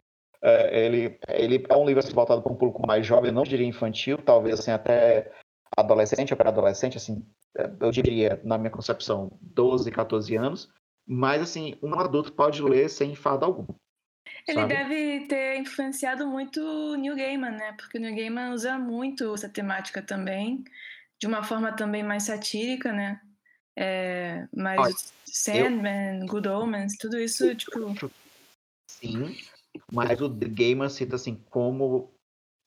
[0.47, 3.65] É, ele, ele é um livro assim, voltado para um público mais jovem, não diria
[3.65, 5.31] infantil, talvez assim até
[5.75, 7.25] adolescente ou pré-adolescente, assim,
[7.57, 10.69] é, eu diria, na minha concepção, 12, 14 anos,
[11.07, 13.65] mas assim, um adulto pode ler sem enfado algum.
[14.47, 14.75] Ele sabe?
[14.75, 17.73] deve ter influenciado muito o Neil Gaiman, né?
[17.73, 20.63] Porque o Neil Gaiman usa muito essa temática também,
[21.19, 23.19] de uma forma também mais satírica, né?
[23.75, 24.95] É, mas Olha,
[25.25, 26.27] Sandman, eu...
[26.27, 27.95] Good Omens, tudo isso, tipo...
[28.87, 29.35] Sim,
[29.91, 32.13] mas o The Gamer cita assim como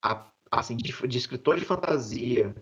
[0.02, 2.54] a, assim, de, de, escritor de fantasia.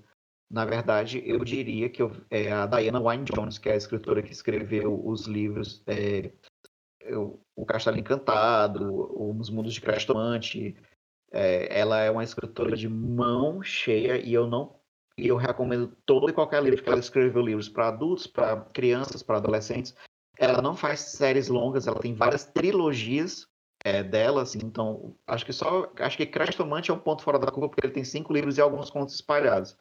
[0.51, 4.23] Na verdade, eu diria que eu, é a Diana Wynne Jones, que é a escritora
[4.23, 6.31] que escreveu os livros é,
[7.01, 10.77] eu, O Castelo Encantado, Os Mundos de Crestomante.
[11.33, 14.77] É, ela é uma escritora de mão cheia e eu não
[15.19, 19.23] e eu recomendo todo e qualquer livro que ela escreveu livros para adultos, para crianças,
[19.23, 19.95] para adolescentes.
[20.39, 23.49] Ela não faz séries longas, ela tem várias trilogias
[23.87, 27.53] é, dela, assim, então acho que só acho que Crestomante é um ponto fora da
[27.53, 29.77] curva porque ele tem cinco livros e alguns contos espalhados.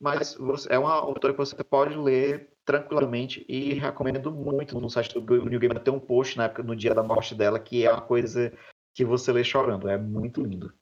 [0.00, 5.20] Mas você, é uma autora que você pode ler tranquilamente e recomendo muito no site
[5.20, 7.92] do New Gamer tem um post na época no dia da morte dela que é
[7.92, 8.52] uma coisa
[8.92, 10.74] que você lê chorando, é muito lindo.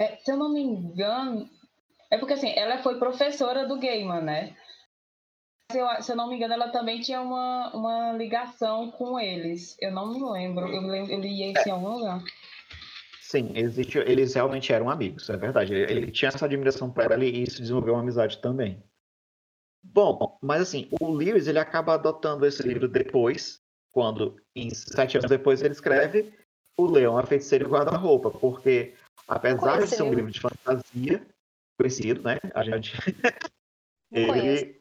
[0.00, 1.50] É, se eu não me engano,
[2.08, 4.56] é porque assim, ela foi professora do Gaiman, né?
[5.74, 9.76] Eu, se eu não me engano, ela também tinha uma, uma ligação com eles.
[9.80, 10.66] Eu não me lembro.
[10.68, 12.22] Eu, lembro, eu li isso em algum lugar.
[13.20, 15.74] Sim, existe, eles realmente eram amigos, é verdade.
[15.74, 18.82] Ele, ele tinha essa admiração por ela e isso desenvolveu uma amizade também.
[19.82, 25.30] Bom, mas assim, o Lewis ele acaba adotando esse livro depois, quando, em sete anos
[25.30, 26.32] depois, ele escreve
[26.76, 28.94] O Leão, a Feiticeira e o Guarda-Roupa, porque
[29.26, 31.26] apesar de ser um livro de fantasia,
[31.78, 32.38] conhecido, né?
[32.54, 32.92] A gente.
[34.12, 34.80] ele,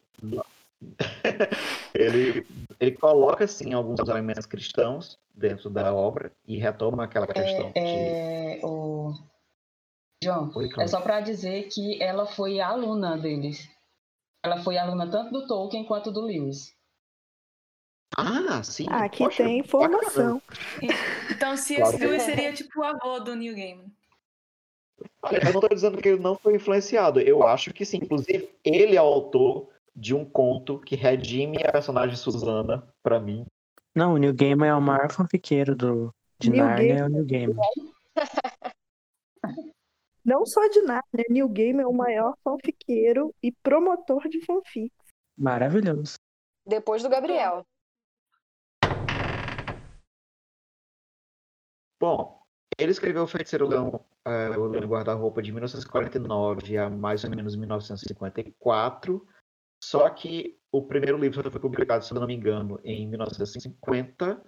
[1.93, 2.45] ele,
[2.79, 7.71] ele coloca, assim, alguns elementos cristãos dentro da obra e retoma aquela questão.
[7.75, 9.13] É, é o...
[10.23, 13.67] João, Oi, é só para dizer que ela foi aluna deles.
[14.43, 16.75] Ela foi aluna tanto do Tolkien quanto do Lewis.
[18.17, 18.85] Ah, sim.
[18.89, 20.41] Aqui Poxa, tem informação.
[21.29, 21.95] Então, se claro.
[21.95, 23.91] esse Lewis seria tipo o avô do New Game.
[25.23, 27.19] Olha, eu não estou dizendo que ele não foi influenciado.
[27.19, 27.97] Eu acho que sim.
[27.97, 33.45] Inclusive, ele é o autor de um conto que redime a personagem Susana para mim.
[33.95, 37.25] Não, o New Game é o maior fanfiqueiro do, de New Narnia, é o New
[37.25, 37.55] Game.
[40.23, 44.95] Não só de Narnia, New Game é o maior fanfiqueiro e promotor de fanfics.
[45.37, 46.15] Maravilhoso.
[46.65, 47.65] Depois do Gabriel.
[51.99, 52.41] Bom,
[52.79, 57.55] ele escreveu o Feiticeiro Leão, é, o Leão Guarda-Roupa de 1949 a mais ou menos
[57.55, 59.27] 1954.
[59.83, 64.41] Só que o primeiro livro foi publicado, se não me engano, em 1950.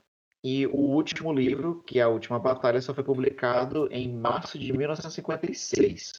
[0.43, 4.71] E o último livro, que é a Última Batalha, só foi publicado em março de
[4.71, 6.13] 1956.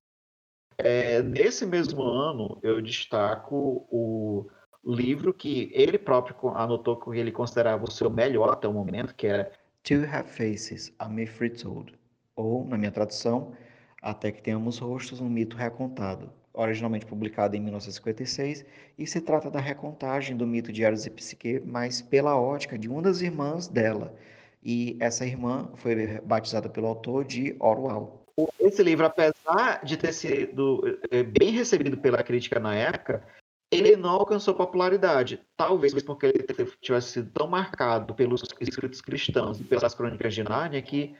[0.78, 4.50] É, nesse mesmo ano, eu destaco o
[4.84, 9.26] livro que ele próprio anotou que ele considerava o seu melhor até o momento, que
[9.26, 11.94] era Two Have Faces, A Myth Retold
[12.34, 13.54] ou, na minha tradução,
[14.02, 18.64] Até que Tenhamos Rostos, um Mito Recontado, originalmente publicado em 1956,
[18.96, 22.88] e se trata da recontagem do mito de Eros e Psique, mas pela ótica de
[22.88, 24.16] uma das irmãs dela,
[24.62, 28.24] e essa irmã foi batizada pelo autor de Orwell.
[28.58, 33.22] Esse livro, apesar de ter sido eh, bem recebido pela crítica na época,
[33.70, 35.40] ele não alcançou popularidade.
[35.56, 36.44] Talvez porque ele
[36.80, 41.14] tivesse sido tão marcado pelos escritos cristãos e pelas crônicas de Nárnia que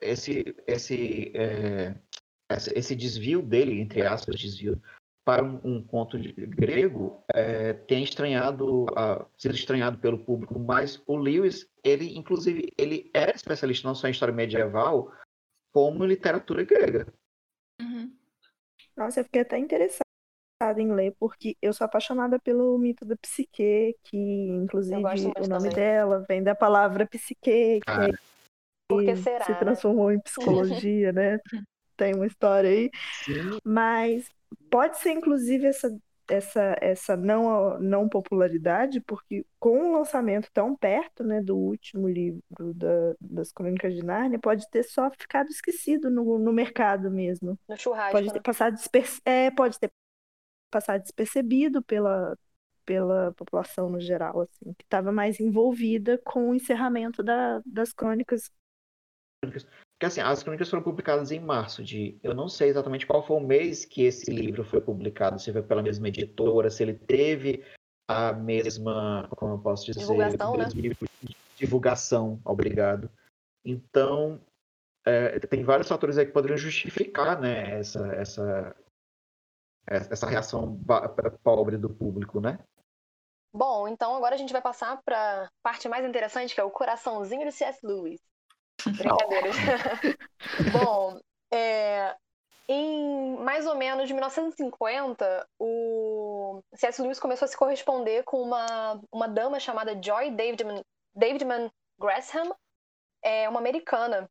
[0.00, 1.94] esse, esse, é,
[2.50, 4.80] esse desvio dele, entre aspas, desvio,
[5.24, 11.02] para um, um conto de, grego, é, tem estranhado, uh, sido estranhado pelo público, mas
[11.06, 15.10] o Lewis, ele, inclusive, ele era especialista não só em história medieval,
[15.72, 17.06] como em literatura grega.
[17.80, 18.14] Uhum.
[18.94, 20.04] Nossa, eu fiquei até interessada
[20.78, 25.72] em ler, porque eu sou apaixonada pelo mito da psique, que inclusive o nome também.
[25.72, 28.08] dela vem da palavra psique, que ah.
[28.88, 29.58] Porque será, se né?
[29.58, 30.16] transformou né?
[30.16, 31.38] em psicologia, né?
[31.96, 32.90] Tem uma história aí.
[33.24, 33.58] Sim.
[33.64, 34.28] Mas
[34.70, 35.96] pode ser, inclusive, essa,
[36.28, 42.42] essa, essa não, não popularidade, porque com o lançamento tão perto né, do último livro
[42.74, 47.58] da, das Crônicas de Nárnia, pode ter só ficado esquecido no, no mercado mesmo.
[47.68, 48.12] No churrasco.
[48.12, 48.42] Pode ter, né?
[48.42, 49.04] passado desper...
[49.24, 49.90] é, pode ter
[50.70, 52.36] passado despercebido pela,
[52.84, 58.50] pela população no geral, assim, que estava mais envolvida com o encerramento da, das crônicas
[59.44, 59.66] crônicas.
[59.94, 62.18] Porque assim, as crônicas foram publicadas em março de.
[62.22, 65.62] Eu não sei exatamente qual foi o mês que esse livro foi publicado, se foi
[65.62, 67.64] pela mesma editora, se ele teve
[68.08, 69.28] a mesma.
[69.36, 70.00] Como eu posso dizer?
[70.00, 70.64] Divulgação, né?
[71.56, 73.08] Divulgação, obrigado.
[73.64, 74.40] Então,
[75.06, 78.76] é, tem vários fatores aí que poderiam justificar né, essa, essa,
[79.86, 80.78] essa reação
[81.42, 82.58] pobre do público, né?
[83.52, 86.70] Bom, então agora a gente vai passar para a parte mais interessante, que é o
[86.70, 87.86] coraçãozinho do C.S.
[87.86, 88.20] Lewis.
[88.86, 89.56] Brincadeiras.
[90.72, 91.20] Bom,
[91.52, 92.14] é,
[92.68, 97.00] em mais ou menos 1950, o C.S.
[97.02, 100.82] Lewis começou a se corresponder com uma, uma dama chamada Joy Davidman,
[101.14, 102.54] Davidman Gresham,
[103.22, 104.28] é, uma americana,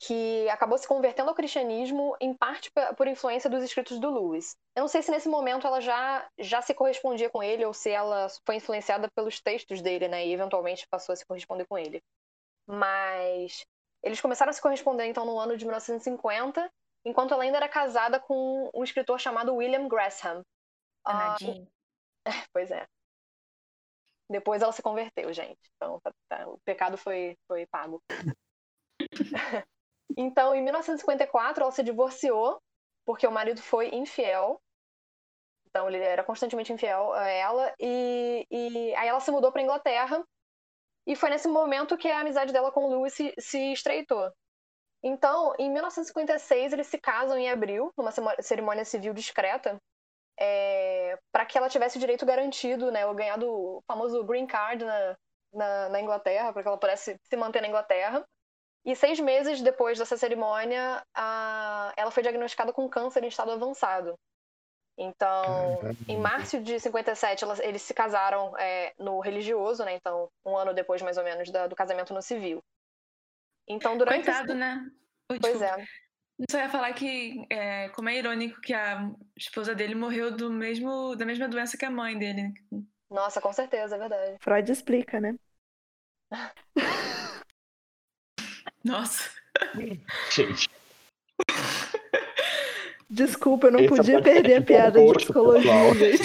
[0.00, 4.54] que acabou se convertendo ao cristianismo em parte por influência dos escritos do Lewis.
[4.76, 7.90] Eu não sei se nesse momento ela já, já se correspondia com ele ou se
[7.90, 12.00] ela foi influenciada pelos textos dele, né, e eventualmente passou a se corresponder com ele.
[12.68, 13.64] Mas
[14.02, 16.70] eles começaram a se corresponder então no ano de 1950,
[17.04, 20.44] enquanto ela ainda era casada com um escritor chamado William Gresham.
[21.06, 21.66] Uh,
[22.52, 22.86] pois é.
[24.30, 25.58] Depois ela se converteu, gente.
[25.76, 28.02] Então tá, tá, o pecado foi, foi pago.
[30.16, 32.60] então, em 1954, ela se divorciou
[33.06, 34.60] porque o marido foi infiel.
[35.66, 37.74] Então, ele era constantemente infiel a ela.
[37.80, 40.22] E, e aí ela se mudou para Inglaterra
[41.08, 44.30] e foi nesse momento que a amizade dela com o Lewis se, se estreitou.
[45.02, 48.12] Então, em 1956, eles se casam em abril, numa
[48.42, 49.78] cerimônia civil discreta.
[50.40, 54.84] é, para que ela tivesse o direito garantido, né, ou ganhado o famoso green card
[54.84, 55.16] na,
[55.52, 58.24] na, na Inglaterra, para que ela pudesse se manter na Inglaterra.
[58.84, 64.14] E seis meses depois dessa cerimônia, a, ela foi diagnosticada com câncer em estado avançado.
[65.00, 69.94] Então, em março de 57, elas, eles se casaram é, no religioso, né?
[69.94, 72.60] Então, um ano depois, mais ou menos, da, do casamento no civil.
[73.68, 74.24] Então, durante.
[74.24, 74.58] Coitado, esse...
[74.58, 74.90] né?
[75.40, 75.84] pois é.
[76.50, 81.14] Só ia falar que, é, como é irônico que a esposa dele morreu do mesmo,
[81.14, 82.52] da mesma doença que a mãe dele.
[83.08, 84.36] Nossa, com certeza, é verdade.
[84.40, 85.36] Freud explica, né?
[88.84, 89.30] Nossa.
[90.34, 90.68] Gente.
[93.18, 96.22] Desculpa, eu não Esse podia perder a piada de psicologia, gente.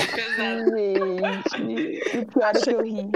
[1.57, 3.11] Gente, o pior é que eu ri.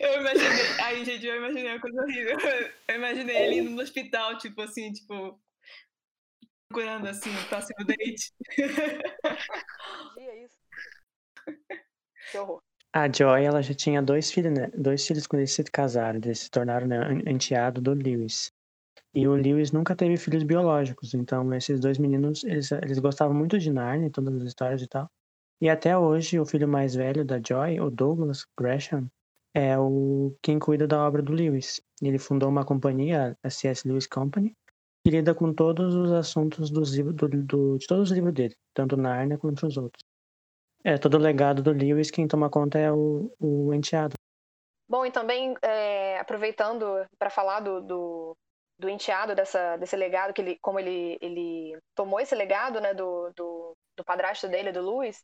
[0.00, 2.36] Eu imaginei, aí, gente, eu imaginei uma coisa horrível.
[2.88, 5.40] Eu imaginei ele indo no hospital, tipo assim, tipo,
[6.68, 8.32] procurando assim o próximo date.
[10.18, 10.58] É isso.
[12.32, 12.60] Que horror.
[12.92, 14.70] A Joy, ela já tinha dois filhos, né?
[14.74, 18.52] Dois filhos quando eles se casaram, eles se tornaram né, enteado do Lewis.
[19.18, 23.58] E o Lewis nunca teve filhos biológicos, então esses dois meninos, eles, eles gostavam muito
[23.58, 25.10] de Narnia, todas as histórias e tal.
[25.60, 29.08] E até hoje, o filho mais velho da Joy, o Douglas Gresham,
[29.52, 31.80] é o quem cuida da obra do Lewis.
[32.00, 33.88] Ele fundou uma companhia, a C.S.
[33.88, 34.54] Lewis Company,
[35.04, 36.82] que lida com todos os assuntos do,
[37.12, 40.04] do, de todos os livros dele, tanto Narnia quanto os outros.
[40.84, 44.14] É, todo o legado do Lewis, quem toma conta é o, o enteado.
[44.88, 48.36] Bom, e também, é, aproveitando para falar do, do,
[48.78, 53.30] do, enteado, dessa, desse legado, que ele, como ele, ele tomou esse legado né, do,
[53.34, 55.22] do, do padrasto dele, do Lewis,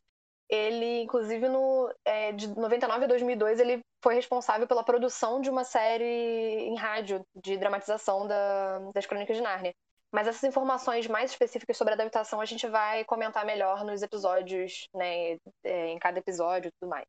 [0.49, 5.63] ele, inclusive, no, é, de 99 a 2002, ele foi responsável pela produção de uma
[5.63, 9.73] série em rádio de dramatização da, das Crônicas de Nárnia.
[10.11, 14.87] Mas essas informações mais específicas sobre a adaptação a gente vai comentar melhor nos episódios,
[14.93, 17.07] né, é, em cada episódio e tudo mais.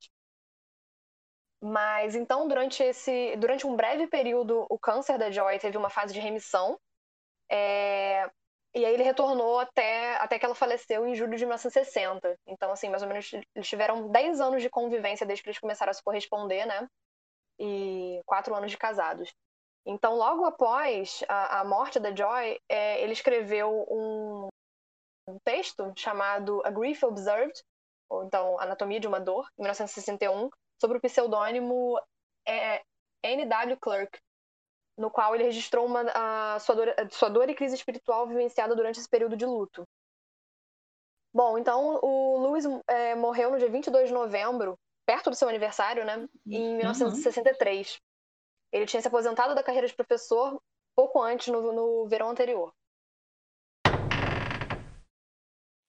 [1.60, 6.12] Mas então, durante esse, durante um breve período, o câncer da Joy teve uma fase
[6.12, 6.78] de remissão.
[7.50, 8.28] É,
[8.74, 12.38] e aí ele retornou até, até que ela faleceu em julho de 1960.
[12.46, 15.90] Então, assim, mais ou menos, eles tiveram 10 anos de convivência desde que eles começaram
[15.90, 16.86] a se corresponder, né?
[17.58, 19.32] E quatro anos de casados.
[19.86, 24.48] Então, logo após a, a morte da Joy, é, ele escreveu um,
[25.28, 27.58] um, texto chamado A Grief Observed,
[28.10, 30.50] ou então Anatomia de uma Dor, em 1961,
[30.80, 31.98] sobre o pseudônimo
[32.46, 32.82] é,
[33.22, 33.76] N.W.
[33.78, 34.18] Clerk,
[34.96, 38.74] no qual ele registrou uma, a sua, dor, a sua dor e crise espiritual vivenciada
[38.74, 39.84] durante esse período de luto.
[41.34, 46.04] Bom, então o Lewis é, morreu no dia 22 de novembro, perto do seu aniversário,
[46.04, 46.26] né?
[46.46, 47.92] Em 1963.
[47.92, 47.98] Uhum.
[48.72, 50.60] Ele tinha se aposentado da carreira de professor
[50.94, 52.72] pouco antes, no, no verão anterior.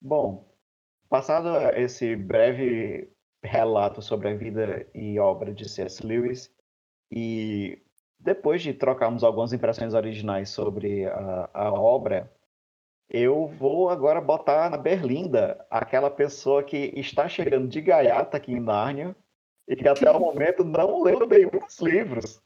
[0.00, 0.46] Bom,
[1.08, 3.10] passado esse breve
[3.42, 6.04] relato sobre a vida e obra de C.S.
[6.04, 6.52] Lewis
[7.10, 7.80] e
[8.18, 12.30] depois de trocarmos algumas impressões originais sobre a, a obra,
[13.08, 18.60] eu vou agora botar na Berlinda aquela pessoa que está chegando de gaiata aqui em
[18.60, 19.16] Nárnia
[19.66, 22.42] e que até o momento não leu nenhum dos livros.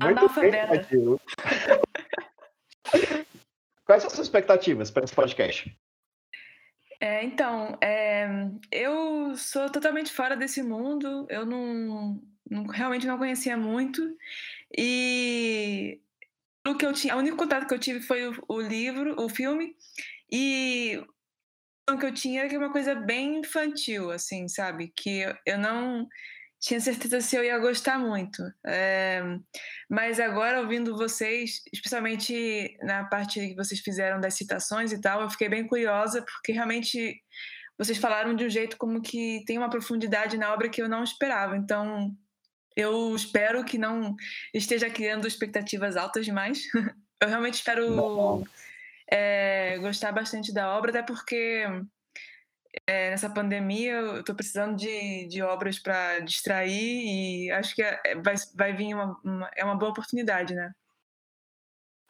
[0.00, 0.50] Muito bem,
[3.84, 5.76] Quais são as suas expectativas para esse podcast?
[7.04, 8.26] É, então, é,
[8.72, 12.18] eu sou totalmente fora desse mundo, eu não,
[12.50, 14.16] não, realmente não conhecia muito.
[14.74, 16.00] E
[16.66, 19.28] o que eu tinha, o único contato que eu tive foi o, o livro, o
[19.28, 19.76] filme,
[20.32, 20.98] e
[21.90, 24.88] o que eu tinha era que uma coisa bem infantil, assim, sabe?
[24.96, 26.08] Que eu, eu não
[26.64, 28.42] tinha certeza se eu ia gostar muito.
[28.66, 29.22] É,
[29.86, 35.28] mas agora, ouvindo vocês, especialmente na parte que vocês fizeram das citações e tal, eu
[35.28, 37.20] fiquei bem curiosa, porque realmente
[37.76, 41.04] vocês falaram de um jeito como que tem uma profundidade na obra que eu não
[41.04, 41.54] esperava.
[41.54, 42.16] Então,
[42.74, 44.16] eu espero que não
[44.54, 46.62] esteja criando expectativas altas demais.
[47.20, 48.42] eu realmente espero
[49.12, 51.66] é, gostar bastante da obra, até porque
[52.86, 58.00] é, nessa pandemia eu estou precisando de, de obras para distrair e acho que é,
[58.04, 60.72] é, vai, vai vir uma, uma, é uma boa oportunidade, né?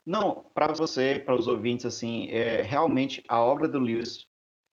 [0.07, 4.23] Não, para você, para os ouvintes, assim, é, realmente a obra do Lewis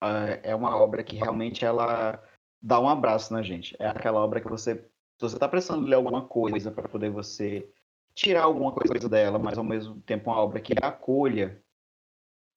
[0.04, 2.22] uh, é uma obra que realmente ela
[2.62, 3.76] dá um abraço na gente.
[3.80, 4.76] É aquela obra que você
[5.22, 7.72] se você está precisando ler alguma coisa para poder você
[8.16, 11.64] tirar alguma coisa dela, mas ao mesmo tempo uma obra que acolha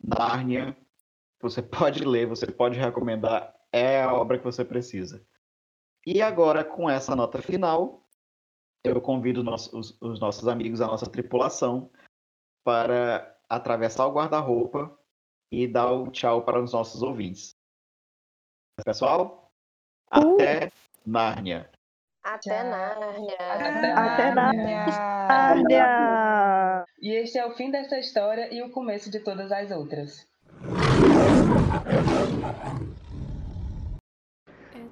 [0.03, 0.77] Nárnia,
[1.41, 5.25] você pode ler, você pode recomendar, é a obra que você precisa.
[6.07, 8.07] E agora, com essa nota final,
[8.85, 11.91] eu convido os, os nossos amigos, a nossa tripulação,
[12.63, 14.97] para atravessar o guarda-roupa
[15.51, 17.57] e dar o tchau para os nossos ouvintes.
[18.85, 19.51] pessoal.
[20.11, 20.71] Até
[21.07, 21.71] Nárnia.
[22.23, 23.37] Até Nárnia.
[23.97, 24.87] Até Nárnia.
[27.01, 30.27] E este é o fim dessa história e o começo de todas as outras.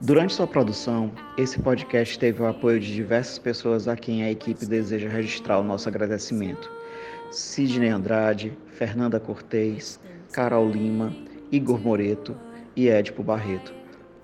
[0.00, 4.66] Durante sua produção, esse podcast teve o apoio de diversas pessoas a quem a equipe
[4.66, 6.68] deseja registrar o nosso agradecimento.
[7.30, 10.00] Sidney Andrade, Fernanda Cortez,
[10.32, 11.14] Carol Lima,
[11.52, 12.36] Igor Moreto
[12.74, 13.72] e Edipo Barreto.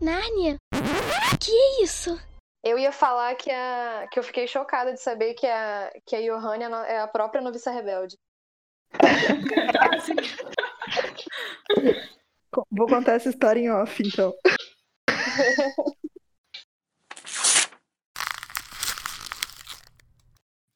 [0.00, 0.56] Nárnia?
[1.40, 2.20] Que é isso?
[2.64, 6.20] Eu ia falar que, a, que eu fiquei chocada de saber que a, que a
[6.20, 8.16] Johanna é a própria noviça rebelde.
[12.70, 14.32] Vou contar essa história em off, então.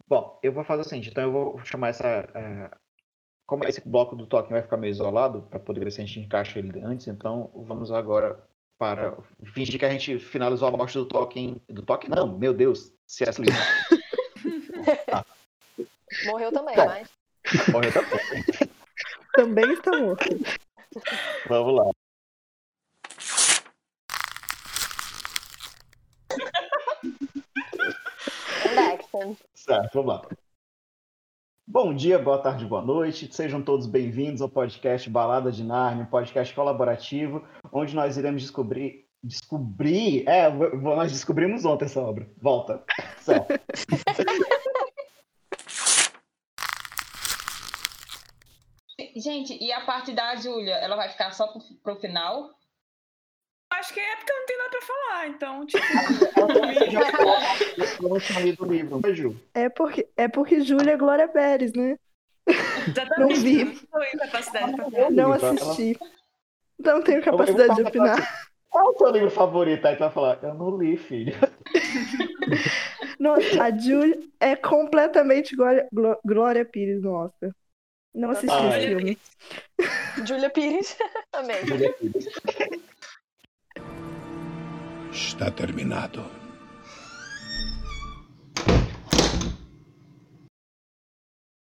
[0.08, 2.06] Bom, eu vou fazer o seguinte, então eu vou chamar essa.
[2.06, 2.70] É,
[3.44, 6.20] como esse bloco do toque vai ficar meio isolado, para poder ver se a gente
[6.20, 8.42] encaixa ele antes, então vamos agora
[8.78, 9.16] para
[9.52, 11.60] fingir que a gente finalizou a morte do toque.
[11.68, 13.40] Do toque, não, meu Deus, C.S.
[13.40, 13.54] Lewis.
[15.12, 15.24] ah.
[16.26, 17.08] Morreu também, Bom, mas.
[17.72, 18.20] Morreu também.
[19.34, 20.24] também está morto.
[21.48, 21.90] Vamos lá.
[29.54, 30.28] Certo, vamos lá.
[31.66, 33.28] Bom dia, boa tarde, boa noite.
[33.32, 39.06] Sejam todos bem-vindos ao podcast Balada de Narnia, um podcast colaborativo, onde nós iremos descobrir.
[39.22, 40.26] Descobrir.
[40.28, 42.30] É, nós descobrimos ontem essa obra.
[42.40, 42.84] Volta.
[43.18, 43.48] Certo.
[49.16, 52.50] Gente, e a parte da Júlia, ela vai ficar só pro, pro final?
[53.72, 55.82] Acho que é porque eu não tenho nada pra falar, então, tipo.
[58.60, 59.34] eu livro, Ju?
[59.54, 61.96] É porque, é porque Júlia é Glória Pérez, né?
[62.46, 63.18] Exatamente.
[63.18, 63.64] Não vi.
[63.64, 63.80] Não,
[64.18, 65.98] capacidade pra não assisti.
[66.78, 68.50] Não tenho capacidade de opinar.
[68.68, 69.86] Qual é o seu livro favorito?
[69.86, 71.32] Aí tu vai falar, eu não li, filho.
[73.18, 75.88] Nossa, a Júlia é completamente Glória,
[76.22, 77.50] Glória Pires no Oscar.
[78.16, 79.18] Não assisti ah, esse filme.
[80.26, 80.96] Júlia Pires.
[81.34, 81.58] Amém.
[85.12, 86.24] Está terminado.